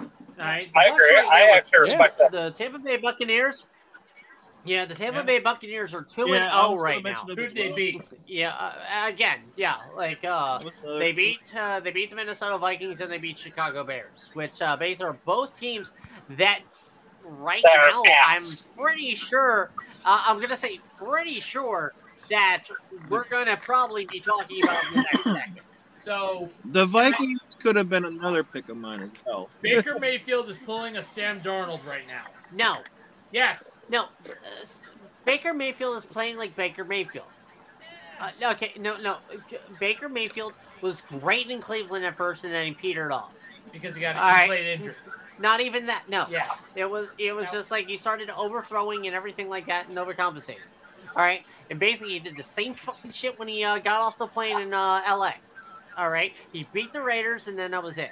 All 0.00 0.08
right. 0.38 0.68
I 0.74 0.88
Bucks 0.88 0.96
agree. 0.96 1.16
right 1.16 1.28
I 1.30 1.46
now- 1.46 1.54
actually 1.54 1.80
respect 1.80 2.18
that. 2.18 2.32
The 2.32 2.50
Tampa 2.50 2.78
Bay 2.78 2.96
Buccaneers. 2.96 3.66
Yeah, 4.64 4.84
the 4.84 4.94
Tampa 4.94 5.18
Yeah. 5.20 5.24
Bay 5.24 5.38
Buccaneers 5.40 5.92
are 5.94 6.02
two 6.02 6.26
yeah, 6.28 6.44
and 6.44 6.52
zero 6.70 6.80
right 6.80 7.02
now. 7.02 7.10
mention 7.10 7.30
it 7.30 7.38
Who 7.38 7.44
as 7.44 7.52
they 7.52 7.66
well. 7.68 7.76
beat? 7.76 8.02
Yeah, 8.28 8.50
uh, 8.54 9.08
again, 9.08 9.40
yeah, 9.56 9.76
like 9.96 10.24
uh, 10.24 10.60
What's 10.62 10.76
the 10.78 10.88
other 10.88 10.98
they 11.00 11.12
beat 11.12 11.54
uh, 11.56 11.80
they 11.80 11.90
beat 11.90 12.10
the 12.10 12.16
Minnesota 12.16 12.56
Vikings 12.58 13.00
and 13.00 13.10
they 13.10 13.18
beat 13.18 13.38
Chicago 13.38 13.82
Bears, 13.84 14.30
which 14.34 14.62
uh, 14.62 14.76
basically 14.76 15.06
are 15.10 15.18
both 15.24 15.52
teams 15.58 15.92
that 16.30 16.60
right 17.24 17.62
They're 17.64 17.86
now 17.90 18.02
ass. 18.28 18.66
I'm 18.70 18.78
pretty 18.84 19.14
sure 19.16 19.70
uh, 20.04 20.22
I'm 20.26 20.40
gonna 20.40 20.56
say 20.56 20.78
pretty 20.98 21.40
sure 21.40 21.92
that 22.30 22.64
we're 23.08 23.24
gonna 23.28 23.56
probably 23.56 24.06
be 24.06 24.20
talking 24.20 24.62
about 24.62 24.84
in 24.86 24.92
the 24.94 25.02
next 25.12 25.24
second. 25.24 25.60
So 26.04 26.48
The 26.66 26.84
Vikings 26.86 27.38
could 27.60 27.76
have 27.76 27.88
been 27.88 28.04
another 28.04 28.42
pick 28.42 28.68
of 28.68 28.76
mine 28.76 29.02
as 29.02 29.10
well. 29.24 29.48
Baker 29.60 29.98
Mayfield 30.00 30.48
is 30.48 30.58
pulling 30.58 30.96
a 30.96 31.04
Sam 31.04 31.40
Darnold 31.40 31.84
right 31.86 32.06
now. 32.08 32.24
No, 32.50 32.78
Yes. 33.32 33.72
no, 33.88 34.02
uh, 34.04 34.08
Baker 35.24 35.54
Mayfield 35.54 35.96
is 35.96 36.04
playing 36.04 36.36
like 36.36 36.54
Baker 36.56 36.84
Mayfield. 36.84 37.26
Uh, 38.20 38.30
okay, 38.52 38.72
no, 38.78 38.96
no, 38.98 39.16
Baker 39.80 40.08
Mayfield 40.08 40.52
was 40.80 41.02
great 41.20 41.50
in 41.50 41.60
Cleveland 41.60 42.04
at 42.04 42.16
first, 42.16 42.44
and 42.44 42.52
then 42.52 42.66
he 42.66 42.72
petered 42.72 43.10
off. 43.12 43.32
Because 43.72 43.94
he 43.94 44.00
got 44.00 44.16
All 44.16 44.22
right. 44.22 44.48
played 44.48 44.66
injured. 44.66 44.96
Not 45.38 45.60
even 45.60 45.86
that. 45.86 46.04
No. 46.08 46.26
Yes. 46.30 46.58
It 46.76 46.84
was 46.88 47.08
it 47.18 47.32
was 47.32 47.46
No. 47.52 47.58
just 47.58 47.70
like 47.70 47.88
he 47.88 47.96
started 47.96 48.30
overthrowing 48.30 49.06
and 49.06 49.16
everything 49.16 49.48
like 49.48 49.66
that 49.66 49.88
and 49.88 49.96
overcompensating. 49.96 50.58
All 51.16 51.22
right, 51.22 51.44
and 51.70 51.78
basically 51.78 52.12
he 52.14 52.18
did 52.20 52.36
the 52.36 52.42
same 52.42 52.74
fucking 52.74 53.10
shit 53.10 53.38
when 53.38 53.48
he 53.48 53.64
uh, 53.64 53.78
got 53.78 54.00
off 54.00 54.18
the 54.18 54.26
plane 54.26 54.60
in 54.60 54.72
uh, 54.74 55.02
L.A. 55.06 55.34
All 55.96 56.10
right, 56.10 56.32
he 56.52 56.66
beat 56.72 56.92
the 56.92 57.02
Raiders 57.02 57.48
and 57.48 57.58
then 57.58 57.70
that 57.72 57.82
was 57.82 57.98
it. 57.98 58.10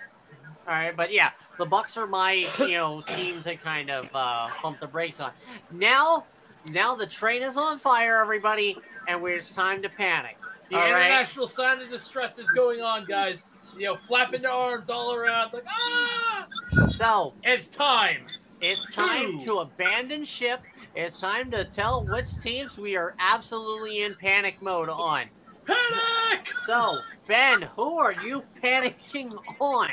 All 0.69 0.75
right, 0.75 0.97
but 0.97 1.13
yeah, 1.13 1.31
the 1.59 1.67
Bucks 1.67 1.97
are 1.97 2.07
my 2.07 2.47
you 2.59 2.73
know 2.73 3.01
team 3.17 3.43
to 3.43 3.57
kind 3.57 3.91
of 3.91 4.09
uh, 4.15 4.49
pump 4.61 4.81
the 4.81 4.87
brakes 4.87 5.19
on. 5.21 5.33
Now, 5.73 6.27
now 6.71 6.95
the 6.95 7.07
train 7.07 7.43
is 7.43 7.57
on 7.57 7.79
fire, 7.79 8.21
everybody, 8.21 8.77
and 9.09 9.21
we're, 9.21 9.37
it's 9.39 9.51
time 9.51 9.83
to 9.83 9.89
panic. 9.89 10.37
The 10.71 10.77
All 10.77 10.83
right. 10.93 11.07
international 11.07 11.47
sign 11.49 11.81
of 11.81 11.91
distress 11.91 12.39
is 12.39 12.49
going 12.51 12.81
on, 12.81 13.05
guys. 13.07 13.45
You 13.77 13.87
know, 13.87 13.97
flapping 13.97 14.43
their 14.43 14.51
arms 14.51 14.91
all 14.91 15.15
around, 15.15 15.53
like 15.53 15.65
ah! 15.69 16.47
So 16.89 17.35
It's 17.43 17.69
time. 17.69 18.27
It's 18.61 18.95
time 18.95 19.39
Two. 19.39 19.45
to 19.47 19.55
abandon 19.61 20.25
ship. 20.25 20.61
It's 20.95 21.19
time 21.19 21.51
to 21.53 21.65
tell 21.65 22.05
which 22.05 22.37
teams 22.39 22.77
we 22.77 22.97
are 22.97 23.15
absolutely 23.19 24.03
in 24.03 24.15
panic 24.21 24.61
mode 24.61 24.89
on. 24.89 25.27
Panic! 25.67 26.49
So, 26.49 26.99
Ben, 27.27 27.63
who 27.63 27.97
are 27.97 28.13
you 28.13 28.43
panicking 28.63 29.33
on? 29.61 29.89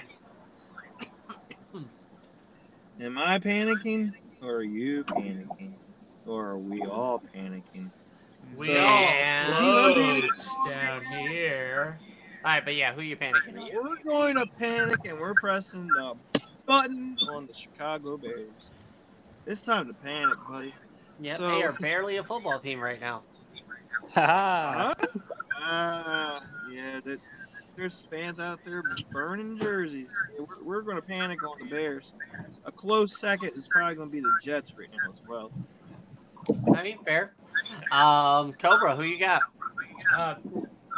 Am 3.00 3.18
I 3.18 3.38
panicking, 3.40 4.14
or 4.42 4.56
are 4.56 4.64
you 4.64 5.04
panicking, 5.04 5.74
or 6.26 6.50
are 6.52 6.58
we 6.58 6.82
all 6.84 7.22
panicking? 7.36 7.90
We 8.56 8.68
So- 8.68 8.74
all 8.80 9.02
Yeah. 9.02 10.22
down 10.68 11.06
here. 11.06 12.00
All 12.44 12.52
right, 12.52 12.64
but 12.66 12.76
yeah, 12.76 12.94
who 12.94 13.02
are 13.02 13.04
you 13.04 13.18
panicking? 13.18 13.68
at? 13.68 13.74
We're 13.76 13.96
going 14.04 14.36
to 14.36 14.46
panic, 14.58 15.06
and 15.06 15.20
we're 15.20 15.34
pressing 15.36 15.88
the 15.88 16.16
button 16.66 17.18
on 17.30 17.46
the 17.46 17.54
Chicago 17.54 18.18
Bears. 18.18 18.50
It's 19.46 19.62
time 19.62 19.88
to 19.88 19.94
panic, 19.94 20.38
buddy. 20.50 20.74
Yep, 21.20 21.38
So- 21.38 21.48
they 21.52 21.64
are 21.64 21.74
barely 21.74 22.18
a 22.18 22.24
football 22.24 22.60
team 22.60 22.80
right 22.80 23.00
now. 23.00 23.22
Haha. 24.14 24.94
Huh? 24.98 25.08
Ah, 25.60 26.42
yeah, 26.72 27.00
that, 27.04 27.20
there's 27.78 28.06
fans 28.10 28.40
out 28.40 28.60
there 28.66 28.84
burning 29.12 29.58
jerseys. 29.60 30.10
We're, 30.38 30.64
we're 30.64 30.82
going 30.82 30.96
to 30.98 31.02
panic 31.02 31.44
on 31.44 31.58
the 31.60 31.66
Bears. 31.70 32.14
A 32.66 32.72
close 32.72 33.18
second 33.20 33.52
is 33.56 33.68
probably 33.68 33.96
going 33.96 34.10
to 34.10 34.14
be 34.14 34.20
the 34.20 34.34
Jets 34.44 34.74
right 34.78 34.90
now 34.92 35.12
as 35.14 35.20
well. 35.28 35.52
I 36.76 36.84
mean, 36.84 36.98
fair. 37.06 37.34
Um, 37.92 38.54
Cobra, 38.54 38.96
who 38.96 39.04
you 39.04 39.20
got? 39.20 39.44
Uh, 40.16 40.36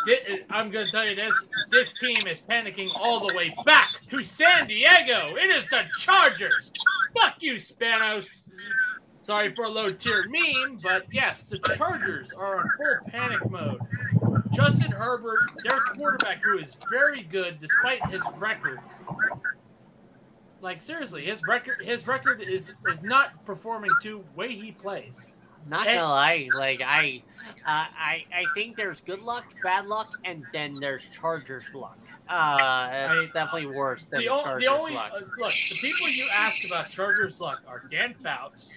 thi- 0.06 0.44
I'm 0.50 0.72
going 0.72 0.86
to 0.86 0.92
tell 0.92 1.06
you 1.06 1.16
this. 1.16 1.34
This 1.70 1.94
team 1.96 2.26
is 2.28 2.40
panicking 2.40 2.90
all 2.96 3.28
the 3.28 3.34
way 3.36 3.54
back 3.66 3.90
to 4.08 4.24
San 4.24 4.68
Diego. 4.68 5.36
It 5.36 5.50
is 5.50 5.68
the 5.70 5.84
Chargers. 6.00 6.72
Fuck 7.16 7.36
you, 7.40 7.56
Spanos. 7.56 8.46
Sorry 9.20 9.54
for 9.54 9.66
a 9.66 9.70
low 9.70 9.92
tier 9.92 10.26
meme, 10.30 10.80
but 10.82 11.06
yes, 11.12 11.44
the 11.44 11.60
Chargers 11.76 12.32
are 12.32 12.62
in 12.62 12.68
full 12.78 13.12
panic 13.12 13.50
mode. 13.52 13.80
Justin 14.52 14.92
Herbert, 14.92 15.40
their 15.64 15.80
quarterback, 15.96 16.42
who 16.44 16.58
is 16.58 16.78
very 16.90 17.24
good 17.24 17.60
despite 17.62 18.06
his 18.10 18.22
record. 18.38 18.80
Like 20.62 20.82
seriously, 20.82 21.24
his 21.26 21.42
record 21.48 21.82
his 21.82 22.06
record 22.08 22.42
is 22.42 22.72
is 22.92 23.02
not 23.02 23.46
performing 23.46 23.92
to 24.04 24.24
way 24.36 24.54
he 24.54 24.72
plays. 24.72 25.32
Not 25.68 25.86
Hey. 25.86 25.96
gonna 25.96 26.08
lie, 26.10 26.50
like 26.54 26.82
I, 26.82 27.22
uh, 27.66 27.86
I, 27.98 28.26
I 28.34 28.46
think 28.56 28.76
there's 28.78 29.02
good 29.02 29.22
luck, 29.22 29.46
bad 29.62 29.88
luck, 29.88 30.08
and 30.26 30.46
then 30.54 30.76
there's 30.80 31.06
Chargers 31.12 31.66
luck. 31.74 31.98
Uh, 32.30 32.90
it's 33.20 33.30
I- 33.32 33.34
definitely 33.34 33.68
worse 33.68 34.06
than 34.06 34.20
The, 34.22 34.26
the, 34.28 34.32
o- 34.32 34.44
Chargers 34.44 34.64
the 34.64 34.68
only 34.72 34.94
luck. 34.94 35.12
uh, 35.14 35.20
look, 35.38 35.52
the 35.52 35.76
people 35.82 36.10
you 36.10 36.26
ask 36.34 36.66
about 36.66 36.90
Chargers 36.90 37.40
luck 37.42 37.62
are 37.68 37.84
Dan 37.92 38.14
Fouts. 38.24 38.72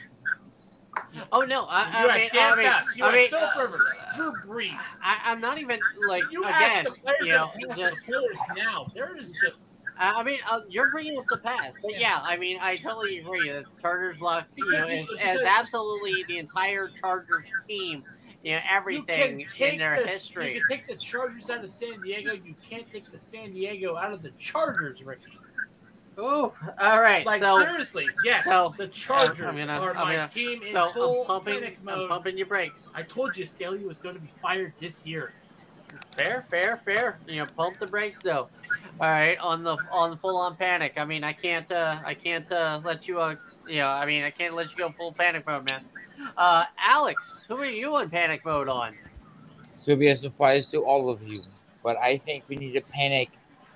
Oh 1.32 1.42
no, 1.42 1.66
I, 1.68 2.02
You 2.02 2.08
I 2.08 2.18
mean, 2.18 2.30
I 2.34 2.56
mean. 2.56 2.96
You 2.96 3.04
I 3.04 3.12
mean, 3.12 3.30
Philip 3.30 3.56
uh, 3.56 3.60
Rivers, 3.60 3.90
Drew 4.16 4.32
Brees. 4.46 4.84
I, 5.02 5.18
I'm 5.24 5.40
not 5.40 5.58
even 5.58 5.78
like 6.06 6.24
You 6.30 6.44
again. 6.44 6.54
ask 6.54 6.84
the 6.84 6.90
players 6.92 7.18
you 7.22 7.32
know, 7.32 7.50
just- 7.76 8.06
the 8.06 8.36
now. 8.56 8.90
There 8.94 9.16
is 9.16 9.36
just 9.42 9.64
I 9.98 10.22
mean, 10.24 10.38
uh, 10.50 10.60
you're 10.68 10.90
bringing 10.90 11.18
up 11.18 11.26
the 11.28 11.36
past, 11.36 11.76
but 11.82 11.98
yeah, 11.98 12.20
I 12.22 12.36
mean, 12.36 12.58
I 12.60 12.76
totally 12.76 13.18
agree. 13.18 13.50
The 13.50 13.64
Chargers 13.80 14.20
luck, 14.20 14.46
you 14.56 14.70
know, 14.70 14.86
is 14.86 15.42
absolutely 15.46 16.24
the 16.26 16.38
entire 16.38 16.88
Chargers 16.88 17.52
team. 17.68 18.02
You 18.42 18.56
know, 18.56 18.60
everything 18.68 19.38
you 19.38 19.46
in 19.60 19.78
their 19.78 20.02
the, 20.02 20.08
history. 20.08 20.54
You 20.54 20.60
can 20.60 20.68
take 20.78 20.88
the 20.88 20.96
Chargers 20.96 21.48
out 21.50 21.62
of 21.62 21.70
San 21.70 22.00
Diego. 22.00 22.32
You 22.32 22.56
can't 22.68 22.90
take 22.90 23.10
the 23.12 23.18
San 23.18 23.52
Diego 23.52 23.96
out 23.96 24.12
of 24.12 24.22
the 24.22 24.32
Chargers, 24.38 25.04
Ricky. 25.04 25.38
Ooh, 26.18 26.52
all 26.80 27.00
right. 27.00 27.24
Like 27.24 27.40
so, 27.40 27.58
seriously, 27.58 28.06
yes, 28.24 28.44
so, 28.44 28.74
the 28.76 28.88
Chargers 28.88 29.46
I'm 29.46 29.56
gonna- 29.56 29.80
are 29.80 29.90
I'm 29.96 30.08
my 30.08 30.16
gonna- 30.16 30.28
team 30.28 30.62
in 30.62 30.68
so 30.68 30.92
full 30.92 31.22
I'm 31.22 31.26
pumping, 31.26 31.54
panic 31.60 31.78
I'm 31.80 31.84
mode. 31.86 32.08
pumping 32.10 32.36
your 32.36 32.46
brakes. 32.46 32.90
I 32.94 33.02
told 33.02 33.36
you 33.36 33.46
Staley 33.46 33.78
was 33.84 33.96
going 33.98 34.14
to 34.16 34.20
be 34.20 34.30
fired 34.42 34.74
this 34.78 35.06
year. 35.06 35.32
Fair, 36.14 36.44
fair, 36.50 36.76
fair. 36.78 37.18
You 37.26 37.40
know, 37.44 37.46
pump 37.56 37.78
the 37.78 37.86
brakes 37.86 38.18
though. 38.22 38.48
All 39.00 39.08
right, 39.10 39.38
on 39.38 39.62
the 39.62 39.76
on 39.90 40.10
the 40.10 40.16
full 40.16 40.36
on 40.38 40.56
panic. 40.56 40.94
I 40.96 41.04
mean, 41.04 41.22
I 41.24 41.32
can't, 41.32 41.70
uh, 41.72 41.98
I 42.04 42.14
can't 42.14 42.50
uh, 42.52 42.80
let 42.84 43.06
you, 43.08 43.18
uh, 43.20 43.36
you 43.66 43.78
know, 43.78 43.88
I 43.88 44.04
mean, 44.06 44.22
I 44.24 44.30
can't 44.30 44.54
let 44.54 44.70
you 44.70 44.76
go 44.76 44.90
full 44.90 45.12
panic 45.12 45.46
mode, 45.46 45.68
man. 45.70 45.84
Uh, 46.36 46.64
Alex, 46.78 47.44
who 47.48 47.56
are 47.56 47.64
you 47.66 47.98
in 47.98 48.08
panic 48.10 48.44
mode 48.44 48.68
on? 48.68 48.94
This 49.74 49.86
will 49.86 49.96
be 49.96 50.08
a 50.08 50.16
surprise 50.16 50.70
to 50.70 50.78
all 50.84 51.08
of 51.10 51.22
you, 51.26 51.42
but 51.82 51.96
I 51.98 52.16
think 52.18 52.44
we 52.48 52.56
need 52.56 52.72
to 52.74 52.80
panic 52.82 53.30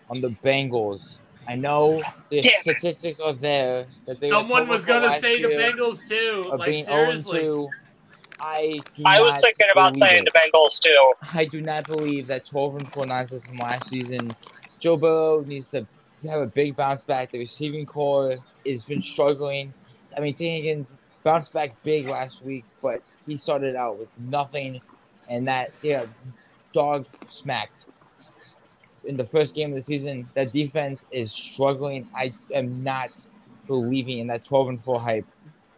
on 0.09 0.21
the 0.21 0.31
Bengals. 0.31 1.21
I 1.49 1.55
know 1.55 2.03
the 2.31 2.41
Damn 2.41 2.51
it. 2.51 2.61
statistics 2.61 3.21
are 3.21 3.33
there 3.33 3.87
that 4.07 4.21
they 4.21 4.31
Someone 4.31 4.69
was 4.69 4.85
going 4.85 5.03
going 5.03 5.15
to 5.15 5.21
say 5.21 5.41
the 5.41 5.49
Bengals 5.49 6.07
too. 6.09 6.45
Like 6.51 6.71
being 6.71 6.85
seriously. 6.85 7.41
2. 7.41 7.69
I 8.39 8.81
do 8.95 9.03
I 9.07 9.21
was 9.21 9.41
thinking 9.41 9.69
about 9.73 9.97
saying 9.97 10.27
it. 10.27 10.33
the 10.33 10.39
Bengals 10.39 10.81
too. 10.81 11.13
I 11.35 11.45
do 11.45 11.61
not 11.61 11.87
believe 11.87 12.27
that 12.27 12.45
12 12.45 12.77
and 12.77 12.93
4 12.93 13.07
nonsense 13.07 13.49
from 13.49 13.59
last 13.59 13.89
season. 13.89 14.35
Joe 14.79 14.97
Burrow 14.97 15.41
needs 15.43 15.69
to 15.69 15.87
have 16.29 16.43
a 16.43 16.47
big 16.47 16.77
bounce 16.77 17.03
back. 17.03 17.31
The 17.31 17.39
receiving 17.39 17.87
core 17.87 18.37
has 18.67 18.85
been 18.85 19.01
struggling. 19.01 19.73
I 20.17 20.21
mean, 20.21 20.35
Tee 20.35 20.51
Higgins 20.51 20.97
bounced 21.23 21.53
back 21.53 21.83
big 21.83 22.09
last 22.09 22.45
week, 22.45 22.65
but 22.83 23.03
he 23.27 23.37
started 23.37 23.75
out 23.75 23.99
with 23.99 24.09
nothing, 24.19 24.81
and 25.29 25.49
that 25.49 25.73
yeah, 25.83 26.07
dog 26.73 27.07
smacked 27.27 27.89
in 29.07 29.17
the 29.17 29.25
first 29.25 29.55
game 29.55 29.71
of 29.71 29.77
the 29.77 29.83
season. 29.83 30.29
That 30.35 30.53
defense 30.53 31.07
is 31.11 31.33
struggling. 31.33 32.09
I 32.15 32.33
am 32.53 32.83
not 32.83 33.27
believing 33.67 34.19
in 34.19 34.27
that 34.29 34.45
12 34.45 34.69
and 34.69 34.81
4 34.81 35.01
hype 35.01 35.27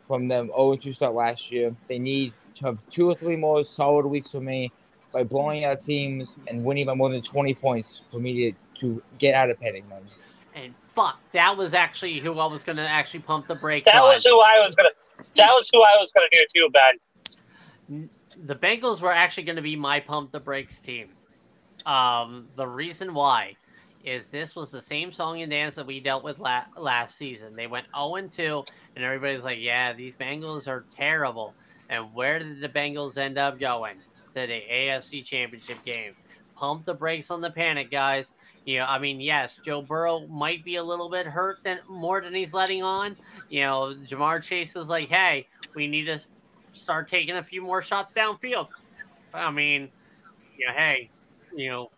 from 0.06 0.28
them 0.28 0.46
0 0.48 0.76
2 0.76 0.92
start 0.92 1.14
last 1.14 1.52
year. 1.52 1.74
They 1.86 1.98
need 1.98 2.32
to 2.54 2.66
have 2.66 2.86
two 2.88 3.06
or 3.08 3.14
three 3.14 3.36
more 3.36 3.62
solid 3.64 4.06
weeks 4.06 4.32
for 4.32 4.40
me 4.40 4.72
by 5.12 5.22
blowing 5.24 5.64
out 5.64 5.80
teams 5.80 6.36
and 6.48 6.64
winning 6.64 6.86
by 6.86 6.94
more 6.94 7.08
than 7.08 7.22
20 7.22 7.54
points 7.54 8.04
for 8.10 8.18
me 8.18 8.52
to, 8.52 8.80
to 8.80 9.02
get 9.18 9.34
out 9.34 9.48
of 9.50 9.58
panic 9.60 9.88
mode. 9.88 10.02
And 10.54 10.74
fuck, 10.94 11.18
that 11.32 11.56
was 11.56 11.72
actually 11.72 12.18
who 12.18 12.38
I 12.38 12.46
was 12.46 12.62
gonna 12.62 12.82
actually 12.82 13.20
pump 13.20 13.46
the 13.46 13.54
brakes 13.54 13.86
That 13.86 14.02
on. 14.02 14.08
was 14.08 14.24
who 14.24 14.40
I 14.40 14.60
was 14.60 14.74
gonna. 14.74 14.90
That 15.36 15.50
was 15.52 15.70
who 15.72 15.80
I 15.82 15.96
was 15.98 16.12
gonna 16.12 16.26
do 16.30 16.44
too, 16.54 16.70
Ben. 17.88 18.10
the 18.44 18.54
Bengals 18.54 19.00
were 19.00 19.12
actually 19.12 19.44
going 19.44 19.56
to 19.56 19.62
be 19.62 19.76
my 19.76 19.98
pump 20.00 20.30
the 20.32 20.40
brakes 20.40 20.78
team. 20.80 21.08
Um, 21.88 22.48
the 22.56 22.66
reason 22.66 23.14
why 23.14 23.56
is 24.04 24.28
this 24.28 24.54
was 24.54 24.70
the 24.70 24.80
same 24.80 25.10
song 25.10 25.40
and 25.40 25.50
dance 25.50 25.74
that 25.74 25.86
we 25.86 26.00
dealt 26.00 26.22
with 26.22 26.38
la- 26.38 26.66
last 26.76 27.16
season. 27.16 27.56
They 27.56 27.66
went 27.66 27.86
0 27.96 28.28
2, 28.28 28.64
and 28.94 29.04
everybody's 29.04 29.42
like, 29.44 29.58
yeah, 29.58 29.94
these 29.94 30.14
Bengals 30.14 30.68
are 30.68 30.84
terrible. 30.94 31.54
And 31.88 32.12
where 32.14 32.38
did 32.38 32.60
the 32.60 32.68
Bengals 32.68 33.16
end 33.16 33.38
up 33.38 33.58
going? 33.58 33.96
To 34.34 34.46
the 34.46 34.62
AFC 34.70 35.24
Championship 35.24 35.82
game. 35.84 36.12
Pump 36.54 36.84
the 36.84 36.94
brakes 36.94 37.30
on 37.30 37.40
the 37.40 37.50
panic, 37.50 37.90
guys. 37.90 38.34
You 38.66 38.80
know, 38.80 38.84
I 38.84 38.98
mean, 38.98 39.20
yes, 39.20 39.58
Joe 39.64 39.80
Burrow 39.80 40.26
might 40.26 40.62
be 40.62 40.76
a 40.76 40.82
little 40.82 41.08
bit 41.08 41.26
hurt 41.26 41.58
than 41.64 41.78
more 41.88 42.20
than 42.20 42.34
he's 42.34 42.52
letting 42.52 42.82
on. 42.82 43.16
You 43.48 43.62
know, 43.62 43.94
Ja'Marr 44.06 44.42
Chase 44.42 44.76
is 44.76 44.90
like, 44.90 45.08
hey, 45.08 45.46
we 45.74 45.88
need 45.88 46.04
to 46.04 46.20
start 46.72 47.08
taking 47.08 47.36
a 47.36 47.42
few 47.42 47.62
more 47.62 47.80
shots 47.80 48.12
downfield. 48.12 48.68
I 49.32 49.50
mean, 49.50 49.88
you 50.58 50.66
know, 50.66 50.74
hey, 50.74 51.10
you 51.54 51.70
know, 51.70 51.90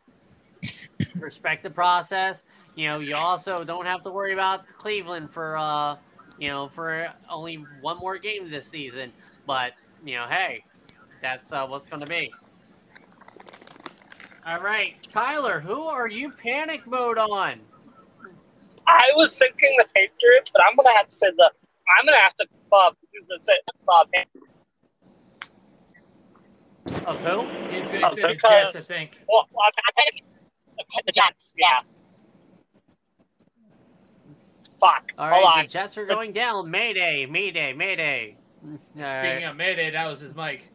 respect 1.17 1.63
the 1.63 1.71
process. 1.71 2.43
You 2.75 2.89
know, 2.89 2.99
you 3.01 3.17
also 3.17 3.65
don't 3.65 3.87
have 3.87 4.03
to 4.05 4.11
worry 4.11 4.33
about 4.33 4.67
Cleveland 4.79 5.31
for 5.31 5.57
uh, 5.57 5.97
you 6.39 6.49
know, 6.49 6.69
for 6.69 7.13
only 7.31 7.65
one 7.81 7.99
more 7.99 8.19
game 8.19 8.51
this 8.51 8.67
season. 8.67 9.13
But 9.47 9.73
you 10.05 10.17
know, 10.17 10.27
hey, 10.29 10.65
that's 11.23 11.53
uh, 11.53 11.67
what's 11.67 11.87
going 11.87 12.01
to 12.03 12.09
be. 12.09 12.31
All 14.47 14.61
right, 14.61 14.95
Tyler, 15.07 15.61
who 15.61 15.83
are 15.83 16.09
you 16.09 16.31
panic 16.31 16.87
mode 16.87 17.19
on? 17.19 17.61
I 18.87 19.11
was 19.15 19.39
thinking 19.39 19.77
the 19.77 19.85
Patriots, 19.95 20.51
but 20.51 20.63
I'm 20.67 20.75
gonna 20.77 20.97
have 20.97 21.11
to 21.11 21.15
say 21.15 21.29
the. 21.37 21.51
I'm 21.99 22.07
gonna 22.07 22.19
have 22.19 22.35
to 22.37 22.47
uh, 22.73 22.91
say 23.39 23.53
uh, 23.87 24.05
Of 26.87 27.21
who? 27.21 27.47
He's 27.71 27.91
going 27.91 28.03
to 28.03 28.11
say 28.11 28.23
the 28.23 28.35
Jets, 28.37 28.77
I 28.77 28.81
think. 28.81 29.19
well, 29.29 29.47
I'm 29.55 29.73
thinking 29.97 30.25
the 31.07 31.13
Jets. 31.13 31.55
Yeah. 31.57 31.79
Fuck. 34.81 35.13
All 35.19 35.29
Hold 35.29 35.45
right, 35.45 35.59
on. 35.59 35.63
the 35.65 35.69
Jets 35.69 35.99
are 35.99 36.07
going 36.07 36.33
down. 36.33 36.71
Mayday, 36.71 37.27
Mayday, 37.27 37.73
Mayday. 37.75 38.37
All 38.65 38.79
Speaking 39.05 39.05
right. 39.05 39.43
of 39.45 39.57
Mayday, 39.57 39.91
that 39.91 40.07
was 40.07 40.21
his 40.21 40.35
mic. 40.35 40.71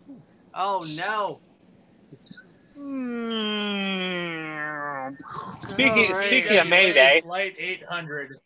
Oh 0.53 0.85
no. 0.87 1.39
Hmm. 2.75 4.05
Speaking 5.69 5.91
All 5.91 6.13
right. 6.13 6.23
speaking 6.23 6.57
of 6.57 6.67
Mayday, 6.67 7.21
Flight 7.21 7.55
800. 7.57 8.37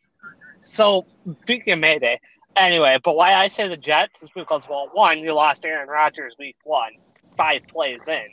so 0.60 1.06
speaking 1.42 1.74
of 1.74 1.80
Mayday, 1.80 2.20
anyway, 2.56 2.98
but 3.04 3.16
why 3.16 3.34
I 3.34 3.48
say 3.48 3.68
the 3.68 3.78
Jets 3.78 4.22
is 4.24 4.30
because 4.36 4.68
well, 4.70 4.90
one, 4.94 5.20
you 5.20 5.34
lost 5.34 5.66
Aaron 5.66 5.90
Rodgers 5.90 6.36
week 6.40 6.56
one, 6.64 6.92
five 7.40 7.62
plays 7.68 8.08
in, 8.08 8.28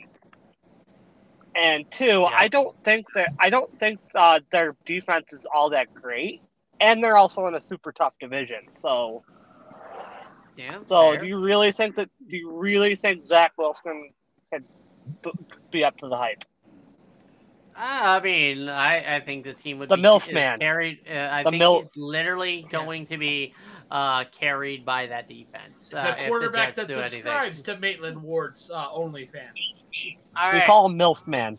and 1.55 1.89
two, 1.89 2.25
I 2.25 2.47
don't 2.49 2.75
think 2.83 3.07
that 3.15 3.29
I 3.39 3.49
don't 3.49 3.79
think 3.79 3.99
uh, 4.13 4.41
their 4.51 4.75
defense 4.85 5.33
is 5.33 5.47
all 5.53 5.69
that 5.71 5.93
great, 5.93 6.41
and 6.79 7.03
they're 7.03 7.17
also 7.17 7.47
in 7.47 7.55
a 7.55 7.61
super 7.61 7.91
tough 7.91 8.13
division. 8.19 8.67
So, 8.75 9.23
Damn. 10.57 10.85
so 10.85 11.11
fair. 11.11 11.21
do 11.21 11.27
you 11.27 11.39
really 11.39 11.71
think 11.71 11.95
that? 11.95 12.09
Do 12.29 12.37
you 12.37 12.51
really 12.51 12.95
think 12.95 13.25
Zach 13.25 13.53
Wilson 13.57 14.11
can 14.51 14.65
be 15.71 15.83
up 15.83 15.97
to 15.99 16.07
the 16.09 16.17
hype? 16.17 16.43
I 17.79 18.19
mean, 18.21 18.69
I, 18.69 19.17
I 19.17 19.19
think 19.19 19.45
the 19.45 19.53
team 19.53 19.77
would 19.79 19.89
The 19.89 19.97
be 19.97 20.01
MILF 20.01 20.33
man. 20.33 20.59
carried. 20.59 20.99
Uh, 21.09 21.29
I 21.31 21.43
The 21.43 21.51
think 21.51 21.61
MILF- 21.61 21.81
he's 21.83 21.91
literally 21.95 22.67
going 22.71 23.05
to 23.07 23.17
be 23.17 23.53
uh, 23.91 24.23
carried 24.25 24.85
by 24.85 25.07
that 25.07 25.27
defense. 25.27 25.93
Uh, 25.93 26.15
the 26.15 26.27
quarterback 26.27 26.75
Jets 26.75 26.77
that 26.77 26.87
do 26.87 26.99
anything. 26.99 27.21
subscribes 27.21 27.61
to 27.63 27.77
Maitland 27.77 28.21
Ward's 28.21 28.69
uh, 28.69 28.89
OnlyFans, 28.89 29.73
All 30.35 30.53
We 30.53 30.61
call 30.61 30.85
him 30.87 30.97
MILF 30.97 31.25
Man. 31.27 31.57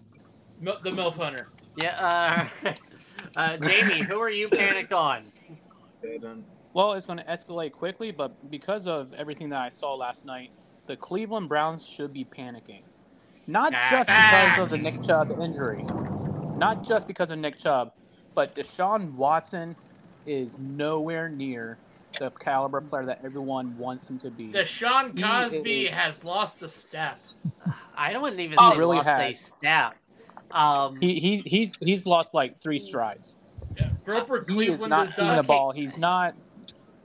Mil- 0.61 0.79
the 0.83 0.91
MILF 0.91 1.17
Hunter. 1.17 1.49
Yeah. 1.77 2.49
Uh, 2.63 2.73
uh, 3.37 3.57
Jamie, 3.59 4.03
who 4.03 4.19
are 4.19 4.31
you 4.31 4.49
panicked 4.49 4.93
on? 4.93 5.25
Well, 6.75 6.93
it's 6.93 7.07
going 7.07 7.19
to 7.19 7.25
escalate 7.25 7.73
quickly, 7.73 8.11
but 8.11 8.51
because 8.51 8.87
of 8.87 9.13
everything 9.15 9.49
that 9.51 9.61
I 9.61 9.69
saw 9.69 9.95
last 9.95 10.25
night, 10.25 10.51
the 10.87 10.97
Cleveland 10.97 11.49
Browns 11.49 11.85
should 11.85 12.13
be 12.13 12.25
panicking. 12.25 12.83
Not 13.47 13.73
just 13.91 14.07
because 14.07 14.73
of 14.73 14.79
the 14.79 14.91
Nick 14.91 15.03
Chubb 15.03 15.41
injury, 15.41 15.85
not 16.57 16.85
just 16.87 17.07
because 17.07 17.31
of 17.31 17.39
Nick 17.39 17.59
Chubb, 17.59 17.93
but 18.35 18.55
Deshaun 18.55 19.15
Watson 19.15 19.75
is 20.27 20.59
nowhere 20.59 21.31
near 21.31 21.79
the 22.19 22.31
caliber 22.31 22.81
player 22.81 23.07
that 23.07 23.21
everyone 23.25 23.77
wants 23.79 24.09
him 24.09 24.19
to 24.21 24.31
be. 24.31 24.49
Deshaun 24.53 25.17
He 25.17 25.23
Cosby 25.23 25.87
is- 25.87 25.95
has 25.95 26.25
lost 26.25 26.63
a 26.63 26.69
step. 26.69 27.19
I 27.97 28.13
don't 28.13 28.39
even 28.39 28.57
Oh, 28.61 28.73
say 28.73 28.79
really 28.79 28.97
lost 28.99 29.09
a 29.09 29.33
step. 29.33 29.95
Um, 30.51 30.99
He, 31.01 31.21
he 31.21 31.37
he's 31.45 31.77
he's 31.81 32.07
lost 32.07 32.33
like 32.33 32.61
three 32.61 32.79
strides. 32.79 33.37
Yeah. 33.77 33.91
Groper 34.05 34.45
He 34.47 34.53
is 34.53 34.55
Cleveland 34.57 34.91
not 34.91 35.09
is 35.09 35.15
seeing 35.15 35.29
the 35.29 35.35
done. 35.37 35.47
ball. 35.47 35.73
He's 35.73 35.97
not. 35.99 36.35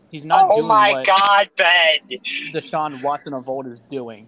He's 0.09 0.23
not 0.25 0.49
Oh 0.51 0.57
doing 0.57 0.67
my 0.67 0.91
what 0.93 1.07
God, 1.07 1.49
Ben! 1.57 2.19
Deshaun 2.53 3.01
Watson 3.01 3.33
of 3.33 3.49
old 3.49 3.65
is 3.67 3.79
doing. 3.91 4.27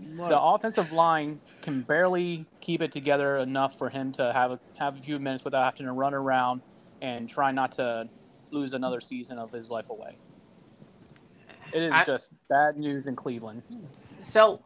The 0.00 0.38
offensive 0.40 0.92
line 0.92 1.40
can 1.62 1.82
barely 1.82 2.46
keep 2.60 2.82
it 2.82 2.90
together 2.92 3.38
enough 3.38 3.78
for 3.78 3.88
him 3.88 4.12
to 4.12 4.32
have 4.32 4.50
a, 4.52 4.60
have 4.78 4.96
a 4.96 5.00
few 5.00 5.16
minutes 5.18 5.44
without 5.44 5.64
having 5.64 5.86
to 5.86 5.92
run 5.92 6.14
around 6.14 6.62
and 7.00 7.28
try 7.28 7.50
not 7.52 7.72
to 7.72 8.08
lose 8.50 8.72
another 8.72 9.00
season 9.00 9.38
of 9.38 9.52
his 9.52 9.70
life 9.70 9.90
away. 9.90 10.16
It 11.72 11.82
is 11.82 11.92
I- 11.92 12.04
just 12.04 12.30
bad 12.48 12.76
news 12.76 13.06
in 13.06 13.16
Cleveland. 13.16 13.62
So, 14.22 14.60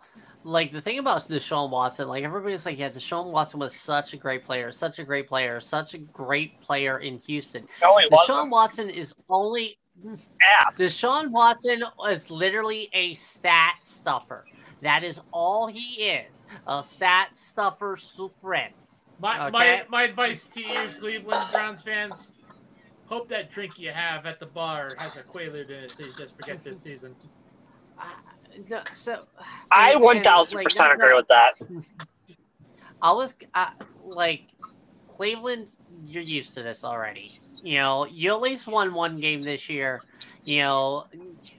like 0.45 0.72
the 0.72 0.80
thing 0.80 0.99
about 0.99 1.28
Deshaun 1.28 1.70
Watson, 1.70 2.09
like 2.09 2.24
everybody's 2.24 2.64
like, 2.66 2.78
yeah, 2.78 2.91
Deshaun 2.91 3.30
Watson 3.30 3.61
was 3.61 3.74
such 3.74 4.12
a 4.12 4.16
great 4.16 4.45
player, 4.45 4.72
such 4.72 4.99
a 4.99 5.05
great 5.05 5.28
player, 5.28 5.61
such 5.61 5.95
a 5.95 5.99
great 5.99 6.61
player 6.61 6.99
in 6.99 7.18
Houston. 7.26 7.66
No, 7.80 7.97
he 7.99 8.07
Deshaun 8.07 8.49
wasn't. 8.49 8.51
Watson 8.51 8.91
is 8.91 9.14
only 9.28 9.78
Ass. 10.05 10.78
Deshaun 10.78 11.28
Watson 11.30 11.85
is 12.09 12.30
literally 12.30 12.89
a 12.93 13.14
stat 13.14 13.74
stuffer. 13.83 14.47
That 14.80 15.05
is 15.05 15.20
all 15.33 15.68
he 15.68 16.05
is, 16.07 16.43
a 16.66 16.83
stat 16.83 17.37
stuffer 17.37 17.97
supreme. 17.97 18.72
My, 19.20 19.47
Okay. 19.47 19.51
my, 19.53 19.85
my 19.89 20.03
advice 20.05 20.47
to 20.47 20.61
you, 20.61 20.89
Cleveland 20.99 21.47
Browns 21.53 21.83
fans: 21.83 22.32
hope 23.13 23.29
that 23.29 23.51
drink 23.51 23.79
you 23.79 23.91
have 23.91 24.25
at 24.25 24.41
the 24.41 24.47
bar 24.47 24.93
has 24.99 25.17
a 25.17 25.23
Quaalude 25.23 25.69
in 25.69 25.85
it, 25.85 25.91
so 25.91 26.03
you 26.03 26.13
just 26.17 26.35
forget 26.35 26.65
this 26.65 26.81
season. 26.81 27.15
Uh, 27.99 28.05
no, 28.71 28.81
so 28.91 29.27
I 29.71 29.89
and- 29.89 29.97
and, 29.97 30.03
one 30.03 30.23
thousand 30.23 30.57
like, 30.57 30.65
percent 30.65 30.93
agree 30.95 31.15
with 31.15 31.29
that. 31.29 31.53
I 33.03 33.13
was 33.13 33.37
uh, 33.55 33.71
like, 34.03 34.45
Cleveland, 35.09 35.69
you're 36.07 36.23
used 36.23 36.55
to 36.55 36.63
this 36.63 36.85
already. 36.85 37.39
You 37.63 37.79
know, 37.79 38.07
you 38.07 38.33
at 38.33 38.41
least 38.41 38.67
won 38.67 38.95
one 38.95 39.21
game 39.21 39.43
this 39.43 39.69
year. 39.69 40.03
You 40.45 40.63
know, 40.63 41.07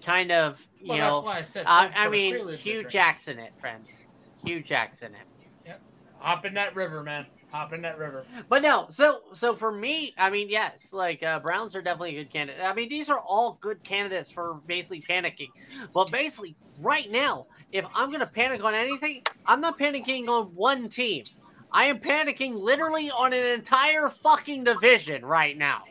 kind 0.04 0.32
of. 0.32 0.66
You 0.82 0.89
Well, 0.89 0.97
know, 0.97 1.04
that's 1.22 1.26
why 1.26 1.38
I 1.38 1.41
said. 1.43 1.66
I, 1.68 1.84
hope 1.86 1.93
I 1.95 2.10
mean, 2.10 2.36
Hugh 2.56 2.74
drink. 2.82 2.89
Jackson 2.89 3.39
it, 3.39 3.54
friends. 3.60 4.08
Hue 4.43 4.62
Jackson 4.62 5.14
it. 5.14 5.47
Yep. 5.66 5.82
Hop 6.20 6.45
in 6.45 6.54
that 6.56 6.76
river, 6.76 7.04
man. 7.04 7.26
Hop 7.54 7.72
in 7.72 7.84
that 7.84 7.99
river. 7.99 8.26
But 8.49 8.64
no, 8.64 8.88
so 8.89 9.22
so 9.32 9.56
for 9.56 9.72
me, 9.72 10.16
I 10.18 10.32
mean, 10.32 10.49
yes, 10.49 10.91
like 10.91 11.22
uh, 11.22 11.39
Browns 11.39 11.76
are 11.76 11.84
definitely 11.84 12.18
a 12.18 12.24
good 12.24 12.34
candidate. 12.34 12.66
I 12.66 12.74
mean, 12.74 12.89
these 12.89 13.12
are 13.12 13.20
all 13.20 13.60
good 13.62 13.84
candidates 13.84 14.32
for 14.32 14.56
basically 14.66 15.01
panicking. 15.08 15.49
But 15.93 16.12
basically, 16.12 16.56
right 16.82 17.12
now, 17.12 17.45
if 17.72 17.86
I'm 17.93 18.12
gonna 18.12 18.26
panic 18.26 18.64
on 18.64 18.74
anything, 18.74 19.22
I'm 19.45 19.62
not 19.62 19.78
panicking 19.78 20.28
on 20.30 20.45
one 20.56 20.89
team. 20.89 21.26
I 21.72 21.86
am 21.86 21.99
panicking 21.99 22.60
literally 22.60 23.12
on 23.12 23.34
an 23.34 23.45
entire 23.45 24.10
fucking 24.10 24.64
division 24.64 25.24
right 25.24 25.56
now. 25.56 25.84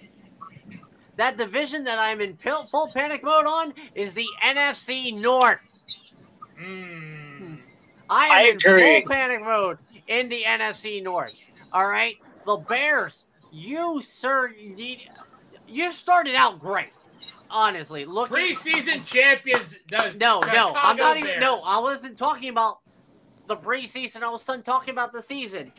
That 1.14 1.36
division 1.36 1.84
that 1.84 2.00
I'm 2.00 2.20
in 2.20 2.36
full 2.72 2.90
panic 2.92 3.22
mode 3.22 3.46
on 3.46 3.72
is 3.94 4.14
the 4.14 4.26
NFC 4.44 5.16
North. 5.16 5.60
Mm. 6.60 7.58
I 8.10 8.26
am 8.26 8.32
I 8.32 8.42
in 8.48 8.60
full 8.60 9.08
panic 9.08 9.44
mode 9.44 9.78
in 10.08 10.28
the 10.28 10.42
NFC 10.42 11.02
North. 11.02 11.32
All 11.72 11.86
right, 11.86 12.16
the 12.46 12.56
Bears. 12.56 13.26
You 13.50 14.00
sir, 14.02 14.52
you, 15.66 15.92
started 15.92 16.34
out 16.34 16.58
great. 16.58 16.90
Honestly, 17.50 18.04
look. 18.04 18.30
Preseason 18.30 19.04
champions. 19.04 19.78
The 19.88 20.14
no, 20.18 20.40
no, 20.40 20.74
I'm 20.74 20.96
not 20.96 21.16
even. 21.16 21.40
No, 21.40 21.60
I 21.64 21.78
wasn't 21.78 22.16
talking 22.16 22.48
about 22.48 22.80
the 23.46 23.56
preseason. 23.56 24.22
I 24.22 24.30
was 24.30 24.44
talking 24.44 24.92
about 24.92 25.12
the 25.12 25.20
season. 25.20 25.72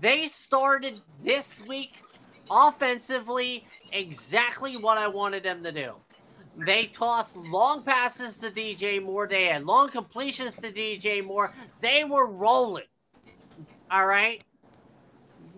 They 0.00 0.28
started 0.28 1.00
this 1.24 1.62
week 1.66 2.02
offensively 2.50 3.66
exactly 3.92 4.76
what 4.76 4.98
I 4.98 5.08
wanted 5.08 5.42
them 5.42 5.62
to 5.62 5.72
do. 5.72 5.94
They 6.58 6.86
tossed 6.86 7.36
long 7.36 7.82
passes 7.82 8.36
to 8.38 8.50
DJ 8.50 9.02
Moore. 9.02 9.26
They 9.26 9.46
had 9.46 9.64
long 9.64 9.90
completions 9.90 10.54
to 10.56 10.72
DJ 10.72 11.24
Moore. 11.24 11.52
They 11.80 12.04
were 12.04 12.30
rolling. 12.30 12.84
All 13.90 14.06
right. 14.06 14.42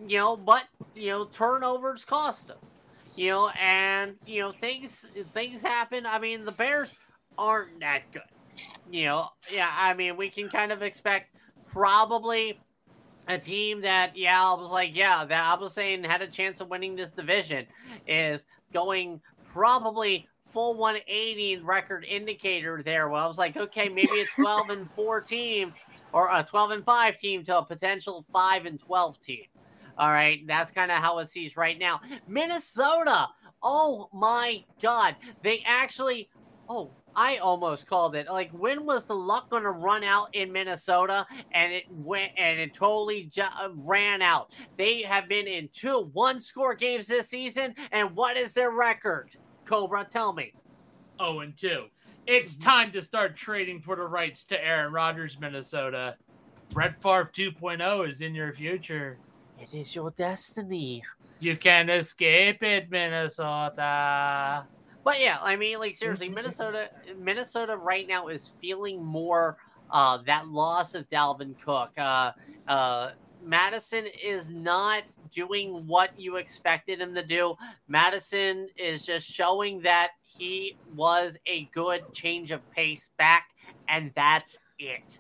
You 0.07 0.19
know, 0.19 0.37
but 0.37 0.67
you 0.95 1.11
know, 1.11 1.25
turnovers 1.25 2.05
cost 2.05 2.49
them. 2.49 2.59
You 3.17 3.31
know, 3.31 3.49
and 3.61 4.15
you 4.27 4.41
know, 4.41 4.53
things 4.53 5.07
things 5.35 5.63
happen. 5.63 6.07
I 6.07 6.19
mean, 6.19 6.45
the 6.45 6.53
Bears 6.53 6.95
aren't 7.37 7.81
that 7.81 8.03
good. 8.13 8.23
You 8.91 9.07
know, 9.07 9.29
yeah, 9.51 9.73
I 9.77 9.95
mean, 9.95 10.17
we 10.17 10.31
can 10.31 10.49
kind 10.49 10.73
of 10.73 10.83
expect 10.83 11.35
probably 11.67 12.61
a 13.29 13.39
team 13.39 13.83
that, 13.83 14.17
yeah, 14.17 14.43
I 14.43 14.55
was 14.55 14.71
like, 14.71 14.97
yeah, 14.97 15.25
that 15.25 15.45
I 15.45 15.61
was 15.61 15.75
saying 15.75 16.03
had 16.05 16.23
a 16.23 16.27
chance 16.27 16.61
of 16.61 16.69
winning 16.69 16.97
this 16.97 17.11
division 17.11 17.67
is 18.07 18.47
going 18.73 19.21
probably 19.53 20.27
full 20.43 20.75
180 20.77 21.59
record 21.59 22.05
indicator 22.05 22.83
there. 22.83 23.09
Well, 23.09 23.23
I 23.23 23.29
was 23.29 23.39
like, 23.39 23.57
okay, 23.57 23.89
maybe 23.89 24.21
a 24.21 24.27
12 24.35 24.71
and 24.71 24.91
4 24.91 25.21
team 25.21 25.75
or 26.13 26.31
a 26.35 26.43
12 26.43 26.71
and 26.71 26.85
5 26.85 27.19
team 27.19 27.45
to 27.45 27.59
a 27.59 27.65
potential 27.65 28.25
5 28.33 28.67
and 28.67 28.81
12 28.81 29.21
team. 29.21 29.45
All 29.99 30.11
right, 30.11 30.47
that's 30.47 30.71
kind 30.71 30.91
of 30.91 30.99
how 30.99 31.19
it 31.19 31.29
sees 31.29 31.57
right 31.57 31.79
now. 31.79 32.01
Minnesota, 32.29 33.29
oh 33.63 34.09
my 34.13 34.65
God, 34.81 35.17
they 35.43 35.63
actually, 35.67 36.29
oh, 36.69 36.93
I 37.17 37.39
almost 37.39 37.89
called 37.89 38.15
it. 38.15 38.29
Like, 38.29 38.53
when 38.53 38.87
was 38.87 39.05
the 39.05 39.17
luck 39.17 39.51
going 39.51 39.65
to 39.65 39.73
run 39.73 40.05
out 40.05 40.29
in 40.35 40.53
Minnesota? 40.53 41.27
And 41.51 41.73
it 41.73 41.83
went 41.91 42.31
and 42.39 42.61
it 42.61 42.75
totally 42.75 43.25
ju- 43.25 43.43
uh, 43.43 43.71
ran 43.75 44.23
out. 44.23 44.55
They 44.77 45.03
have 45.03 45.29
been 45.29 45.49
in 45.49 45.69
two 45.73 46.11
one 46.13 46.39
score 46.39 46.77
games 46.77 47.09
this 47.09 47.29
season. 47.29 47.75
And 47.91 48.15
what 48.15 48.37
is 48.37 48.53
their 48.53 48.71
record? 48.71 49.31
Cobra, 49.65 50.07
tell 50.09 50.33
me. 50.33 50.53
Oh, 51.19 51.41
and 51.41 51.57
two. 51.59 51.87
It's 52.29 52.57
time 52.57 52.93
to 52.93 53.03
start 53.03 53.37
trading 53.37 53.81
for 53.81 53.97
the 53.97 54.07
rights 54.07 54.45
to 54.45 54.65
Aaron 54.65 54.93
Rodgers, 54.93 55.41
Minnesota. 55.41 56.15
Brett 56.71 56.95
Favre 57.03 57.31
2.0 57.33 58.09
is 58.09 58.21
in 58.21 58.35
your 58.35 58.53
future. 58.53 59.19
It 59.61 59.75
is 59.75 59.95
your 59.95 60.11
destiny. 60.11 61.03
You 61.41 61.57
can 61.57 61.91
escape 61.91 62.63
it, 62.63 62.91
Minnesota. 62.91 64.67
But 65.05 65.21
yeah, 65.21 65.39
I 65.41 65.57
mean, 65.57 65.79
like 65.79 65.95
seriously, 65.95 66.29
Minnesota, 66.29 66.91
Minnesota 67.19 67.77
right 67.77 68.07
now 68.07 68.29
is 68.29 68.49
feeling 68.61 69.05
more 69.05 69.57
uh, 69.91 70.19
that 70.27 70.49
loss 70.49 70.95
of 70.95 71.09
Dalvin 71.11 71.55
Cook. 71.61 71.91
Uh, 71.97 72.33
uh, 72.69 73.11
Mattison 73.43 74.07
is 74.23 74.51
not 74.51 75.05
doing 75.33 75.87
what 75.87 76.19
you 76.19 76.37
expected 76.37 77.01
him 77.01 77.15
to 77.15 77.25
do. 77.25 77.55
Mattison 77.87 78.69
is 78.77 79.07
just 79.07 79.31
showing 79.31 79.81
that 79.83 80.11
he 80.23 80.77
was 80.95 81.39
a 81.47 81.65
good 81.73 82.13
change 82.13 82.51
of 82.51 82.69
pace 82.71 83.11
back, 83.17 83.49
and 83.89 84.13
that's 84.15 84.59
it. 84.79 85.19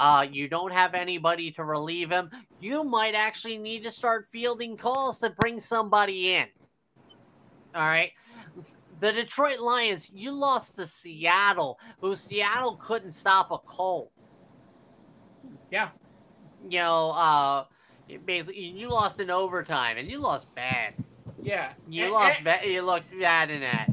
Uh, 0.00 0.26
you 0.32 0.48
don't 0.48 0.72
have 0.72 0.94
anybody 0.94 1.50
to 1.52 1.62
relieve 1.62 2.10
him. 2.10 2.30
You 2.58 2.82
might 2.84 3.14
actually 3.14 3.58
need 3.58 3.82
to 3.84 3.90
start 3.90 4.26
fielding 4.26 4.78
calls 4.78 5.20
to 5.20 5.28
bring 5.28 5.60
somebody 5.60 6.34
in. 6.36 6.46
All 7.74 7.82
right. 7.82 8.12
The 9.00 9.12
Detroit 9.12 9.60
Lions, 9.60 10.10
you 10.12 10.32
lost 10.32 10.76
to 10.76 10.86
Seattle, 10.86 11.78
who 12.00 12.16
Seattle 12.16 12.76
couldn't 12.76 13.12
stop 13.12 13.50
a 13.50 13.58
cold. 13.58 14.08
Yeah. 15.70 15.90
You 16.66 16.78
know, 16.78 17.10
uh, 17.10 17.64
basically, 18.24 18.58
you 18.60 18.88
lost 18.88 19.20
in 19.20 19.30
overtime, 19.30 19.98
and 19.98 20.10
you 20.10 20.16
lost 20.16 20.52
bad. 20.54 20.94
Yeah. 21.42 21.72
You 21.88 22.04
And- 22.04 22.12
lost 22.12 22.36
and- 22.36 22.44
bad. 22.46 22.64
You 22.64 22.80
looked 22.82 23.10
bad 23.20 23.50
in 23.50 23.60
that. 23.60 23.90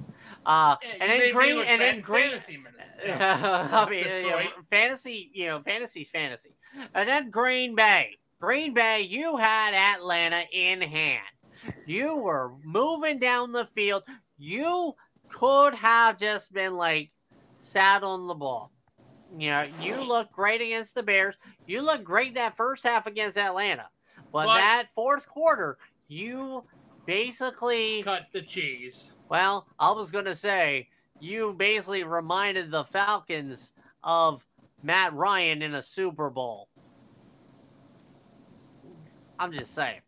Uh, 0.47 0.75
Yeah, 0.81 0.89
and 0.93 1.01
you 1.01 1.07
then 1.07 1.19
made 1.19 1.25
me 1.25 1.31
Green, 1.33 1.59
and 1.67 1.81
then 1.81 1.95
in 1.95 2.01
Green. 2.01 2.29
fantasy. 2.29 2.57
Yeah. 3.05 3.69
I 3.71 3.89
mean, 3.89 4.05
you 4.05 4.29
know, 4.31 4.39
fantasy, 4.63 5.29
you 5.33 5.45
know, 5.47 5.61
fantasy's 5.61 6.09
fantasy. 6.09 6.55
And 6.95 7.07
then 7.07 7.29
Green 7.29 7.75
Bay. 7.75 8.11
Green 8.39 8.73
Bay, 8.73 9.01
you 9.01 9.37
had 9.37 9.73
Atlanta 9.73 10.43
in 10.51 10.81
hand. 10.81 11.23
You 11.85 12.15
were 12.15 12.53
moving 12.63 13.19
down 13.19 13.51
the 13.51 13.65
field. 13.65 14.03
You 14.37 14.95
could 15.29 15.73
have 15.73 16.17
just 16.17 16.53
been 16.53 16.75
like 16.77 17.11
sat 17.55 18.03
on 18.03 18.27
the 18.27 18.33
ball. 18.35 18.71
You 19.37 19.49
know, 19.49 19.67
you 19.81 20.01
look 20.07 20.31
great 20.31 20.61
against 20.61 20.95
the 20.95 21.03
Bears. 21.03 21.35
You 21.65 21.81
look 21.81 22.03
great 22.03 22.35
that 22.35 22.55
first 22.55 22.83
half 22.85 23.05
against 23.07 23.37
Atlanta. 23.37 23.89
But, 24.31 24.45
But- 24.45 24.57
that 24.57 24.85
fourth 24.95 25.27
quarter, 25.27 25.77
you 26.07 26.63
basically 27.05 28.03
Cut 28.03 28.27
the 28.31 28.41
cheese. 28.41 29.11
Well, 29.29 29.67
I 29.79 29.91
was 29.91 30.11
gonna 30.11 30.35
say 30.35 30.89
you 31.19 31.53
basically 31.57 32.03
reminded 32.03 32.71
the 32.71 32.83
Falcons 32.83 33.73
of 34.03 34.45
Matt 34.83 35.13
Ryan 35.13 35.61
in 35.61 35.75
a 35.75 35.81
Super 35.81 36.29
Bowl. 36.29 36.69
I'm 39.39 39.51
just 39.51 39.73
saying. 39.73 40.01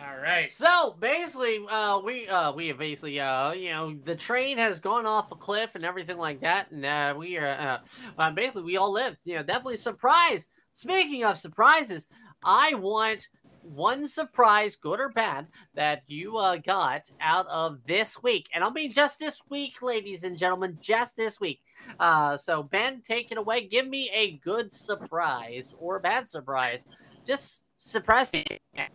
All 0.00 0.18
right. 0.18 0.50
So 0.50 0.96
basically, 0.98 1.64
uh, 1.68 2.00
we 2.00 2.26
uh, 2.26 2.52
we 2.52 2.68
have 2.68 2.78
basically 2.78 3.20
uh, 3.20 3.52
you 3.52 3.70
know 3.70 3.94
the 4.04 4.16
train 4.16 4.58
has 4.58 4.80
gone 4.80 5.06
off 5.06 5.30
a 5.30 5.36
cliff 5.36 5.74
and 5.74 5.84
everything 5.84 6.18
like 6.18 6.40
that, 6.40 6.70
and 6.72 6.84
uh, 6.84 7.14
we 7.16 7.36
are 7.36 7.48
uh, 7.48 7.78
uh, 8.18 8.30
basically 8.32 8.62
we 8.62 8.76
all 8.76 8.90
lived. 8.90 9.18
You 9.24 9.36
know, 9.36 9.42
definitely 9.42 9.76
surprise. 9.76 10.48
Speaking 10.72 11.24
of 11.24 11.36
surprises, 11.36 12.08
I 12.42 12.74
want 12.74 13.28
one 13.62 14.06
surprise, 14.06 14.76
good 14.76 15.00
or 15.00 15.08
bad, 15.10 15.46
that 15.74 16.02
you 16.06 16.36
uh, 16.36 16.56
got 16.56 17.10
out 17.20 17.46
of 17.48 17.78
this 17.86 18.22
week, 18.22 18.48
and 18.54 18.64
I 18.64 18.70
mean 18.70 18.92
just 18.92 19.18
this 19.18 19.40
week, 19.48 19.82
ladies 19.82 20.24
and 20.24 20.36
gentlemen, 20.36 20.78
just 20.80 21.16
this 21.16 21.40
week. 21.40 21.60
Uh, 21.98 22.36
so 22.36 22.62
Ben, 22.62 23.02
take 23.06 23.32
it 23.32 23.38
away. 23.38 23.66
Give 23.66 23.86
me 23.86 24.10
a 24.12 24.32
good 24.38 24.72
surprise 24.72 25.74
or 25.78 25.96
a 25.96 26.00
bad 26.00 26.28
surprise. 26.28 26.84
Just 27.26 27.62
surprise 27.78 28.32
me. 28.32 28.44
A 28.76 28.88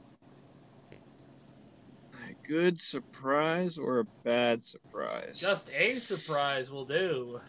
good 2.48 2.80
surprise 2.80 3.78
or 3.78 4.00
a 4.00 4.06
bad 4.24 4.64
surprise? 4.64 5.38
Just 5.38 5.70
a 5.72 6.00
surprise 6.00 6.70
will 6.70 6.86
do. 6.86 7.40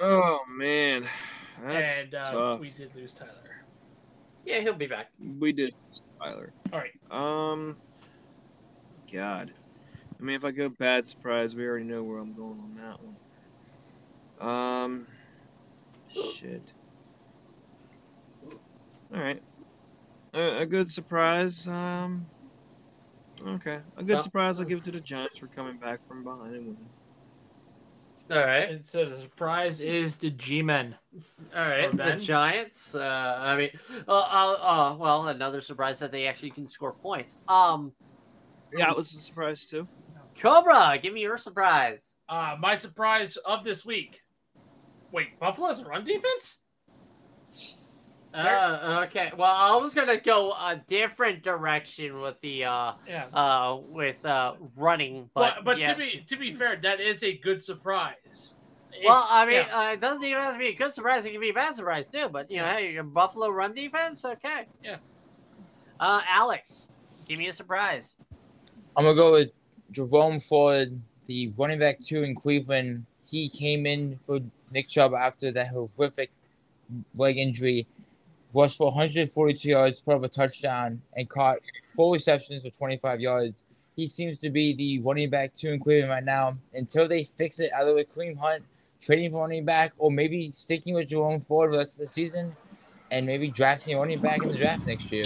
Oh 0.00 0.40
man, 0.50 1.08
that's 1.64 2.00
and 2.00 2.14
uh, 2.14 2.30
tough. 2.32 2.60
we 2.60 2.70
did 2.70 2.94
lose 2.94 3.14
Tyler. 3.14 3.55
Yeah, 4.46 4.60
he'll 4.60 4.74
be 4.74 4.86
back. 4.86 5.08
We 5.40 5.52
did, 5.52 5.74
Tyler. 6.18 6.52
All 6.72 6.78
right. 6.78 6.92
Um, 7.10 7.76
God. 9.12 9.52
I 10.18 10.22
mean, 10.22 10.36
if 10.36 10.44
I 10.44 10.52
go 10.52 10.68
bad 10.68 11.06
surprise, 11.06 11.54
we 11.56 11.66
already 11.66 11.84
know 11.84 12.02
where 12.04 12.18
I'm 12.18 12.32
going 12.32 12.60
on 12.60 12.76
that 12.80 12.98
one. 13.02 14.48
Um, 14.48 15.06
shit. 16.12 16.72
All 19.12 19.20
right. 19.20 19.42
A, 20.32 20.60
a 20.60 20.66
good 20.66 20.90
surprise. 20.92 21.66
Um, 21.66 22.24
okay. 23.44 23.80
A 23.96 24.04
good 24.04 24.18
So- 24.18 24.22
surprise. 24.22 24.60
I'll 24.60 24.66
give 24.66 24.78
it 24.78 24.84
to 24.84 24.92
the 24.92 25.00
Giants 25.00 25.36
for 25.38 25.48
coming 25.48 25.76
back 25.76 25.98
from 26.06 26.22
behind 26.22 26.54
and 26.54 26.66
winning. 26.66 26.88
All 28.30 28.38
right. 28.38 28.70
And 28.70 28.84
so 28.84 29.04
the 29.04 29.18
surprise 29.18 29.80
is 29.80 30.16
the 30.16 30.30
G-Men. 30.30 30.96
All 31.54 31.68
right, 31.68 31.96
the 31.96 32.16
Giants. 32.16 32.94
Uh, 32.94 33.36
I 33.40 33.56
mean, 33.56 33.70
uh, 34.08 34.12
uh, 34.12 34.56
uh, 34.60 34.96
well, 34.98 35.28
another 35.28 35.60
surprise 35.60 35.98
that 36.00 36.10
they 36.12 36.26
actually 36.26 36.50
can 36.50 36.68
score 36.68 36.92
points. 36.92 37.36
Um, 37.48 37.92
Yeah, 38.76 38.90
it 38.90 38.96
was 38.96 39.14
a 39.14 39.20
surprise 39.20 39.66
too. 39.66 39.86
Cobra, 40.40 40.98
give 41.00 41.14
me 41.14 41.20
your 41.20 41.38
surprise. 41.38 42.14
Uh, 42.28 42.56
my 42.58 42.76
surprise 42.76 43.36
of 43.38 43.64
this 43.64 43.86
week. 43.86 44.20
Wait, 45.12 45.38
Buffalo 45.40 45.68
has 45.68 45.80
a 45.80 45.84
run 45.84 46.04
defense? 46.04 46.60
Uh, 48.36 49.04
okay. 49.06 49.32
Well, 49.36 49.54
I 49.54 49.76
was 49.76 49.94
gonna 49.94 50.18
go 50.20 50.52
a 50.52 50.80
different 50.88 51.42
direction 51.42 52.20
with 52.20 52.40
the 52.42 52.64
uh, 52.64 52.92
Yeah. 53.08 53.26
uh, 53.32 53.78
with 53.88 54.24
uh, 54.24 54.54
running, 54.76 55.30
But 55.34 55.56
but 55.56 55.64
but 55.64 55.78
yeah. 55.78 55.92
to 55.92 55.98
be 55.98 56.24
to 56.26 56.36
be 56.36 56.52
fair, 56.52 56.76
that 56.76 57.00
is 57.00 57.22
a 57.22 57.36
good 57.38 57.64
surprise. 57.64 58.54
Well, 59.04 59.26
I 59.28 59.44
mean, 59.44 59.56
yeah. 59.56 59.78
uh, 59.78 59.92
it 59.92 60.00
doesn't 60.00 60.24
even 60.24 60.38
have 60.42 60.54
to 60.54 60.58
be 60.58 60.68
a 60.68 60.74
good 60.74 60.92
surprise. 60.92 61.24
It 61.26 61.32
can 61.32 61.40
be 61.40 61.50
a 61.50 61.54
bad 61.54 61.74
surprise 61.74 62.08
too. 62.08 62.28
But 62.28 62.50
you 62.50 62.58
know, 62.58 62.66
hey, 62.66 62.92
your 62.92 63.04
Buffalo 63.04 63.48
run 63.48 63.74
defense, 63.74 64.24
okay. 64.24 64.66
Yeah. 64.82 64.96
Uh, 66.00 66.20
Alex, 66.28 66.88
give 67.26 67.38
me 67.38 67.48
a 67.48 67.52
surprise. 67.52 68.16
I'm 68.96 69.04
gonna 69.04 69.16
go 69.16 69.32
with 69.32 69.50
Jerome 69.92 70.40
Ford, 70.40 70.98
the 71.26 71.52
running 71.56 71.78
back 71.78 72.00
two 72.00 72.22
in 72.22 72.34
Cleveland. 72.34 73.04
He 73.28 73.48
came 73.48 73.86
in 73.86 74.18
for 74.22 74.40
Nick 74.70 74.88
Chubb 74.88 75.14
after 75.14 75.50
that 75.52 75.68
horrific 75.68 76.30
leg 77.16 77.38
injury, 77.38 77.86
rushed 78.56 78.78
for 78.78 78.86
142 78.86 79.68
yards, 79.68 80.00
put 80.00 80.14
up 80.16 80.22
a 80.24 80.28
touchdown, 80.28 81.00
and 81.14 81.28
caught 81.28 81.58
four 81.84 82.12
receptions 82.14 82.64
for 82.64 82.70
25 82.70 83.20
yards. 83.20 83.66
He 83.94 84.06
seems 84.08 84.38
to 84.40 84.50
be 84.50 84.74
the 84.74 84.98
running 85.00 85.30
back 85.30 85.54
two 85.54 85.68
in 85.70 85.80
Cleveland 85.80 86.10
right 86.10 86.24
now. 86.24 86.54
Until 86.74 87.06
they 87.06 87.24
fix 87.24 87.60
it, 87.60 87.70
either 87.78 87.94
with 87.94 88.12
Kareem 88.12 88.36
Hunt 88.38 88.64
trading 89.00 89.30
for 89.30 89.42
running 89.42 89.64
back, 89.64 89.92
or 89.98 90.10
maybe 90.10 90.50
sticking 90.52 90.94
with 90.94 91.08
Jerome 91.08 91.40
Ford 91.40 91.68
for 91.68 91.72
the 91.72 91.78
rest 91.78 91.96
of 91.96 92.00
the 92.04 92.08
season, 92.08 92.56
and 93.10 93.26
maybe 93.26 93.48
drafting 93.48 93.94
a 93.94 93.98
running 93.98 94.20
back 94.20 94.42
in 94.42 94.48
the 94.48 94.56
draft 94.56 94.86
next 94.86 95.12
year. 95.12 95.24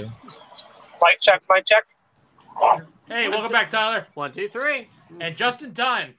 Mic 1.03 1.21
check, 1.21 1.43
mic 1.49 1.65
check. 1.67 1.85
Hey, 3.09 3.29
welcome 3.29 3.53
back, 3.53 3.71
Tyler. 3.71 4.07
One, 4.15 4.33
two, 4.33 4.49
three. 4.49 4.89
And 5.21 5.37
just 5.37 5.63
in 5.63 5.73
time. 5.73 6.15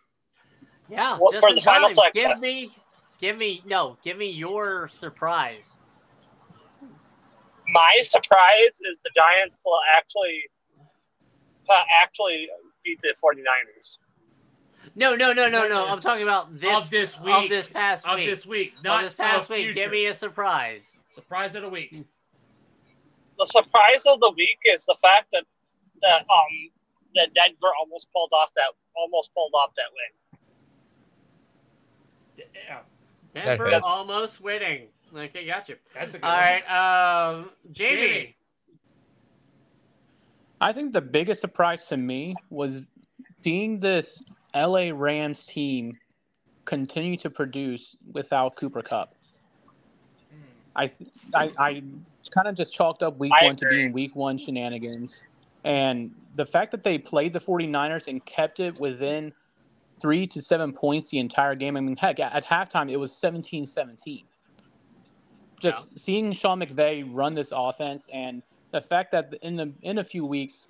Yeah, 0.89 1.18
What- 1.18 1.34
just 1.34 1.47
in 1.47 1.57
time. 1.57 1.84
Give 2.14 2.39
me, 2.39 2.76
give 3.20 3.38
me, 3.38 3.62
no, 3.66 3.97
give 4.03 4.18
me 4.18 4.30
your 4.30 4.88
surprise. 4.89 5.78
My 7.72 8.00
surprise 8.04 8.80
is 8.90 9.00
the 9.02 9.10
Giants 9.16 9.64
will 9.66 9.80
actually 9.96 10.44
uh, 11.70 11.74
actually 12.02 12.48
beat 12.84 13.00
the 13.02 13.14
49ers. 13.24 13.98
No, 14.96 15.16
no, 15.16 15.32
no, 15.32 15.48
no, 15.48 15.68
no. 15.68 15.88
I'm 15.88 16.02
talking 16.02 16.24
about 16.24 16.60
this 16.60 16.78
Of 16.86 16.90
this 16.90 17.16
of 17.16 17.24
week. 17.24 17.50
this 17.50 17.68
past 17.68 18.06
Of 18.08 18.16
week. 18.18 18.30
this 18.30 18.46
week. 18.46 18.74
Of 18.78 18.84
Not 18.84 19.04
this 19.04 19.14
past 19.14 19.44
of 19.44 19.50
week. 19.52 19.60
future. 19.66 19.74
Give 19.74 19.92
me 19.92 20.06
a 20.08 20.14
surprise. 20.14 20.94
surprise 21.14 21.56
of 21.56 21.62
the 21.64 21.70
week. 21.70 21.92
The 23.40 23.46
surprise 23.46 24.04
of 24.06 24.20
the 24.20 24.34
week 24.36 24.60
is 24.66 24.86
the 24.86 24.96
fact 25.02 25.28
that 25.32 25.46
that 26.02 26.22
um 26.30 26.72
that 27.16 27.34
Denver 27.34 27.70
almost 27.80 28.08
pulled 28.12 28.32
off 28.34 28.50
that 28.56 28.72
almost 28.96 29.34
pulled 29.34 29.54
off 29.56 29.72
that 29.76 29.86
win. 32.38 32.46
Yeah, 32.68 32.80
Denver 33.34 33.80
almost 33.84 34.42
winning. 34.42 34.88
Okay, 35.16 35.45
got 35.45 35.68
you. 35.68 35.76
that's 35.93 36.16
a 36.16 36.20
good 36.20 36.26
All 36.26 36.36
one. 36.36 36.39
right, 36.39 37.32
um, 37.34 37.49
Jamie. 37.72 38.07
Jamie. 38.07 38.36
I 40.62 40.72
think 40.74 40.93
the 40.93 41.01
biggest 41.01 41.41
surprise 41.41 41.88
to 41.88 41.97
me 41.97 42.36
was 42.49 42.82
seeing 43.43 43.80
this 43.80 44.22
LA 44.55 44.91
Rams 44.93 45.45
team 45.45 45.97
continue 46.66 47.18
to 47.18 47.30
produce 47.30 47.97
without 48.14 48.55
Cooper 48.55 48.82
Kupp. 48.82 49.16
I 50.76 50.91
I, 51.36 51.51
I 51.57 51.84
kind 52.34 52.47
of 52.47 52.55
just 52.55 52.74
chalked 52.74 53.03
up 53.03 53.18
week 53.18 53.34
I 53.41 53.45
one 53.45 53.55
to 53.57 53.68
being 53.70 53.91
week 53.91 54.16
one 54.16 54.38
shenanigans. 54.38 55.24
And 55.64 56.12
the 56.36 56.45
fact 56.45 56.72
that 56.72 56.84
they 56.84 56.97
played 56.97 57.34
the 57.34 57.39
49ers 57.39 58.07
and 58.07 58.26
kept 58.26 58.59
it 58.59 58.80
within 58.80 59.34
three 60.01 60.26
to 60.28 60.41
seven 60.41 60.74
points 60.74 61.09
the 61.09 61.20
entire 61.20 61.55
game. 61.55 61.78
I 61.78 61.82
mean, 61.82 61.95
heck, 61.95 62.20
at 62.20 62.45
halftime, 62.45 62.89
it 62.89 62.97
was 62.97 63.12
17 63.12 63.66
17. 63.66 64.24
Just 65.62 65.97
seeing 65.97 66.34
Sean 66.34 66.59
McVay 66.59 67.07
run 67.09 67.34
this 67.34 67.53
offense 67.55 68.07
and 68.12 68.41
the 68.72 68.82
fact 68.82 69.12
that 69.12 69.34
in 69.41 69.55
the 69.55 69.72
in 69.84 69.99
a 69.99 70.03
few 70.03 70.26
weeks, 70.26 70.68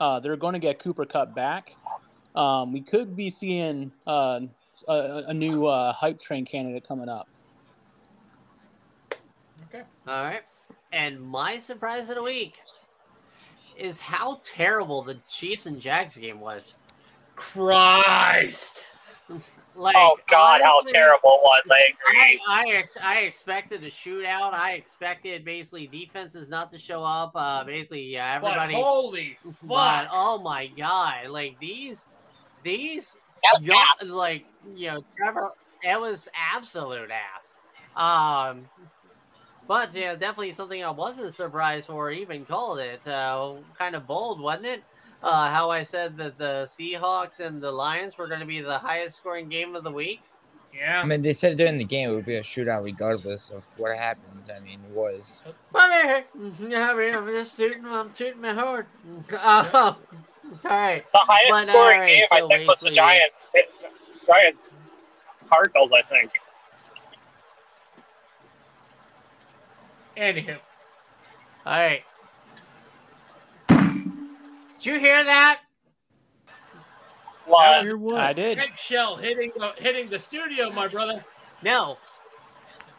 uh, 0.00 0.20
they're 0.20 0.36
going 0.36 0.52
to 0.52 0.58
get 0.58 0.78
Cooper 0.78 1.04
Kupp 1.04 1.34
back. 1.34 1.74
Um, 2.36 2.72
we 2.72 2.80
could 2.80 3.16
be 3.16 3.30
seeing 3.30 3.90
uh, 4.06 4.40
a, 4.86 5.24
a 5.26 5.34
new 5.34 5.66
uh, 5.66 5.92
hype 5.92 6.20
train 6.20 6.44
candidate 6.44 6.86
coming 6.86 7.08
up. 7.08 7.28
Okay. 9.64 9.82
All 10.06 10.24
right. 10.24 10.42
And 10.92 11.20
my 11.20 11.58
surprise 11.58 12.08
of 12.08 12.16
the 12.16 12.22
week 12.22 12.58
is 13.76 14.00
how 14.00 14.40
terrible 14.42 15.02
the 15.02 15.18
Chiefs 15.28 15.66
and 15.66 15.80
Jags 15.80 16.16
game 16.16 16.40
was. 16.40 16.74
Christ. 17.34 18.86
Like, 19.78 19.96
oh 19.96 20.18
God, 20.28 20.60
how 20.62 20.80
terrible 20.80 21.30
it 21.30 21.40
was! 21.42 21.62
I 21.70 21.74
I 21.74 22.26
agree. 22.26 22.40
I, 22.48 22.76
ex- 22.76 22.98
I 23.02 23.18
expected 23.20 23.82
a 23.84 23.88
shootout. 23.88 24.52
I 24.54 24.72
expected 24.72 25.44
basically 25.44 25.86
defenses 25.86 26.48
not 26.48 26.70
to 26.72 26.78
show 26.78 27.02
up. 27.04 27.32
Uh, 27.34 27.64
basically, 27.64 28.02
yeah, 28.04 28.38
But 28.40 28.48
everybody. 28.56 28.74
holy 28.74 29.38
but, 29.44 29.54
fuck. 30.04 30.08
oh 30.12 30.38
my 30.42 30.66
god! 30.66 31.28
Like 31.28 31.58
these, 31.60 32.06
these 32.64 33.16
That 33.42 33.52
was 33.54 33.66
young- 33.66 34.16
like 34.18 34.44
you 34.74 34.88
know, 34.88 35.04
Trevor. 35.16 35.50
It 35.82 36.00
was 36.00 36.28
absolute 36.54 37.08
ass. 37.10 37.54
Um, 37.96 38.64
but 39.68 39.94
yeah, 39.94 40.14
definitely 40.14 40.52
something 40.52 40.82
I 40.82 40.90
wasn't 40.90 41.34
surprised 41.34 41.86
for. 41.86 42.10
Even 42.10 42.44
called 42.44 42.80
it 42.80 43.06
uh, 43.06 43.54
kind 43.78 43.94
of 43.94 44.06
bold, 44.06 44.40
wasn't 44.40 44.66
it? 44.66 44.82
Uh, 45.22 45.50
how 45.50 45.70
I 45.70 45.82
said 45.82 46.16
that 46.18 46.38
the 46.38 46.64
Seahawks 46.68 47.40
and 47.40 47.60
the 47.60 47.72
Lions 47.72 48.16
were 48.16 48.28
going 48.28 48.40
to 48.40 48.46
be 48.46 48.60
the 48.60 48.78
highest 48.78 49.16
scoring 49.16 49.48
game 49.48 49.74
of 49.74 49.82
the 49.84 49.90
week. 49.90 50.20
Yeah. 50.72 51.00
I 51.02 51.04
mean, 51.06 51.22
they 51.22 51.32
said 51.32 51.56
during 51.56 51.76
the 51.76 51.84
game 51.84 52.10
it 52.10 52.14
would 52.14 52.26
be 52.26 52.36
a 52.36 52.40
shootout 52.42 52.84
regardless 52.84 53.50
of 53.50 53.64
what 53.78 53.96
happened. 53.96 54.44
I 54.54 54.60
mean, 54.60 54.78
it 54.88 54.90
was. 54.94 55.42
But 55.72 55.90
hey, 55.90 56.24
yeah, 56.60 56.92
I 56.92 56.94
mean, 56.96 57.14
I'm 57.16 57.26
just 57.26 57.56
tooting, 57.56 57.84
I'm 57.86 58.10
tooting 58.10 58.40
my 58.40 58.54
horn. 58.54 58.86
Uh, 59.32 59.94
all 60.64 60.70
right. 60.70 61.04
The 61.12 61.18
highest 61.18 61.50
But, 61.66 61.68
scoring 61.68 61.96
alright, 61.96 62.16
game 62.16 62.26
I 62.32 62.38
so 62.38 62.48
think 62.48 62.68
was 62.68 62.78
the 62.78 62.84
basically- 62.86 62.96
Giants. 62.96 63.46
Giants, 64.26 64.76
Cardinals. 65.50 65.92
I 65.92 66.02
think. 66.02 66.30
Anywho, 70.16 70.58
All 71.66 71.72
right. 71.72 72.02
Did 74.78 74.86
you 74.86 74.98
hear 75.00 75.24
that? 75.24 75.60
Was 77.46 77.84
Hear 77.86 77.96
what? 77.96 78.20
I 78.20 78.32
did. 78.32 78.58
eggshell 78.58 79.16
hitting 79.16 79.52
the 79.56 79.72
hitting 79.78 80.10
the 80.10 80.18
studio, 80.18 80.70
my 80.70 80.86
brother. 80.86 81.24
No. 81.62 81.96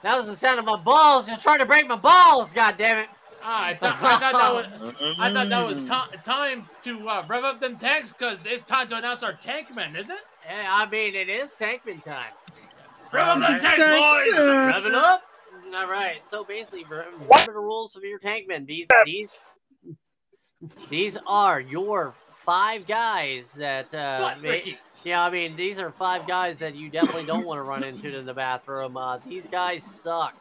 That 0.01 0.17
was 0.17 0.25
the 0.27 0.36
sound 0.36 0.59
of 0.59 0.65
my 0.65 0.77
balls. 0.77 1.27
You're 1.27 1.38
trying 1.38 1.59
to 1.59 1.65
break 1.65 1.88
my 1.88 1.95
balls, 1.95 2.51
God 2.53 2.75
damn 2.77 2.97
it. 2.99 3.09
Ah, 3.41 3.65
I, 3.67 3.75
thought 3.75 3.97
I 4.01 4.19
thought 4.19 4.32
that 4.34 4.82
was 4.82 5.15
I 5.19 5.34
thought 5.34 5.49
that 5.49 5.65
was 5.67 5.82
ti- 5.84 6.17
time 6.25 6.67
to 6.84 7.07
uh, 7.07 7.25
rev 7.30 7.43
up 7.45 7.61
them 7.61 7.77
tanks 7.77 8.11
because 8.11 8.39
it's 8.45 8.63
time 8.63 8.88
to 8.89 8.97
announce 8.97 9.23
our 9.23 9.34
tankman, 9.34 9.95
isn't 9.95 10.11
it? 10.11 10.19
Yeah, 10.45 10.67
I 10.69 10.89
mean, 10.89 11.15
it 11.15 11.30
is 11.30 11.51
tankman 11.51 12.03
time. 12.03 12.34
Rev 13.13 13.27
up 13.27 13.36
them 13.36 13.43
Alright. 13.43 13.61
tanks, 13.61 13.86
boys! 13.86 14.47
Rev 14.47 14.86
it 14.86 14.95
up. 14.95 15.23
All 15.73 15.88
right. 15.88 16.25
So 16.27 16.43
basically, 16.43 16.84
re- 16.89 17.05
remember 17.13 17.53
the 17.53 17.59
rules 17.59 17.95
of 17.95 18.03
your 18.03 18.19
tankman. 18.19 18.65
These 18.67 18.88
these 19.05 19.34
these 20.89 21.18
are 21.28 21.60
your 21.60 22.14
five 22.34 22.86
guys 22.88 23.53
that 23.53 23.93
uh, 23.93 24.20
may- 24.41 24.78
Yeah, 25.03 25.24
I 25.24 25.30
mean, 25.30 25.55
these 25.55 25.80
are 25.80 25.91
five 25.91 26.28
guys 26.28 26.60
that 26.60 26.76
you 26.76 26.89
definitely 26.89 27.26
don't 27.26 27.45
want 27.45 27.57
to 27.57 27.64
run 27.64 27.84
into 27.84 28.18
in 28.18 28.26
the 28.26 28.34
bathroom. 28.34 28.97
Uh, 28.97 29.18
these 29.26 29.47
guys 29.47 29.84
suck. 29.84 30.36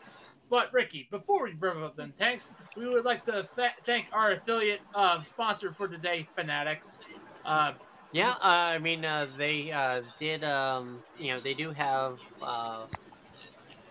But 0.51 0.73
Ricky, 0.73 1.07
before 1.11 1.45
we 1.45 1.53
rev 1.53 1.77
up 1.83 1.95
them 1.95 2.12
tanks, 2.19 2.51
we 2.77 2.89
would 2.89 3.05
like 3.05 3.25
to 3.27 3.47
th- 3.55 3.71
thank 3.87 4.07
our 4.12 4.33
affiliate 4.33 4.81
uh, 4.95 5.21
sponsor 5.23 5.71
for 5.71 5.87
today, 5.87 6.27
Fanatics. 6.35 7.01
Uh, 7.45 7.73
Yeah, 8.12 8.31
uh, 8.31 8.75
I 8.75 8.79
mean, 8.79 9.05
uh, 9.05 9.27
they 9.37 9.71
uh, 9.71 10.01
did, 10.19 10.43
um, 10.43 11.01
you 11.19 11.35
know, 11.35 11.41
they 11.41 11.53
do 11.55 11.71
have. 11.71 12.19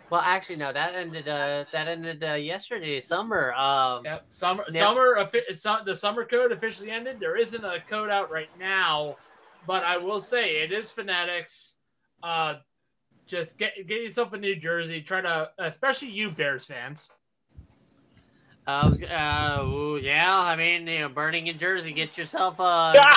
Uh, 0.07 0.09
well, 0.09 0.21
actually, 0.21 0.55
no, 0.55 0.71
that 0.73 0.95
ended. 0.95 1.27
Uh, 1.27 1.65
that 1.71 1.87
ended 1.87 2.23
uh, 2.23 2.33
yesterday, 2.33 2.99
summer. 2.99 3.53
Um, 3.53 4.05
Yep. 4.05 4.25
Summer 4.29 4.65
Yeah. 4.71 4.79
summer 4.79 5.83
the 5.85 5.95
summer 5.95 6.25
code 6.25 6.51
officially 6.51 6.91
ended. 6.91 7.19
There 7.19 7.35
isn't 7.35 7.63
a 7.63 7.79
code 7.81 8.09
out 8.09 8.31
right 8.31 8.49
now, 8.57 9.17
but 9.65 9.83
I 9.83 9.97
will 9.97 10.19
say 10.21 10.63
it 10.63 10.71
is 10.71 10.91
Fanatics. 10.91 11.75
Uh 12.23 12.55
just 13.27 13.57
get 13.57 13.73
get 13.87 14.01
yourself 14.01 14.33
a 14.33 14.37
new 14.37 14.55
jersey. 14.55 15.01
Try 15.01 15.21
to 15.21 15.51
especially 15.59 16.09
you 16.09 16.31
Bears 16.31 16.65
fans. 16.65 17.09
I 18.65 18.85
was, 18.85 19.01
uh, 19.01 19.63
ooh, 19.63 19.97
yeah, 19.97 20.37
I 20.37 20.57
mean, 20.57 20.87
you 20.87 20.99
know, 20.99 21.07
burning 21.09 21.47
in 21.47 21.57
Jersey, 21.57 21.93
get 21.93 22.17
yourself 22.17 22.59
uh, 22.59 22.63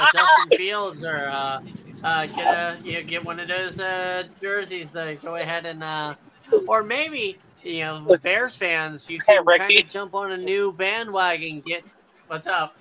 a 0.00 0.08
Justin 0.12 0.52
Fields 0.52 1.02
or 1.02 1.28
uh, 1.28 1.58
uh, 2.04 2.26
get 2.26 2.46
a, 2.46 2.78
you 2.84 2.92
know, 2.94 3.02
get 3.02 3.24
one 3.24 3.40
of 3.40 3.48
those 3.48 3.80
uh, 3.80 4.24
jerseys 4.40 4.92
to 4.92 5.18
go 5.20 5.34
ahead 5.34 5.66
and, 5.66 5.82
uh, 5.82 6.14
or 6.66 6.82
maybe, 6.82 7.38
you 7.62 7.80
know, 7.80 8.16
Bears 8.22 8.54
fans, 8.56 9.10
you 9.10 9.18
can 9.26 9.44
Ricky. 9.44 9.58
kind 9.58 9.80
of 9.80 9.88
jump 9.88 10.14
on 10.14 10.32
a 10.32 10.36
new 10.36 10.72
bandwagon. 10.72 11.60
Get 11.60 11.84
what's 12.26 12.46
up? 12.46 12.76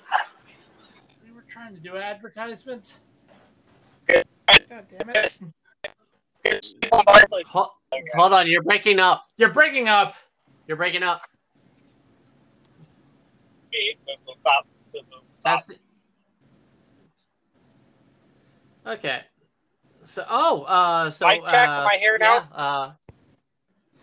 We 1.23 1.31
were 1.31 1.45
trying 1.47 1.73
to 1.75 1.79
do 1.79 1.97
advertisement. 1.97 2.93
Good. 4.05 4.25
God 4.69 4.85
damn 4.97 5.09
it. 5.09 5.41
Ho- 7.47 7.71
hold 8.15 8.33
on, 8.33 8.47
you're 8.47 8.63
breaking 8.63 8.99
up. 8.99 9.25
You're 9.37 9.53
breaking 9.53 9.87
up. 9.87 10.15
You're 10.67 10.77
breaking 10.77 11.03
up. 11.03 11.21
That's 15.43 15.65
the... 15.67 15.75
okay. 18.85 19.21
So, 20.03 20.25
oh, 20.29 20.63
uh, 20.63 21.11
so 21.11 21.27
Mic 21.27 21.43
check, 21.43 21.69
uh, 21.69 21.81
am 21.81 21.87
I 21.87 21.97
here 21.99 22.17
yeah. 22.19 22.45
Uh, 22.53 22.91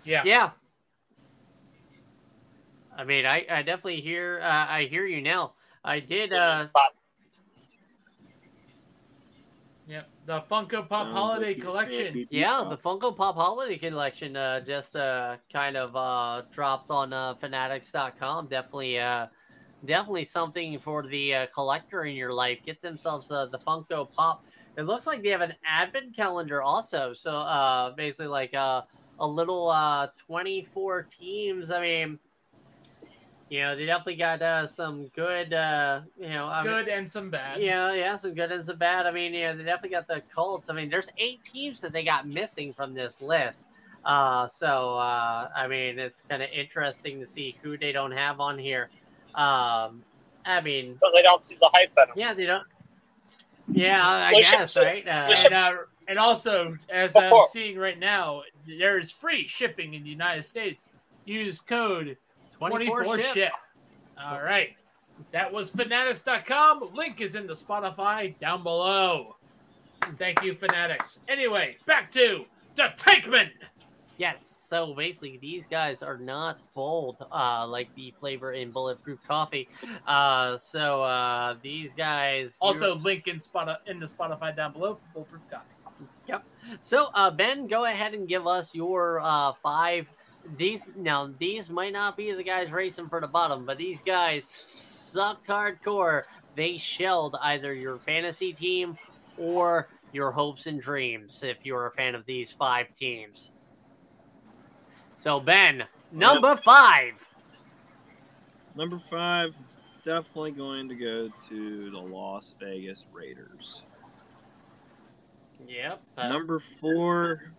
Yeah. 0.06 0.22
yeah. 0.24 0.50
I 2.96 3.04
mean, 3.04 3.26
I, 3.26 3.44
I 3.50 3.62
definitely 3.62 4.00
hear 4.00 4.40
uh, 4.42 4.66
I 4.68 4.84
hear 4.84 5.04
you 5.04 5.20
now. 5.20 5.52
I 5.84 6.00
did. 6.00 6.32
Uh, 6.32 6.68
Yep. 9.88 10.08
The 10.26 10.40
Funko 10.50 10.88
Pop 10.88 11.06
Sounds 11.06 11.12
Holiday 11.14 11.54
like 11.54 11.62
Collection. 11.62 12.12
beep, 12.12 12.28
beep, 12.28 12.40
yeah, 12.40 12.58
pop. 12.58 12.70
the 12.70 12.76
Funko 12.76 13.16
Pop 13.16 13.36
Holiday 13.36 13.78
Collection 13.78 14.36
uh, 14.36 14.58
just 14.58 14.96
uh, 14.96 15.36
kind 15.52 15.76
of 15.76 15.94
uh, 15.94 16.42
dropped 16.52 16.90
on 16.90 17.12
uh, 17.12 17.34
Fanatics.com. 17.34 18.48
Definitely, 18.48 18.98
uh, 18.98 19.26
definitely 19.84 20.24
something 20.24 20.80
for 20.80 21.06
the 21.06 21.34
uh, 21.34 21.46
collector 21.54 22.04
in 22.04 22.16
your 22.16 22.32
life. 22.32 22.58
Get 22.66 22.82
themselves 22.82 23.30
uh, 23.30 23.46
the 23.46 23.58
Funko 23.60 24.10
Pop. 24.12 24.44
It 24.76 24.82
looks 24.82 25.06
like 25.06 25.22
they 25.22 25.28
have 25.28 25.40
an 25.40 25.54
advent 25.64 26.16
calendar 26.16 26.62
also. 26.62 27.12
So 27.12 27.30
uh, 27.30 27.90
basically, 27.92 28.26
like 28.26 28.54
uh, 28.54 28.82
a 29.18 29.26
little 29.26 29.68
uh, 29.70 30.08
24 30.26 31.08
teams. 31.18 31.70
I 31.70 31.80
mean, 31.80 32.18
you 33.48 33.60
know, 33.60 33.76
they 33.76 33.86
definitely 33.86 34.16
got 34.16 34.42
uh, 34.42 34.66
some 34.66 35.08
good. 35.14 35.52
Uh, 35.52 36.00
you 36.18 36.28
know, 36.30 36.46
I 36.46 36.62
mean, 36.62 36.72
Good 36.72 36.88
and 36.88 37.10
some 37.10 37.30
bad. 37.30 37.60
yeah, 37.60 37.92
yeah, 37.94 38.16
some 38.16 38.34
good 38.34 38.50
and 38.52 38.64
some 38.64 38.76
bad. 38.78 39.06
I 39.06 39.10
mean, 39.12 39.32
yeah, 39.34 39.52
they 39.52 39.62
definitely 39.62 39.90
got 39.90 40.08
the 40.08 40.22
Colts. 40.34 40.68
I 40.68 40.74
mean, 40.74 40.90
there's 40.90 41.08
eight 41.18 41.40
teams 41.44 41.80
that 41.80 41.92
they 41.92 42.02
got 42.04 42.26
missing 42.28 42.72
from 42.72 42.92
this 42.94 43.20
list. 43.20 43.64
Uh, 44.04 44.46
so 44.46 44.96
uh, 44.98 45.48
I 45.54 45.66
mean, 45.68 45.98
it's 45.98 46.22
kind 46.22 46.42
of 46.42 46.48
interesting 46.50 47.18
to 47.20 47.26
see 47.26 47.56
who 47.62 47.76
they 47.78 47.92
don't 47.92 48.12
have 48.12 48.40
on 48.40 48.58
here. 48.58 48.88
Um, 49.34 50.02
I 50.44 50.60
mean, 50.64 50.96
but 51.00 51.10
they 51.14 51.22
don't 51.22 51.44
see 51.44 51.56
the 51.60 51.68
hype 51.72 51.90
in 51.90 52.08
them. 52.08 52.14
yeah, 52.16 52.34
they 52.34 52.46
don't. 52.46 52.66
Yeah, 53.72 54.06
I 54.06 54.32
We 54.32 54.42
should- 54.44 54.58
guess 54.58 54.76
right. 54.76 55.06
Uh, 55.06 55.34
And, 55.44 55.54
uh, 55.54 55.72
and 56.08 56.18
also, 56.20 56.76
as 56.88 57.16
I'm 57.16 57.32
seeing 57.50 57.76
right 57.78 57.98
now, 57.98 58.42
there 58.66 58.98
is 58.98 59.10
free 59.10 59.46
shipping 59.46 59.94
in 59.94 60.02
the 60.02 60.10
United 60.10 60.44
States. 60.44 60.88
Use 61.24 61.60
code 61.60 62.16
24 62.58 63.04
24 63.04 63.18
ship. 63.18 63.34
ship. 63.34 63.52
All 64.22 64.42
right. 64.42 64.70
That 65.32 65.52
was 65.52 65.70
fanatics.com. 65.70 66.90
Link 66.94 67.20
is 67.20 67.34
in 67.34 67.46
the 67.46 67.54
Spotify 67.54 68.38
down 68.38 68.62
below. 68.62 69.36
Thank 70.18 70.42
you, 70.42 70.54
Fanatics. 70.54 71.20
Anyway, 71.28 71.76
back 71.86 72.10
to 72.12 72.44
the 72.74 72.92
Tankman. 72.96 73.50
Yes. 74.18 74.46
So 74.68 74.94
basically, 74.94 75.38
these 75.40 75.66
guys 75.66 76.02
are 76.02 76.16
not 76.18 76.58
bold 76.74 77.16
uh, 77.32 77.66
like 77.66 77.94
the 77.94 78.12
flavor 78.18 78.52
in 78.52 78.70
Bulletproof 78.70 79.18
Coffee. 79.26 79.68
Uh, 80.06 80.56
so 80.56 81.02
uh, 81.02 81.56
these 81.62 81.92
guys 81.92 82.56
Also, 82.60 82.96
link 82.96 83.26
in, 83.28 83.40
spot- 83.40 83.82
in 83.86 83.98
the 84.00 84.06
Spotify 84.06 84.54
down 84.54 84.72
below 84.72 84.94
for 84.94 85.04
Bulletproof 85.14 85.50
Coffee. 85.50 85.64
So, 86.82 87.08
uh, 87.14 87.30
Ben, 87.30 87.66
go 87.66 87.84
ahead 87.84 88.14
and 88.14 88.28
give 88.28 88.46
us 88.46 88.74
your 88.74 89.20
uh, 89.20 89.52
five. 89.62 90.10
These 90.56 90.84
now 90.96 91.30
these 91.38 91.70
might 91.70 91.92
not 91.92 92.16
be 92.16 92.32
the 92.32 92.42
guys 92.42 92.70
racing 92.70 93.08
for 93.08 93.20
the 93.20 93.26
bottom, 93.26 93.66
but 93.66 93.78
these 93.78 94.00
guys 94.02 94.48
sucked 94.76 95.46
hardcore. 95.46 96.22
They 96.54 96.78
shelled 96.78 97.36
either 97.42 97.74
your 97.74 97.98
fantasy 97.98 98.52
team 98.52 98.96
or 99.38 99.88
your 100.12 100.30
hopes 100.30 100.66
and 100.66 100.80
dreams. 100.80 101.42
If 101.42 101.58
you're 101.64 101.86
a 101.86 101.90
fan 101.90 102.14
of 102.14 102.24
these 102.26 102.52
five 102.52 102.86
teams. 102.98 103.50
So, 105.18 105.40
Ben, 105.40 105.84
number 106.12 106.56
five. 106.56 107.14
Number 108.76 109.00
five 109.10 109.50
is 109.64 109.78
definitely 110.04 110.52
going 110.52 110.88
to 110.88 110.94
go 110.94 111.30
to 111.48 111.90
the 111.90 111.98
Las 111.98 112.54
Vegas 112.60 113.06
Raiders. 113.12 113.82
Yep. 115.66 116.02
uh, 116.18 116.28
Number 116.28 116.58
four, 116.58 117.52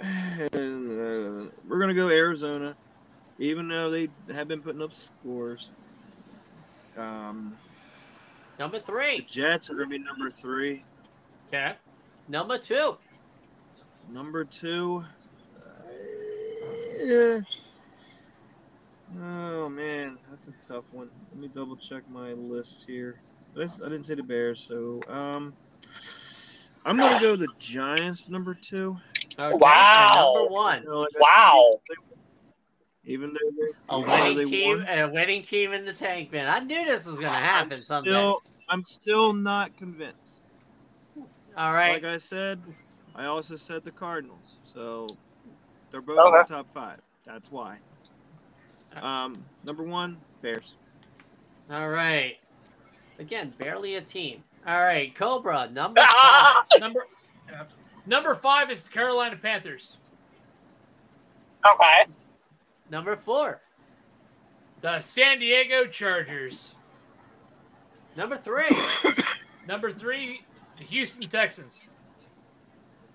we're 0.02 1.50
gonna 1.68 1.94
go 1.94 2.08
Arizona, 2.08 2.76
even 3.38 3.68
though 3.68 3.90
they 3.90 4.08
have 4.34 4.48
been 4.48 4.60
putting 4.62 4.82
up 4.82 4.94
scores. 4.94 5.72
Um, 6.96 7.56
number 8.58 8.78
three. 8.78 9.26
Jets 9.28 9.70
are 9.70 9.74
gonna 9.74 9.88
be 9.88 9.98
number 9.98 10.30
three. 10.30 10.84
Okay. 11.48 11.74
Number 12.28 12.58
two. 12.58 12.96
Number 14.08 14.44
two, 14.44 15.04
uh, 15.56 15.90
yeah. 17.04 17.40
Oh 19.20 19.68
man, 19.68 20.18
that's 20.30 20.48
a 20.48 20.52
tough 20.66 20.84
one. 20.92 21.10
Let 21.32 21.40
me 21.40 21.48
double 21.54 21.76
check 21.76 22.08
my 22.10 22.32
list 22.32 22.84
here. 22.86 23.20
This 23.54 23.80
I 23.80 23.88
didn't 23.88 24.06
say 24.06 24.14
the 24.14 24.22
Bears, 24.22 24.60
so 24.66 25.00
um, 25.12 25.52
I'm 26.84 26.96
gonna 26.96 27.20
go 27.20 27.36
the 27.36 27.48
Giants 27.58 28.28
number 28.28 28.54
two. 28.54 28.96
Okay. 29.38 29.56
Wow. 29.58 30.32
Number 30.34 30.50
one. 30.52 30.82
You 30.82 30.88
know, 30.90 31.06
Wow. 31.20 31.80
said, 31.88 31.96
Even 33.04 33.32
though 33.32 33.50
they, 33.56 33.72
A 33.88 33.98
even 33.98 34.10
winning 34.10 34.36
they 34.38 34.44
team, 34.44 34.78
won, 34.78 34.88
a 34.88 35.08
winning 35.08 35.42
team 35.42 35.72
in 35.72 35.84
the 35.84 35.92
tank, 35.92 36.32
man. 36.32 36.48
I 36.48 36.60
knew 36.60 36.84
this 36.84 37.06
was 37.06 37.16
gonna 37.16 37.28
I'm 37.28 37.44
happen 37.44 37.76
someday. 37.78 38.10
still, 38.10 38.38
I'm 38.68 38.82
still 38.84 39.32
not 39.32 39.76
convinced. 39.76 40.42
All 41.56 41.72
right. 41.72 42.02
Like 42.02 42.04
I 42.04 42.18
said, 42.18 42.60
I 43.14 43.26
also 43.26 43.56
said 43.56 43.84
the 43.84 43.90
Cardinals, 43.90 44.58
so 44.64 45.06
they're 45.90 46.00
both 46.00 46.18
Okay. 46.26 46.38
in 46.38 46.44
the 46.48 46.54
top 46.54 46.66
five. 46.72 47.00
That's 47.26 47.50
why. 47.50 47.78
Um, 49.00 49.44
number 49.64 49.82
one, 49.82 50.18
Bears. 50.42 50.76
All 51.70 51.88
right. 51.88 52.36
Again, 53.18 53.52
barely 53.58 53.96
a 53.96 54.00
team. 54.00 54.42
All 54.66 54.80
right, 54.80 55.14
Cobra 55.14 55.68
number 55.70 56.00
Ah! 56.04 56.64
five. 56.70 56.80
Number 56.80 57.06
Number 58.06 58.34
five 58.34 58.70
is 58.70 58.82
the 58.82 58.90
Carolina 58.90 59.36
Panthers. 59.36 59.96
Okay. 61.74 62.10
Number 62.90 63.16
four. 63.16 63.60
The 64.80 65.00
San 65.00 65.38
Diego 65.38 65.86
Chargers. 65.86 66.74
Number 68.16 68.36
three. 68.36 68.68
Number 69.68 69.92
three, 69.92 70.42
the 70.78 70.84
Houston 70.84 71.28
Texans. 71.30 71.84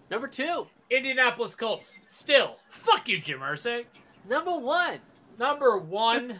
Number 0.10 0.28
two. 0.28 0.68
Indianapolis 0.92 1.56
Colts. 1.56 1.98
Still, 2.08 2.58
fuck 2.70 3.08
you, 3.10 3.20
Jim 3.20 3.40
Irsay. 3.40 3.86
Number 4.30 4.58
one. 4.58 5.00
Number 5.40 5.78
one, 5.80 6.40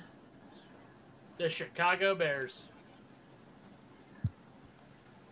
the 1.38 1.50
Chicago 1.50 2.14
Bears. 2.16 2.66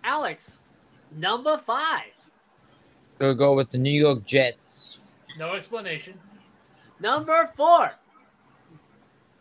Alex. 0.03 0.59
Number 1.15 1.57
five. 1.57 2.11
Gonna 3.19 3.33
go 3.35 3.53
with 3.53 3.69
the 3.69 3.77
New 3.77 3.91
York 3.91 4.25
Jets. 4.25 4.99
No 5.37 5.53
explanation. 5.53 6.19
Number 6.99 7.49
four. 7.55 7.91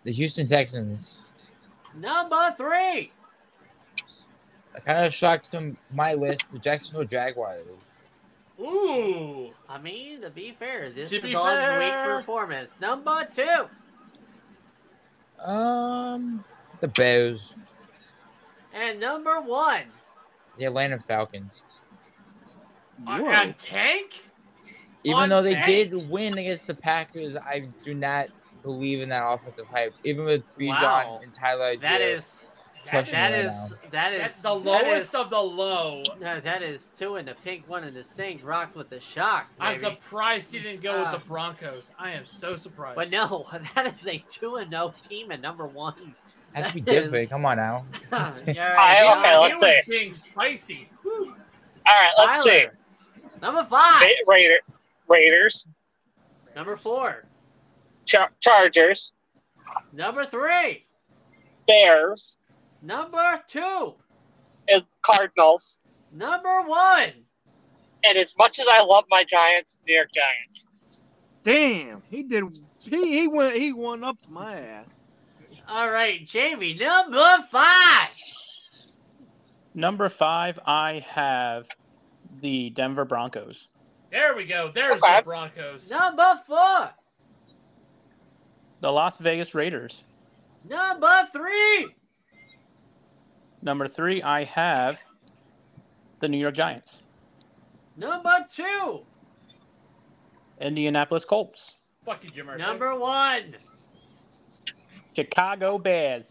The 0.04 0.12
Houston 0.12 0.46
Texans. 0.46 1.24
Number 1.96 2.54
three. 2.56 3.12
I 4.74 4.80
kind 4.80 5.04
of 5.06 5.12
shocked 5.12 5.50
to 5.50 5.76
my 5.92 6.14
list. 6.14 6.52
The 6.52 6.58
Jacksonville 6.58 7.06
Jaguars. 7.06 8.02
Ooh. 8.60 9.50
I 9.68 9.78
mean, 9.78 10.20
to 10.22 10.30
be 10.30 10.52
fair, 10.58 10.90
this 10.90 11.10
To 11.10 11.16
is 11.16 11.22
be 11.22 11.34
on 11.34 11.56
fair. 11.56 11.78
weak 11.78 11.92
performance. 12.16 12.76
Number 12.80 13.26
two. 13.34 13.68
Um, 15.44 16.44
the 16.80 16.88
Bears. 16.88 17.54
And 18.72 18.98
number 19.00 19.40
one. 19.40 19.82
The 20.58 20.64
Atlanta 20.66 20.98
Falcons. 20.98 21.62
On, 23.06 23.22
on 23.26 23.54
Tank? 23.54 24.28
Even 25.04 25.18
On 25.18 25.28
though 25.28 25.42
they 25.42 25.54
tank? 25.54 25.66
did 25.90 26.08
win 26.10 26.38
against 26.38 26.66
the 26.68 26.74
Packers, 26.74 27.36
I 27.36 27.66
do 27.82 27.94
not 27.94 28.28
believe 28.62 29.00
in 29.00 29.08
that 29.08 29.24
offensive 29.28 29.66
hype. 29.66 29.94
Even 30.04 30.24
with 30.24 30.42
Bijan 30.56 30.80
Wow. 30.80 31.20
and 31.22 31.32
Tyler, 31.32 31.74
That 31.76 32.00
Allgeier 32.00 32.16
is 32.16 32.46
crushing 32.88 33.12
that 33.14 33.32
it 33.32 33.34
right 33.36 33.44
is 33.46 33.70
now. 33.70 33.76
that 33.90 34.12
is 34.12 34.20
That's 34.20 34.42
the 34.42 34.54
lowest 34.54 35.08
is- 35.08 35.14
of 35.16 35.30
the 35.30 35.40
low. 35.42 36.04
No, 36.20 36.38
that 36.40 36.62
is 36.62 36.90
two 36.96 37.16
in 37.16 37.26
the 37.26 37.34
pink, 37.42 37.68
one 37.68 37.82
in 37.82 37.94
the 37.94 38.04
stink. 38.04 38.42
Rocked 38.44 38.76
with 38.76 38.90
the 38.90 39.00
shock. 39.00 39.46
I'm 39.58 39.78
surprised 39.78 40.54
you 40.54 40.60
didn't 40.60 40.82
go 40.82 40.98
with 41.00 41.08
Ah. 41.08 41.12
the 41.12 41.24
Broncos. 41.24 41.90
I 41.98 42.12
am 42.12 42.24
so 42.24 42.54
surprised. 42.54 42.94
But 42.94 43.10
no, 43.10 43.46
that 43.74 43.86
is 43.92 44.06
a 44.06 44.18
two 44.30 44.56
and 44.56 44.70
no 44.70 44.94
team 45.08 45.32
at 45.32 45.40
number 45.40 45.66
one. 45.66 46.14
Has 46.54 46.68
to 46.68 46.74
be 46.74 46.80
that 46.82 46.94
is- 46.94 47.04
different. 47.04 47.30
Come 47.30 47.44
on 47.46 47.56
now. 47.56 47.84
All 48.12 48.18
I- 48.18 48.42
right, 48.46 49.18
okay, 49.18 49.38
let's 49.38 49.60
see. 49.60 49.80
being 49.88 50.14
spicy. 50.14 50.88
Whew. 51.02 51.34
All 51.86 51.94
right, 51.94 52.12
let's 52.18 52.44
see. 52.44 52.66
Number 53.40 53.64
five. 53.64 54.02
Raider, 54.26 54.58
Raiders, 55.08 55.66
Number 56.54 56.76
four. 56.76 57.24
Char- 58.04 58.32
Chargers, 58.40 59.12
Number 59.92 60.24
three. 60.24 60.84
Bears, 61.66 62.36
Number 62.82 63.40
two. 63.48 63.94
and 64.68 64.82
Cardinals. 65.02 65.78
Number 66.12 66.62
one. 66.62 67.12
And 68.04 68.18
as 68.18 68.34
much 68.36 68.58
as 68.58 68.66
I 68.70 68.82
love 68.82 69.04
my 69.08 69.24
Giants, 69.24 69.78
New 69.86 69.94
York 69.94 70.08
Giants. 70.12 70.66
Damn, 71.44 72.02
he 72.10 72.22
did. 72.22 72.44
He 72.80 73.20
he 73.20 73.28
went. 73.28 73.56
He 73.56 73.72
won 73.72 74.04
up 74.04 74.20
to 74.22 74.30
my 74.30 74.58
ass. 74.60 74.98
All 75.68 75.90
right, 75.90 76.26
Jamie. 76.26 76.74
Number 76.74 77.24
five. 77.50 78.08
Number 79.74 80.08
five, 80.08 80.58
I 80.66 81.04
have 81.08 81.66
the 82.40 82.70
Denver 82.70 83.04
Broncos. 83.04 83.68
There 84.10 84.34
we 84.36 84.44
go. 84.44 84.70
There's 84.74 85.02
Okay. 85.02 85.16
the 85.18 85.22
Broncos. 85.22 85.88
Number 85.88 86.34
four. 86.46 86.90
The 88.80 88.92
Las 88.92 89.16
Vegas 89.18 89.54
Raiders. 89.54 90.02
Number 90.68 91.28
three. 91.32 91.94
Number 93.62 93.88
three, 93.88 94.22
I 94.22 94.44
have 94.44 94.98
the 96.20 96.28
New 96.28 96.38
York 96.38 96.54
Giants. 96.54 97.00
Number 97.96 98.44
two. 98.52 99.06
Indianapolis 100.60 101.24
Colts. 101.24 101.74
Fuck 102.04 102.24
you, 102.24 102.30
Jim 102.30 102.46
Irsay. 102.46 102.58
Number 102.58 102.96
one. 102.96 103.56
Chicago 105.14 105.78
Bears. 105.78 106.26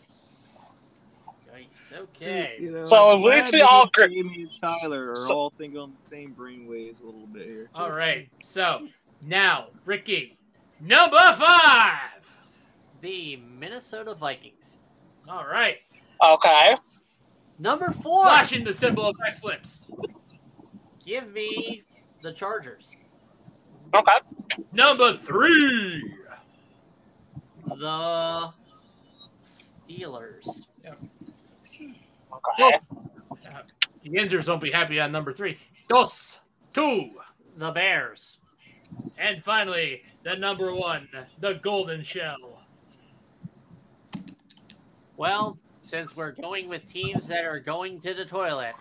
Yikes, 1.54 1.94
Okay. 1.94 2.58
You 2.60 2.72
know, 2.72 2.86
So 2.86 3.12
at 3.14 3.22
least 3.22 3.52
we 3.52 3.62
all 3.62 3.84
agree- 3.88 4.16
Jamie 4.16 4.44
and 4.44 4.62
Tyler 4.62 5.12
are 5.12 5.16
So- 5.16 5.36
all 5.36 5.50
thinking 5.52 5.80
on 5.80 5.96
the 6.04 6.10
same 6.10 6.34
brainwaves 6.34 7.02
a 7.02 7.06
little 7.06 7.28
bit 7.28 7.46
here. 7.46 7.70
All 7.76 7.92
right. 7.92 8.30
So 8.44 8.88
now, 9.28 9.68
Ricky, 9.86 10.38
number 10.80 11.18
five. 11.36 12.08
The 13.02 13.38
Minnesota 13.38 14.14
Vikings. 14.14 14.78
All 15.28 15.46
right. 15.46 15.80
Okay. 16.24 16.78
Number 17.60 17.92
four. 17.92 18.24
Flashing 18.24 18.64
the 18.64 18.74
symbol 18.74 19.06
of 19.06 19.16
excellence. 19.28 19.86
Give 21.04 21.32
me 21.32 21.84
the 22.22 22.32
Chargers. 22.32 22.96
Okay. 23.94 24.20
Number 24.72 25.14
three. 25.18 26.14
The 27.76 28.54
Steelers. 30.00 30.68
Okay. 32.52 32.80
The 34.04 34.10
Yinzers 34.10 34.48
won't 34.48 34.62
be 34.62 34.72
happy 34.72 35.00
on 35.00 35.12
number 35.12 35.32
three. 35.32 35.58
Dos, 35.88 36.40
two. 36.74 37.12
The 37.58 37.72
Bears. 37.72 38.40
And 39.18 39.44
finally, 39.44 40.04
the 40.24 40.36
number 40.36 40.74
one, 40.74 41.08
the 41.40 41.54
Golden 41.64 42.04
Shell. 42.04 42.60
Well, 45.18 45.58
since 45.82 46.16
we're 46.16 46.32
going 46.32 46.68
with 46.68 46.86
teams 46.86 47.28
that 47.28 47.46
are 47.46 47.60
going 47.60 48.00
to 48.02 48.14
the 48.14 48.26
toilet, 48.26 48.74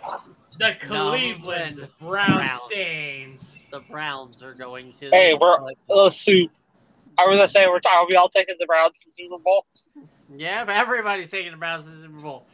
The 0.58 0.74
Cleveland 0.80 1.88
Brown 2.00 2.36
Browns. 2.38 2.60
Stains. 2.70 3.56
the 3.70 3.80
Browns 3.80 4.42
are 4.42 4.54
going 4.54 4.94
to. 5.00 5.10
Hey, 5.10 5.32
the 5.32 5.38
we're- 5.40 5.58
toilet. 5.58 5.78
Let's 5.88 6.16
see. 6.16 6.48
I 7.20 7.26
was 7.28 7.36
gonna 7.36 7.48
say 7.48 7.66
we're 7.66 7.76
are 7.76 8.06
we 8.08 8.16
all 8.16 8.28
taking 8.28 8.56
the 8.58 8.66
Browns 8.66 8.98
to 9.00 9.12
Super 9.12 9.38
Bowl? 9.38 9.66
Yeah, 10.34 10.64
but 10.64 10.76
everybody's 10.76 11.30
taking 11.30 11.50
the 11.52 11.58
Browns 11.58 11.84
to 11.84 11.90
the 11.90 12.02
Super 12.02 12.20
Bowl. 12.20 12.46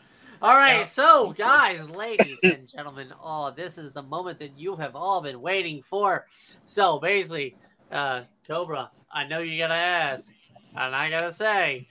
All 0.42 0.54
right, 0.54 0.78
Yeah. 0.78 0.84
so 0.84 1.32
guys, 1.32 1.88
ladies 1.88 2.38
and 2.42 2.68
gentlemen, 2.68 3.12
oh, 3.22 3.52
this 3.52 3.78
is 3.78 3.92
the 3.92 4.02
moment 4.02 4.38
that 4.40 4.58
you 4.58 4.74
have 4.76 4.96
all 4.96 5.20
been 5.20 5.40
waiting 5.40 5.82
for. 5.82 6.26
So 6.64 6.98
basically, 6.98 7.56
uh, 7.92 8.22
Cobra, 8.46 8.90
I 9.12 9.26
know 9.26 9.38
you 9.38 9.56
gotta 9.58 9.74
ask, 9.74 10.34
and 10.76 10.94
I 10.94 11.10
gotta 11.10 11.30
say, 11.32 11.86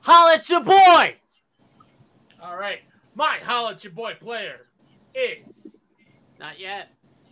holla 0.00 0.34
at 0.34 0.48
your 0.48 0.62
boy. 0.64 1.16
All 2.42 2.56
right. 2.56 2.80
My 3.14 3.36
holla 3.44 3.72
at 3.72 3.84
your 3.84 3.92
boy 3.92 4.14
player 4.18 4.66
is. 5.14 5.78
Not 6.38 6.58
yet. 6.58 6.88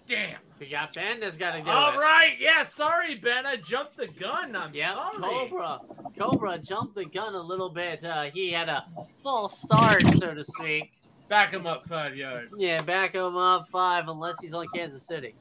Damn. 0.09 0.39
We 0.59 0.69
got 0.69 0.95
Ben 0.95 1.21
that's 1.21 1.37
got 1.37 1.53
to 1.53 1.63
do 1.63 1.69
All 1.71 1.93
it. 1.93 1.97
right. 1.99 2.35
Yeah, 2.41 2.65
sorry, 2.65 3.15
Ben. 3.17 3.47
I 3.47 3.57
jumped 3.57 3.97
the 3.97 4.07
gun. 4.09 4.57
I'm 4.57 4.75
Yeah, 4.75 4.95
sorry. 4.95 5.19
Cobra. 5.21 5.81
Cobra 6.19 6.59
jumped 6.59 6.95
the 6.95 7.05
gun 7.05 7.35
a 7.35 7.41
little 7.41 7.69
bit. 7.69 8.03
Uh, 8.05 8.25
he 8.33 8.51
had 8.51 8.69
a 8.69 8.85
false 9.23 9.61
start, 9.61 10.03
so 10.17 10.35
to 10.35 10.43
speak. 10.43 10.91
Back 11.29 11.53
him 11.53 11.67
up 11.67 11.85
five 11.87 12.17
yards. 12.17 12.59
Yeah, 12.59 12.81
back 12.83 13.15
him 13.15 13.37
up 13.37 13.69
five, 13.69 14.09
unless 14.09 14.41
he's 14.41 14.55
on 14.55 14.67
Kansas 14.75 15.07
City. 15.07 15.35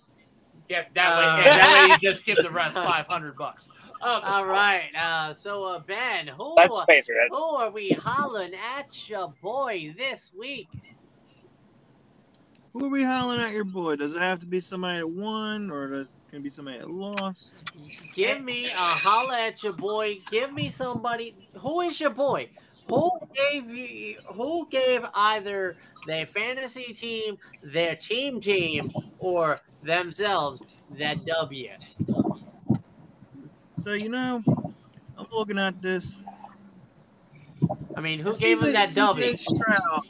Yep, 0.69 0.93
that 0.95 1.07
Uh, 1.13 1.37
way, 1.37 1.43
yeah, 1.45 1.55
that 1.55 1.87
way 1.89 1.93
you 1.93 1.97
just 2.11 2.25
give 2.25 2.37
the 2.37 2.51
rest 2.51 2.75
500 2.75 3.37
bucks. 3.37 3.69
Um, 4.01 4.21
All 4.25 4.45
right. 4.45 4.89
Uh, 4.95 5.33
so 5.33 5.63
uh, 5.63 5.79
Ben, 5.79 6.27
who 6.27 6.53
That's 6.57 6.77
who 7.31 7.41
are 7.55 7.71
we 7.71 7.91
hollering 7.91 8.53
at 8.53 9.09
your 9.09 9.33
boy 9.41 9.95
this 9.97 10.33
week? 10.37 10.67
Who 12.77 12.85
are 12.85 12.89
we 12.89 13.03
hollering 13.03 13.41
at 13.41 13.53
your 13.53 13.63
boy? 13.63 13.95
Does 13.95 14.13
it 14.13 14.21
have 14.21 14.39
to 14.41 14.45
be 14.45 14.59
somebody 14.59 14.99
that 14.99 15.07
won, 15.07 15.71
or 15.71 15.87
does 15.87 16.09
it 16.09 16.15
can 16.29 16.39
it 16.41 16.43
be 16.43 16.49
somebody 16.51 16.77
that 16.77 16.91
lost? 16.91 17.55
Give 18.13 18.43
me 18.43 18.67
a 18.67 18.69
holla 18.75 19.39
at 19.47 19.63
your 19.63 19.73
boy. 19.73 20.19
Give 20.29 20.53
me 20.53 20.69
somebody. 20.69 21.35
Who 21.55 21.81
is 21.81 21.99
your 21.99 22.11
boy? 22.11 22.51
Who 22.87 23.11
gave 23.33 23.67
you? 23.71 24.17
Who 24.27 24.67
gave 24.69 25.03
either 25.15 25.75
their 26.05 26.27
fantasy 26.27 26.93
team, 26.93 27.39
their 27.63 27.95
team 27.95 28.39
team, 28.39 28.91
or 29.17 29.59
themselves 29.81 30.61
that 30.99 31.25
W? 31.25 31.71
So 33.79 33.93
you 33.93 34.09
know, 34.09 34.43
I'm 35.17 35.27
looking 35.31 35.57
at 35.57 35.81
this. 35.81 36.21
I 37.95 38.01
mean, 38.01 38.19
who 38.19 38.35
gave 38.35 38.61
him 38.61 38.71
that 38.73 38.89
CJ 38.89 38.93
W? 38.93 39.37
Stroud. 39.37 40.01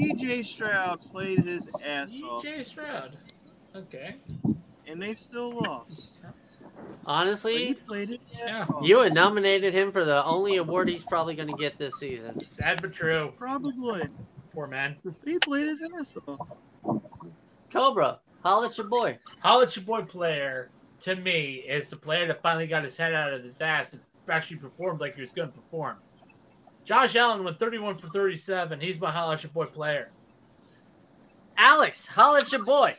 DJ 0.00 0.44
Stroud 0.44 1.00
played 1.10 1.40
his 1.44 1.68
ass 1.86 2.08
off, 2.24 2.42
CJ 2.44 2.64
Stroud. 2.64 3.16
Okay. 3.76 4.16
and 4.86 5.00
they 5.00 5.14
still 5.14 5.50
lost. 5.52 6.18
But 6.22 6.32
he 6.88 6.96
Honestly, 7.06 7.74
played 7.86 8.08
his 8.08 8.18
Yeah. 8.36 8.66
off. 8.68 8.82
you 8.84 9.00
had 9.00 9.12
nominated 9.14 9.72
him 9.74 9.92
for 9.92 10.04
the 10.04 10.24
only 10.24 10.56
award 10.56 10.88
he's 10.88 11.04
probably 11.04 11.34
going 11.34 11.48
to 11.50 11.56
get 11.56 11.78
this 11.78 11.96
season. 11.98 12.38
Sad 12.46 12.80
but 12.82 12.92
true. 12.92 13.32
Probably. 13.36 14.08
Poor 14.52 14.66
man. 14.66 14.96
He 15.24 15.38
played 15.38 15.66
his 15.68 15.82
ass 15.98 16.14
off. 16.26 16.48
Cobra, 17.72 18.18
Holla 18.42 18.68
at 18.68 18.78
your 18.78 18.88
boy. 18.88 19.18
Holla 19.40 19.64
at 19.66 19.76
your 19.76 19.84
boy 19.84 20.02
player 20.02 20.70
to 21.00 21.14
me 21.16 21.56
is 21.68 21.88
the 21.88 21.96
player 21.96 22.26
that 22.26 22.42
finally 22.42 22.66
got 22.66 22.82
his 22.84 22.96
head 22.96 23.14
out 23.14 23.32
of 23.32 23.42
his 23.42 23.60
ass 23.60 23.92
and 23.92 24.02
actually 24.28 24.56
performed 24.56 25.00
like 25.00 25.14
he 25.14 25.22
was 25.22 25.32
going 25.32 25.48
to 25.50 25.54
perform. 25.54 25.96
Josh 26.84 27.14
Allen 27.16 27.44
went 27.44 27.58
31 27.58 27.98
for 27.98 28.08
37. 28.08 28.80
He's 28.80 29.00
my 29.00 29.10
holla 29.10 29.34
at 29.34 29.42
your 29.42 29.52
boy 29.52 29.66
player. 29.66 30.10
Alex, 31.56 32.06
holla 32.08 32.40
at 32.40 32.50
your 32.52 32.64
boy. 32.64 32.96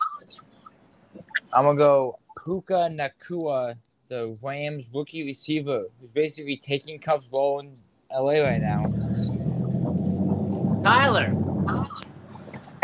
I'm 1.53 1.65
gonna 1.65 1.77
go 1.77 2.19
Puka 2.43 2.89
Nacua, 2.91 3.75
the 4.07 4.37
Rams 4.41 4.89
rookie 4.93 5.23
receiver, 5.23 5.85
who's 5.99 6.09
basically 6.11 6.57
taking 6.57 6.99
Kupp's 6.99 7.31
role 7.31 7.59
in 7.59 7.75
LA 8.13 8.41
right 8.41 8.61
now. 8.61 8.83
Tyler. 10.83 11.35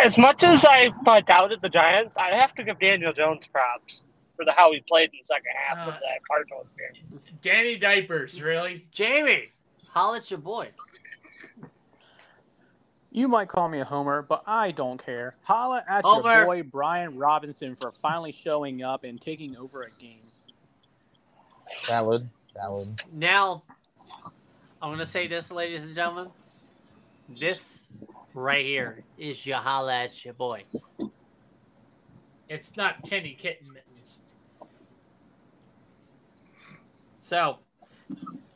As 0.03 0.17
much 0.17 0.43
as 0.43 0.63
I 0.65 0.91
uh, 1.07 1.21
doubted 1.21 1.59
the 1.61 1.69
Giants, 1.69 2.17
I 2.17 2.35
have 2.35 2.53
to 2.55 2.63
give 2.63 2.79
Daniel 2.79 3.13
Jones 3.13 3.47
props 3.47 4.03
for 4.35 4.45
the 4.45 4.51
how 4.51 4.71
he 4.71 4.79
played 4.87 5.09
in 5.11 5.19
the 5.19 5.25
second 5.25 5.51
half 5.67 5.87
of 5.87 5.93
Uh, 5.95 5.97
that 5.97 6.19
Cardinals 6.29 6.67
game. 6.77 7.19
Danny 7.41 7.77
Diapers, 7.77 8.39
really? 8.41 8.85
Jamie, 8.91 9.49
holla 9.89 10.17
at 10.17 10.29
your 10.29 10.39
boy. 10.39 10.69
You 13.18 13.28
might 13.28 13.47
call 13.47 13.68
me 13.68 13.80
a 13.80 13.84
homer, 13.84 14.22
but 14.22 14.43
I 14.45 14.70
don't 14.70 15.03
care. 15.03 15.36
Holla 15.41 15.84
at 15.89 16.05
Homer. 16.05 16.36
your 16.36 16.45
boy 16.45 16.61
Brian 16.61 17.18
Robinson 17.18 17.76
for 17.76 17.91
finally 17.91 18.32
showing 18.32 18.84
up 18.84 19.03
and 19.03 19.20
taking 19.20 19.57
over 19.57 19.82
a 19.82 19.89
game. 19.99 20.22
Valid, 21.88 22.30
valid. 22.53 23.01
Now, 23.11 23.63
I'm 24.80 24.89
going 24.89 24.99
to 24.99 25.05
say 25.07 25.26
this, 25.26 25.49
ladies 25.49 25.84
and 25.84 25.95
gentlemen. 25.95 26.30
This 27.28 27.91
right 28.36 28.63
here 28.63 29.03
is 29.18 29.47
your 29.47 29.57
holla 29.57 29.95
at 29.95 30.24
your 30.24 30.36
boy. 30.36 30.65
It's 32.47 32.78
not 32.78 33.01
Kenny 33.01 33.34
Kitten 33.34 33.74
Mittens. 33.74 34.20
So, 37.20 37.57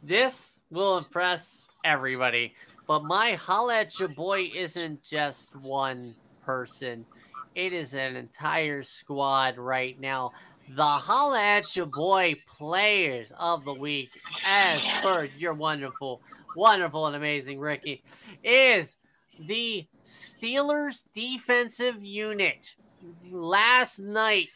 this 0.03 0.59
will 0.69 0.99
impress 0.99 1.65
everybody. 1.83 2.53
But 2.91 3.05
my 3.05 3.35
holla 3.35 3.77
at 3.77 3.97
your 4.01 4.09
boy 4.09 4.51
isn't 4.53 5.01
just 5.01 5.55
one 5.55 6.13
person, 6.45 7.05
it 7.55 7.71
is 7.71 7.93
an 7.93 8.17
entire 8.17 8.83
squad 8.83 9.57
right 9.57 9.97
now. 9.97 10.33
The 10.75 10.83
holla 10.83 11.41
at 11.41 11.73
your 11.73 11.85
boy 11.85 12.35
players 12.57 13.31
of 13.39 13.63
the 13.63 13.73
week, 13.73 14.09
as 14.45 14.85
per 15.01 15.29
your 15.37 15.53
wonderful, 15.53 16.21
wonderful, 16.53 17.07
and 17.07 17.15
amazing 17.15 17.61
Ricky, 17.61 18.03
is 18.43 18.97
the 19.39 19.87
Steelers 20.03 21.05
defensive 21.13 22.03
unit. 22.03 22.75
Last 23.31 23.99
night, 23.99 24.49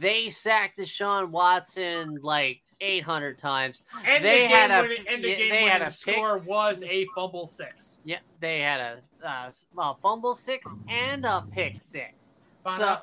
they 0.00 0.30
sacked 0.30 0.78
Deshaun 0.78 1.28
Watson 1.28 2.20
like 2.22 2.62
800 2.82 3.38
times. 3.38 3.82
And 4.04 4.24
They 4.24 4.42
the 4.42 4.48
had 4.54 4.68
game 4.70 4.78
a- 4.78 4.82
winning, 4.82 5.04
and 5.08 5.24
the 5.24 5.28
yeah, 5.28 5.36
game 5.36 5.50
they 5.50 5.62
had 5.64 5.82
a 5.82 5.86
pick. 5.86 5.94
score 5.94 6.38
was 6.38 6.82
a 6.82 7.06
fumble 7.14 7.46
six. 7.46 7.98
Yeah, 8.04 8.18
they 8.40 8.60
had 8.60 8.80
a, 8.80 8.98
uh, 9.26 9.46
s- 9.46 9.66
a 9.78 9.94
fumble 9.94 10.34
six 10.34 10.68
and 10.88 11.24
a 11.24 11.44
pick 11.52 11.80
six. 11.80 12.32
So, 12.66 12.98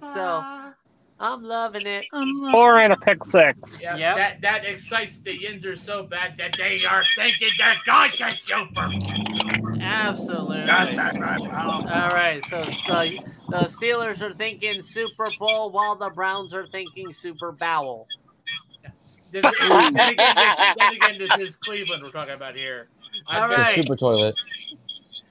so 0.00 0.72
I'm 1.22 1.42
loving 1.42 1.86
it. 1.86 2.04
Four 2.52 2.78
and 2.78 2.92
a 2.92 2.96
pick 2.96 3.24
six. 3.26 3.80
yeah, 3.80 3.96
Yep. 3.96 4.16
that 4.16 4.40
that 4.42 4.64
excites 4.64 5.18
the 5.20 5.38
Yinzers 5.38 5.78
so 5.78 6.02
bad 6.02 6.36
that 6.38 6.54
they 6.56 6.82
are 6.84 7.02
thinking 7.16 7.50
they're 7.58 7.76
going 7.86 8.10
to 8.12 8.36
super. 8.44 9.80
Absolutely. 9.80 10.66
That's 10.66 10.96
right, 10.96 11.14
pal. 11.50 11.70
All 11.72 12.10
right, 12.10 12.42
so, 12.46 12.62
so 12.62 13.10
the 13.48 13.66
Steelers 13.66 14.20
are 14.22 14.32
thinking 14.32 14.82
Super 14.82 15.30
Bowl 15.38 15.70
while 15.70 15.96
the 15.96 16.10
Browns 16.10 16.52
are 16.54 16.66
thinking 16.66 17.12
Super 17.12 17.52
Bowl. 17.52 18.06
This, 19.32 19.42
then, 19.42 19.52
again, 20.12 20.34
this, 20.36 20.74
then 20.78 20.92
again, 20.94 21.18
this 21.18 21.38
is 21.38 21.56
Cleveland 21.56 22.02
we're 22.02 22.10
talking 22.10 22.34
about 22.34 22.54
here. 22.54 22.88
I 23.28 23.40
All 23.42 23.48
bet 23.48 23.74
The 23.74 23.82
super 23.82 23.96
toilet. 23.96 24.34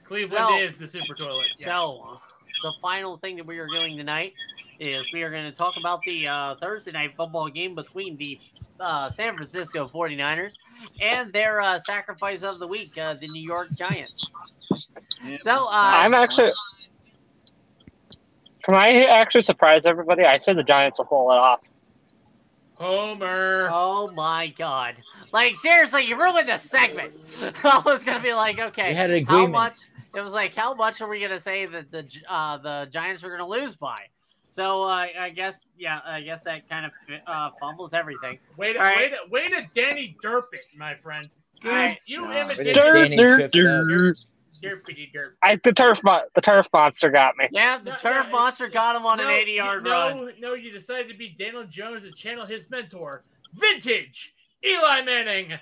Cleveland 0.04 0.46
So- 0.48 0.58
is 0.58 0.78
the 0.78 0.86
super 0.86 1.14
toilet. 1.14 1.48
yes. 1.56 1.64
So, 1.66 2.18
the 2.62 2.72
final 2.82 3.16
thing 3.16 3.36
that 3.36 3.46
we 3.46 3.58
are 3.58 3.66
doing 3.68 3.96
tonight 3.96 4.34
is 4.78 5.06
we 5.12 5.22
are 5.22 5.30
going 5.30 5.44
to 5.50 5.56
talk 5.56 5.74
about 5.78 6.00
the 6.02 6.26
uh, 6.28 6.54
Thursday 6.60 6.92
night 6.92 7.12
football 7.16 7.48
game 7.48 7.74
between 7.74 8.16
the 8.16 8.38
uh, 8.80 9.08
San 9.10 9.34
Francisco 9.36 9.86
49ers 9.86 10.54
and 11.00 11.32
their 11.32 11.60
uh, 11.60 11.78
sacrifice 11.78 12.42
of 12.42 12.58
the 12.58 12.66
week, 12.66 12.96
uh, 12.98 13.14
the 13.14 13.28
New 13.28 13.42
York 13.42 13.70
Giants. 13.72 14.30
So, 15.38 15.66
uh, 15.66 15.68
I'm 15.70 16.14
actually. 16.14 16.52
Can 18.62 18.74
I 18.74 19.04
actually 19.04 19.42
surprise 19.42 19.86
everybody? 19.86 20.24
I 20.24 20.38
said 20.38 20.56
the 20.56 20.62
Giants 20.62 20.98
will 20.98 21.06
pull 21.06 21.30
it 21.32 21.36
off. 21.36 21.60
Homer. 22.80 23.68
oh 23.70 24.10
my 24.12 24.48
God. 24.48 24.96
Like, 25.32 25.56
seriously, 25.56 26.06
you 26.06 26.18
ruined 26.18 26.48
the 26.48 26.56
segment. 26.56 27.12
I 27.64 27.82
was 27.84 28.02
going 28.02 28.16
to 28.18 28.22
be 28.22 28.32
like, 28.32 28.58
okay, 28.58 28.88
We 28.90 28.94
had 28.96 29.10
an 29.10 29.24
how 29.26 29.46
much? 29.46 29.78
It 30.14 30.20
was 30.22 30.32
like, 30.32 30.54
how 30.54 30.74
much 30.74 31.00
are 31.00 31.08
we 31.08 31.18
going 31.20 31.30
to 31.30 31.38
say 31.38 31.66
that 31.66 31.90
the 31.92 32.08
uh, 32.28 32.56
the 32.58 32.88
Giants 32.90 33.22
are 33.22 33.28
going 33.28 33.38
to 33.40 33.46
lose 33.46 33.76
by? 33.76 34.00
So 34.48 34.82
uh, 34.82 35.06
I 35.20 35.30
guess, 35.30 35.66
yeah, 35.78 36.00
I 36.04 36.22
guess 36.22 36.42
that 36.44 36.68
kind 36.68 36.86
of 36.86 36.92
uh, 37.26 37.50
fumbles 37.60 37.94
everything. 37.94 38.38
Way 38.56 38.72
to, 38.72 38.80
All 38.80 38.84
right. 38.86 38.96
way 38.96 39.08
to, 39.10 39.16
way 39.30 39.44
to 39.46 39.66
Danny 39.74 40.16
Derp 40.24 40.46
it, 40.52 40.64
my 40.76 40.96
friend. 40.96 41.28
Good 41.60 41.70
All 41.70 41.76
right, 41.76 41.98
you 42.06 42.22
job. 42.22 42.50
imitated 42.50 42.74
Danny 42.74 43.16
dirt, 43.16 43.36
tripped 43.36 43.56
up. 43.56 43.86
dirt. 43.86 44.18
Derpity 44.62 45.12
Derp. 45.14 45.32
I 45.42 45.56
the 45.62 45.72
turf 45.72 46.00
mo- 46.02 46.22
the 46.34 46.40
turf 46.40 46.66
monster 46.72 47.10
got 47.10 47.36
me. 47.36 47.48
Yeah, 47.52 47.78
the 47.78 47.90
No, 47.90 47.96
turf 47.96 48.26
no, 48.26 48.32
monster 48.32 48.68
got 48.68 48.96
him 48.96 49.06
on 49.06 49.20
an 49.20 49.26
No, 49.26 49.32
80 49.32 49.52
yard 49.52 49.84
no, 49.84 49.90
run. 49.90 50.32
No, 50.38 50.54
you 50.54 50.70
decided 50.70 51.08
to 51.10 51.16
be 51.16 51.30
Daniel 51.38 51.64
Jones 51.64 52.04
and 52.04 52.14
channel 52.14 52.46
his 52.46 52.68
mentor, 52.70 53.24
vintage 53.54 54.34
Eli 54.64 55.02
Manning. 55.02 55.52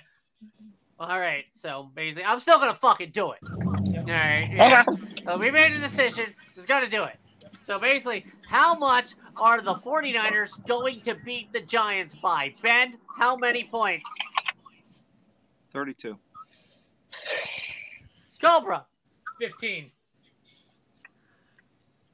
All 0.99 1.19
right, 1.19 1.45
so 1.53 1.89
basically, 1.95 2.25
I'm 2.25 2.39
still 2.41 2.59
gonna 2.59 2.75
fucking 2.75 3.11
do 3.11 3.31
it. 3.31 3.39
All 3.43 4.05
right, 4.05 4.49
yeah. 4.51 4.83
Okay. 4.87 5.01
So 5.25 5.37
we 5.37 5.49
made 5.51 5.71
a 5.71 5.79
decision. 5.79 6.25
Just 6.55 6.67
gonna 6.67 6.89
do 6.89 7.03
it. 7.05 7.15
So 7.61 7.79
basically, 7.79 8.25
how 8.47 8.75
much 8.75 9.13
are 9.37 9.61
the 9.61 9.75
49ers 9.75 10.65
going 10.67 10.99
to 11.01 11.15
beat 11.23 11.53
the 11.53 11.61
Giants 11.61 12.15
by? 12.15 12.53
Ben, 12.61 12.97
how 13.17 13.35
many 13.37 13.63
points? 13.65 14.09
32. 15.71 16.17
Cobra, 18.41 18.85
15. 19.39 19.91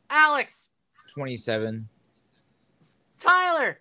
Alex, 0.10 0.68
27. 1.14 1.88
Tyler. 3.20 3.80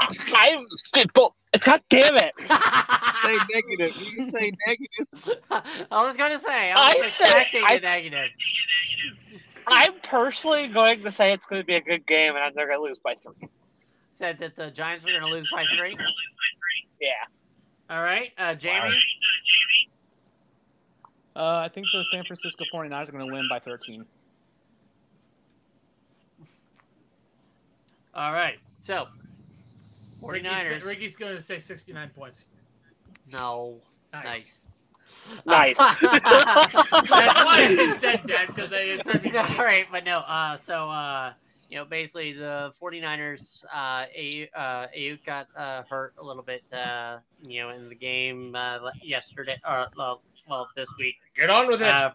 I 0.00 0.56
did. 0.94 1.10
Well, 1.14 1.34
God 1.60 1.82
damn 1.90 2.16
it! 2.16 2.32
Say 3.22 3.36
negative. 3.52 4.00
You 4.00 4.16
can 4.16 4.30
say 4.30 4.52
negative. 4.66 5.42
I 5.90 6.06
was 6.06 6.16
gonna 6.16 6.38
say 6.38 6.72
I 6.72 6.74
was 6.86 6.96
I 6.96 7.08
said- 7.10 7.26
expecting 7.26 7.64
I- 7.66 7.74
a 7.74 7.80
negative. 7.80 8.30
I'm 9.66 9.92
personally 10.02 10.68
going 10.68 11.02
to 11.02 11.12
say 11.12 11.32
it's 11.34 11.46
going 11.46 11.60
to 11.62 11.66
be 11.66 11.74
a 11.76 11.82
good 11.82 12.04
game, 12.06 12.30
and 12.34 12.38
I'm 12.38 12.52
they're 12.56 12.66
going 12.66 12.78
to 12.80 12.82
lose 12.82 12.98
by 12.98 13.14
three. 13.22 13.48
Said 14.10 14.38
that 14.40 14.56
the 14.56 14.70
Giants 14.70 15.04
were 15.04 15.12
gonna 15.12 15.30
lose 15.32 15.48
by 15.52 15.64
three. 15.78 15.96
Yeah. 17.00 17.94
All 17.94 18.02
right, 18.02 18.30
uh, 18.38 18.54
Jamie. 18.54 18.98
Uh, 21.40 21.62
I 21.64 21.68
think 21.68 21.86
the 21.90 22.04
San 22.10 22.22
Francisco 22.22 22.64
49ers 22.70 23.08
are 23.08 23.12
going 23.12 23.26
to 23.26 23.32
win 23.32 23.48
by 23.48 23.58
13. 23.58 24.04
All 28.14 28.32
right, 28.32 28.58
so 28.78 29.08
Ricky's, 30.20 30.50
49ers. 30.50 30.84
Ricky's 30.84 31.16
going 31.16 31.34
to 31.34 31.40
say 31.40 31.58
69 31.58 32.10
points. 32.10 32.44
No, 33.32 33.76
nice. 34.12 34.60
Nice. 35.46 35.78
That's 35.78 36.00
why 36.02 37.76
I 37.80 37.94
said 37.96 38.20
that, 38.26 38.48
because 38.48 38.70
I 38.74 39.00
All 39.56 39.64
right, 39.64 39.86
but 39.90 40.04
no. 40.04 40.18
Uh, 40.18 40.56
so 40.56 40.90
uh, 40.90 41.32
you 41.70 41.78
know, 41.78 41.86
basically 41.86 42.32
the 42.34 42.72
49ers. 42.80 43.64
Uh, 43.72 44.04
Aiyuk, 44.18 44.48
uh, 44.54 44.86
Aiyuk 44.94 45.24
got 45.24 45.48
uh, 45.56 45.84
hurt 45.88 46.12
a 46.18 46.22
little 46.22 46.42
bit. 46.42 46.62
Uh, 46.70 47.18
you 47.48 47.62
know, 47.62 47.70
in 47.70 47.88
the 47.88 47.94
game 47.94 48.54
uh, 48.54 48.90
yesterday, 49.02 49.58
or 49.66 49.86
well, 50.50 50.60
well, 50.60 50.68
this 50.76 50.88
week. 50.98 51.16
Get 51.36 51.48
on 51.48 51.68
with 51.68 51.80
it. 51.80 51.88
Uh, 51.88 52.10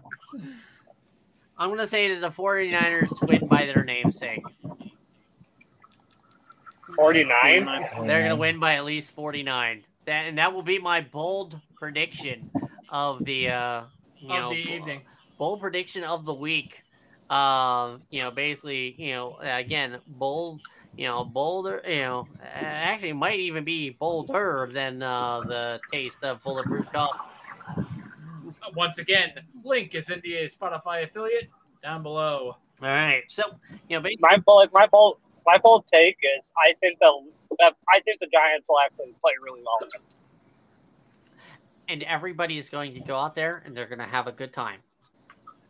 I'm 1.58 1.70
gonna 1.70 1.88
say 1.88 2.14
that 2.14 2.22
the 2.22 2.30
49ers 2.30 3.28
win 3.28 3.48
by 3.48 3.66
their 3.66 3.84
namesake. 3.84 4.44
49? 6.96 7.66
They're 8.06 8.24
gonna 8.24 8.36
win 8.36 8.60
by 8.60 8.76
at 8.76 8.86
least 8.86 9.12
49. 9.12 9.84
That 10.06 10.26
and 10.28 10.38
that 10.38 10.54
will 10.54 10.62
be 10.62 10.78
my 10.78 11.02
bold 11.02 11.60
prediction 11.76 12.52
of 12.90 13.24
the 13.26 13.50
uh, 13.50 13.84
you 14.18 14.34
of 14.34 14.40
know 14.40 14.50
the 14.52 14.58
evening. 14.58 15.02
bold 15.38 15.62
prediction 15.62 16.04
of 16.04 16.26
the 16.26 16.34
week. 16.34 16.82
Um, 17.30 18.02
you 18.12 18.22
know, 18.22 18.30
basically, 18.30 18.94
you 19.00 19.14
know, 19.14 19.38
again, 19.42 19.98
bold, 20.06 20.62
you 20.96 21.08
know, 21.08 21.26
bolder, 21.26 21.82
you 21.88 22.02
know, 22.02 22.28
uh, 22.40 22.60
actually 22.60 23.14
might 23.14 23.40
even 23.40 23.64
be 23.64 23.90
bolder 23.90 24.70
than 24.72 25.02
uh, 25.02 25.42
the 25.42 25.80
taste 25.92 26.24
of 26.24 26.44
bulletproof 26.44 26.86
coffee. 26.94 27.18
Once 28.74 28.98
again, 28.98 29.32
link 29.64 29.94
is 29.96 30.10
in 30.10 30.20
the 30.22 30.34
Spotify 30.50 31.04
affiliate 31.04 31.50
down 31.84 32.02
below. 32.04 32.58
All 32.82 32.88
right. 32.90 33.24
So, 33.28 33.44
you 33.90 33.98
know, 33.98 34.02
basically, 34.04 34.18
My 34.30 34.38
bold, 34.38 34.70
my 34.74 34.88
bold, 34.88 35.18
my 35.46 35.58
bold 35.58 35.86
take 35.92 36.18
is 36.38 36.52
I 36.58 36.74
think 36.82 37.00
the 37.00 37.12
that 37.60 37.74
I 37.94 38.00
think 38.02 38.20
the 38.20 38.28
Giants 38.28 38.66
will 38.68 38.80
actually 38.84 39.14
play 39.22 39.32
really 39.42 39.62
well 39.62 39.88
against. 39.88 40.18
and 41.88 42.04
everybody's 42.04 42.70
going 42.70 42.94
to 42.96 43.00
go 43.00 43.16
out 43.18 43.36
there 43.36 43.62
and 43.66 43.76
they're 43.78 43.86
going 43.86 44.00
to 44.00 44.06
have 44.06 44.28
a 44.28 44.32
good 44.32 44.52
time. 44.52 44.80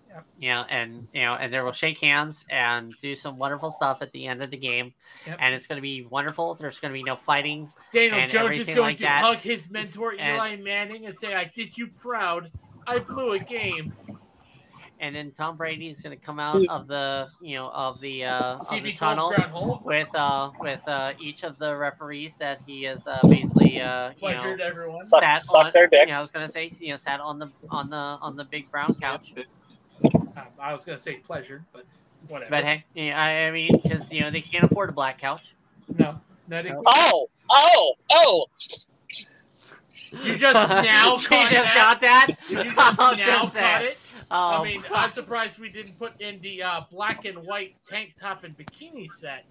Yeah. 0.09 0.21
You 0.39 0.49
know, 0.53 0.61
and 0.69 1.07
you 1.13 1.21
know, 1.23 1.33
and 1.33 1.53
they 1.53 1.59
will 1.59 1.73
shake 1.73 1.99
hands 1.99 2.45
and 2.49 2.93
do 3.01 3.13
some 3.15 3.37
wonderful 3.37 3.69
stuff 3.69 4.01
at 4.01 4.11
the 4.13 4.25
end 4.25 4.41
of 4.41 4.49
the 4.49 4.57
game, 4.57 4.93
Yep. 5.27 5.37
and 5.41 5.53
it's 5.53 5.67
going 5.67 5.75
to 5.75 5.81
be 5.81 6.05
wonderful. 6.05 6.55
There's 6.55 6.79
going 6.79 6.93
to 6.93 6.97
be 6.97 7.03
no 7.03 7.17
fighting. 7.17 7.69
Daniel 7.91 8.19
and 8.19 8.31
Jones 8.31 8.51
is 8.57 8.61
everything 8.69 8.75
going 8.75 8.87
like 8.87 8.97
to 8.97 9.03
that. 9.03 9.21
hug 9.23 9.37
his 9.39 9.69
mentor 9.69 10.11
And- 10.17 10.37
Eli 10.37 10.55
Manning 10.55 11.05
and 11.05 11.19
say, 11.19 11.35
"I 11.35 11.51
did 11.53 11.77
you 11.77 11.87
proud. 11.87 12.49
I 12.87 12.99
blew 12.99 13.33
a 13.33 13.39
game." 13.39 13.93
and 15.01 15.13
then 15.13 15.29
Tom 15.31 15.57
Brady 15.57 15.89
is 15.89 16.01
going 16.01 16.17
to 16.17 16.25
come 16.25 16.39
out 16.39 16.65
of 16.69 16.87
the 16.87 17.27
you 17.41 17.57
know 17.57 17.69
of 17.71 17.99
the 17.99 18.23
uh, 18.23 18.57
of 18.59 18.69
the 18.69 18.75
TV 18.77 18.95
tunnel 18.97 19.27
twelve 19.29 19.35
ground 19.35 19.51
hole. 19.51 19.81
with 19.83 20.15
uh 20.15 20.51
with 20.59 20.87
uh 20.87 21.11
each 21.19 21.43
of 21.43 21.57
the 21.59 21.75
referees 21.75 22.35
that 22.37 22.61
he 22.65 22.83
has 22.83 23.05
uh, 23.05 23.19
basically 23.27 23.81
uh 23.81 24.11
you 24.21 24.31
know 24.31 24.55
everyone. 24.61 25.05
Suck- 25.05 25.21
sat 25.21 25.41
suck 25.41 25.65
on. 25.65 25.71
their 25.73 25.89
you 25.91 26.05
know, 26.07 26.13
I 26.13 26.17
was 26.17 26.31
going 26.31 26.45
to 26.45 26.51
say 26.51 26.71
you 26.79 26.89
know 26.91 26.95
sat 26.95 27.19
on 27.19 27.39
the 27.39 27.51
on 27.69 27.89
the 27.89 27.97
on 27.97 28.37
the 28.37 28.45
big 28.45 28.71
brown 28.71 28.95
couch. 28.95 29.33
Um, 30.03 30.29
I 30.59 30.71
was 30.71 30.85
gonna 30.85 30.97
say 30.99 31.15
pleasured, 31.17 31.63
but 31.73 31.85
whatever. 32.29 32.49
But 32.51 32.63
hey, 32.63 32.85
yeah, 32.93 33.21
I, 33.21 33.47
I 33.47 33.51
mean, 33.51 33.79
because 33.81 34.09
you 34.11 34.21
know 34.21 34.31
they 34.31 34.41
can't 34.41 34.63
afford 34.63 34.89
a 34.89 34.93
black 34.93 35.19
couch. 35.19 35.55
no, 35.97 36.19
no, 36.47 36.61
they- 36.63 36.71
Oh, 36.85 37.29
oh, 37.49 37.93
oh! 38.11 38.45
You 40.23 40.37
just 40.37 40.53
now 40.83 41.17
you 41.17 41.27
caught 41.27 41.51
just 41.51 41.73
that? 41.73 41.75
got 41.75 42.01
that. 42.01 42.35
You 42.49 42.73
just 42.75 42.99
I'm 42.99 43.17
now 43.17 43.41
just 43.41 43.57
caught 43.57 43.81
saying. 43.81 43.81
it? 43.83 43.97
I 44.31 44.55
Um, 44.57 44.63
mean, 44.63 44.83
I'm 44.93 45.11
surprised 45.11 45.59
we 45.59 45.69
didn't 45.69 45.97
put 45.99 46.19
in 46.19 46.41
the 46.41 46.63
uh, 46.63 46.81
black 46.91 47.25
and 47.25 47.37
white 47.45 47.75
tank 47.85 48.15
top 48.19 48.43
and 48.43 48.57
bikini 48.57 49.09
set. 49.09 49.45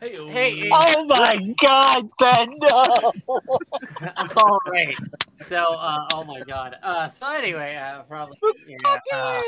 Hey, 0.00 0.16
Hey, 0.26 0.68
Oh 0.72 1.04
my 1.06 1.54
God, 1.60 2.08
Ben! 2.18 2.58
No. 2.60 3.12
all 4.36 4.58
right. 4.72 4.98
So, 5.36 5.74
uh, 5.74 6.06
oh 6.12 6.24
my 6.24 6.42
god. 6.42 6.76
Uh, 6.82 7.08
so 7.08 7.32
anyway, 7.32 7.76
uh, 7.80 8.02
probably. 8.02 8.38
Yeah, 8.66 8.98
uh, 9.12 9.42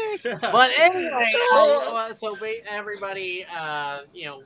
but 0.53 0.71
anyway, 0.79 1.33
uh, 1.55 2.13
so 2.13 2.37
wait, 2.41 2.63
everybody, 2.69 3.47
uh, 3.57 4.01
you 4.13 4.27
know, 4.27 4.43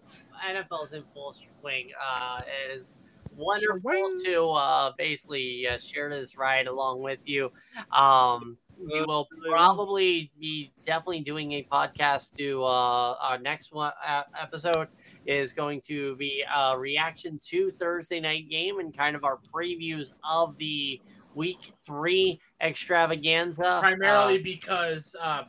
NFL's 0.46 0.92
in 0.92 1.04
full 1.14 1.34
swing. 1.34 1.90
Uh, 2.02 2.38
it 2.46 2.76
is 2.76 2.94
wonderful 3.38 4.10
to 4.24 4.50
uh, 4.50 4.92
basically 4.98 5.66
uh, 5.66 5.78
share 5.78 6.10
this 6.10 6.36
ride 6.36 6.66
along 6.66 7.00
with 7.00 7.20
you. 7.24 7.50
Um, 7.92 8.58
we 8.78 9.02
will 9.02 9.26
probably 9.48 10.30
be 10.38 10.72
definitely 10.86 11.20
doing 11.20 11.52
a 11.52 11.66
podcast 11.70 12.36
to 12.36 12.62
uh, 12.64 13.14
our 13.20 13.38
next 13.38 13.72
one 13.72 13.92
uh, 14.06 14.22
episode 14.40 14.88
is 15.26 15.52
going 15.52 15.80
to 15.82 16.16
be 16.16 16.44
a 16.54 16.78
reaction 16.78 17.40
to 17.48 17.70
Thursday 17.72 18.20
night 18.20 18.48
game 18.48 18.78
and 18.78 18.96
kind 18.96 19.16
of 19.16 19.24
our 19.24 19.38
previews 19.52 20.12
of 20.28 20.56
the 20.58 21.00
week 21.34 21.72
three 21.84 22.40
extravaganza. 22.60 23.78
primarily 23.80 24.38
Uh, 24.38 24.42
because 24.42 25.14
uh, 25.20 25.42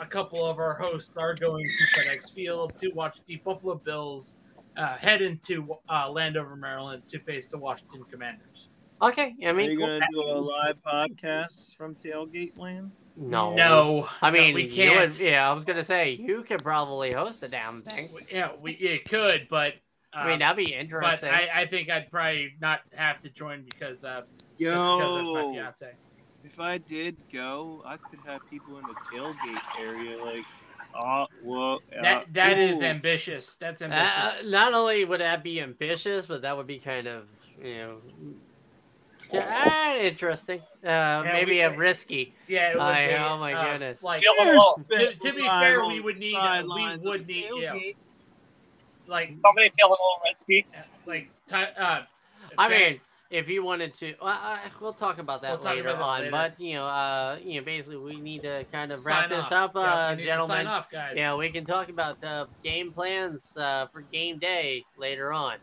a 0.00 0.06
couple 0.06 0.44
of 0.44 0.58
our 0.58 0.74
hosts 0.74 1.12
are 1.16 1.34
going 1.34 1.64
to 1.64 2.00
FedEx 2.00 2.32
Field 2.32 2.72
to 2.78 2.90
watch 2.90 3.20
the 3.26 3.36
Buffalo 3.36 3.74
Bills 3.76 4.38
uh, 4.76 4.96
head 4.96 5.22
into 5.22 5.76
uh, 5.88 6.10
Landover, 6.10 6.56
Maryland, 6.56 7.02
to 7.08 7.18
face 7.20 7.48
the 7.48 7.58
Washington 7.58 8.04
Commanders. 8.10 8.68
okay, 9.00 9.34
I 9.46 9.52
mean, 9.52 9.68
Are 9.68 9.72
you 9.72 9.78
cool. 9.78 9.86
gonna 9.86 10.06
do 10.12 10.20
a 10.22 10.38
live 10.38 10.82
podcast 10.82 11.76
from 11.76 11.94
Tailgate 11.94 12.58
Land? 12.58 12.90
no, 13.16 13.52
no, 13.54 14.08
I 14.22 14.30
no, 14.30 14.38
mean, 14.38 14.54
we 14.54 14.68
can't. 14.68 14.98
would- 15.12 15.18
yeah, 15.20 15.48
I 15.48 15.52
was 15.52 15.64
gonna 15.64 15.82
say 15.82 16.12
you 16.12 16.42
could 16.44 16.62
probably 16.62 17.12
host 17.12 17.40
the 17.42 17.48
damn 17.48 17.82
thing. 17.82 18.08
Yeah, 18.30 18.50
we 18.60 18.72
it 18.72 19.04
could, 19.08 19.48
but 19.50 19.74
uh, 20.14 20.20
I 20.20 20.28
mean, 20.30 20.38
that'd 20.38 20.56
be 20.64 20.72
but 20.72 20.80
interesting. 20.80 21.28
I, 21.30 21.48
I 21.54 21.66
think 21.66 21.90
I'd 21.90 22.10
probably 22.10 22.54
not 22.60 22.80
have 22.94 23.20
to 23.20 23.28
join 23.30 23.64
because 23.64 24.04
uh, 24.04 24.22
just 24.58 24.58
because 24.58 25.16
of 25.16 25.24
my 25.26 25.42
fiance. 25.52 25.92
if 26.44 26.58
I 26.60 26.78
did 26.78 27.16
go, 27.32 27.82
I 27.84 27.96
could 27.98 28.20
have 28.26 28.40
people 28.48 28.78
in 28.78 28.84
the 28.84 28.94
tailgate 29.12 29.60
area, 29.80 30.22
like, 30.24 30.40
oh, 30.94 31.26
well, 31.42 31.80
That 32.02 32.32
that 32.34 32.58
is 32.58 32.80
ooh. 32.82 32.84
ambitious. 32.84 33.56
That's 33.56 33.82
Uh, 33.82 33.86
ambitious. 33.86 34.50
not 34.50 34.74
only 34.74 35.04
would 35.04 35.20
that 35.20 35.42
be 35.42 35.60
ambitious, 35.60 36.26
but 36.26 36.42
that 36.42 36.56
would 36.56 36.66
be 36.66 36.78
kind 36.78 37.06
of, 37.06 37.26
you 37.62 37.74
know, 37.76 37.96
yeah, 39.32 39.96
interesting. 39.98 40.60
Uh, 40.84 41.22
maybe 41.24 41.52
we- 41.52 41.60
a 41.60 41.70
risky. 41.76 42.34
yeah, 42.48 42.70
it 42.72 42.74
would 42.74 42.82
I- 42.82 43.08
be, 43.08 43.14
oh 43.14 43.38
my 43.38 43.52
uh, 43.54 43.72
goodness. 43.72 44.02
Like 44.02 44.22
Feel 44.22 44.32
a 44.38 44.44
little, 44.44 44.84
to, 44.90 45.14
to 45.14 45.32
be 45.32 45.48
fair, 45.48 45.84
we 45.86 46.00
would 46.00 46.16
the 46.16 46.20
need 46.20 46.64
we 46.66 46.98
would 47.08 47.26
need 47.26 47.44
yeah, 47.56 47.72
tailgate. 47.72 47.96
like 49.06 49.34
somebody 49.44 49.70
feel 49.76 49.88
a 49.88 49.90
little 49.90 50.20
risky. 50.24 50.66
like 51.06 51.30
uh, 51.52 52.02
I 52.58 52.68
Ben- 52.68 52.78
mean, 52.92 53.00
if 53.32 53.48
you 53.48 53.64
wanted 53.64 53.94
to, 53.94 54.14
well, 54.20 54.28
I, 54.30 54.60
we'll 54.78 54.92
talk 54.92 55.18
about 55.18 55.40
that 55.40 55.58
We'll 55.58 55.74
later 55.74 55.88
about 55.88 56.02
on. 56.02 56.18
later. 56.20 56.30
But 56.30 56.60
you 56.60 56.74
know, 56.74 56.86
uh, 56.86 57.38
you 57.42 57.58
know, 57.58 57.64
basically, 57.64 57.96
we 57.96 58.20
need 58.20 58.42
to 58.42 58.64
kind 58.70 58.92
of 58.92 59.00
sign 59.00 59.30
wrap 59.30 59.30
this 59.30 59.46
off. 59.46 59.74
up, 59.74 59.74
Yeah, 59.74 59.80
uh, 59.82 60.10
we 60.10 60.16
need 60.16 60.22
to 60.22 60.28
gentlemen. 60.28 60.56
Sign 60.56 60.66
off, 60.66 60.90
guys. 60.90 61.14
Yeah, 61.16 61.34
we 61.34 61.48
can 61.48 61.64
talk 61.64 61.88
about 61.88 62.20
the 62.20 62.46
game 62.62 62.92
plans 62.92 63.56
uh, 63.56 63.86
for 63.90 64.02
game 64.02 64.38
day 64.38 64.84
later 64.98 65.32
on. 65.32 65.56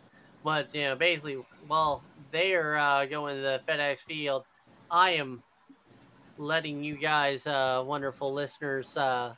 But 0.44 0.74
you 0.74 0.82
know, 0.82 0.96
basically, 0.96 1.38
while 1.68 2.04
they 2.32 2.54
are 2.56 2.76
uh, 2.76 3.06
going 3.06 3.36
to 3.36 3.42
the 3.42 3.62
FedEx 3.68 4.00
Field, 4.00 4.46
I 4.90 5.12
am 5.12 5.44
letting 6.40 6.84
you 6.84 6.98
guys, 6.98 7.46
uh, 7.46 7.84
wonderful 7.86 8.34
listeners, 8.34 8.98
uh, 8.98 9.36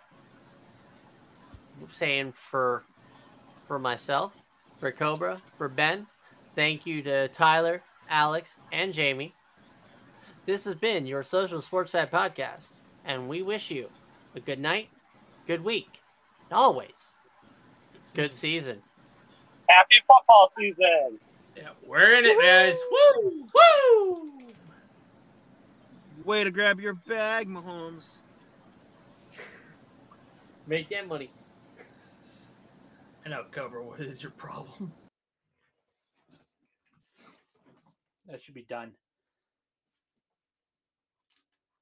saying 1.90 2.32
for 2.32 2.84
for 3.68 3.78
myself, 3.78 4.32
for 4.80 4.92
Cobra, 4.92 5.38
for 5.58 5.68
Ben, 5.68 6.08
thank 6.56 6.86
you 6.86 7.02
to 7.02 7.28
Tyler, 7.30 7.82
Alex, 8.12 8.58
and 8.72 8.94
Jamie. 8.94 9.34
This 10.46 10.66
has 10.66 10.76
been 10.76 11.06
your 11.06 11.24
Social 11.24 11.62
Sports 11.62 11.92
Pad 11.92 12.12
podcast, 12.12 12.74
and 13.06 13.30
we 13.30 13.42
wish 13.42 13.72
you 13.72 13.88
a 14.36 14.40
good 14.40 14.60
night, 14.60 14.90
good 15.48 15.64
week, 15.64 16.02
and 16.50 16.60
always 16.60 17.16
good 18.14 18.36
season. 18.36 18.82
Happy 19.70 19.96
football 20.08 20.52
season. 20.58 21.20
Yeah, 21.56 21.70
we're 21.88 22.14
in 22.16 22.26
it, 22.26 22.38
guys. 22.42 22.78
Woo! 22.92 23.48
Woo! 23.54 24.32
Way 26.26 26.44
to 26.44 26.52
grab 26.52 26.80
your 26.80 26.94
bag, 26.94 27.48
Mahomes. 27.48 28.06
Make 30.68 30.90
that 30.90 31.08
money. 31.08 31.32
And 33.24 33.34
I 33.34 33.38
know, 33.38 33.46
Cobra. 33.52 33.82
What 33.82 34.02
is 34.02 34.22
your 34.22 34.32
problem? 34.34 34.92
That 38.32 38.42
should 38.42 38.56
be 38.56 38.66
done. 38.68 38.92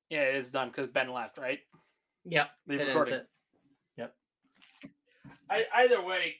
Yeah, 0.09 0.21
it 0.21 0.35
is 0.35 0.49
done 0.49 0.69
because 0.69 0.89
Ben 0.89 1.13
left, 1.13 1.37
right? 1.37 1.59
Yep. 2.25 2.49
Leave 2.67 2.79
that 2.79 2.87
ends 2.87 2.95
recording. 2.95 3.13
it. 3.15 3.27
I, 5.49 5.63
either 5.77 6.03
way, 6.03 6.35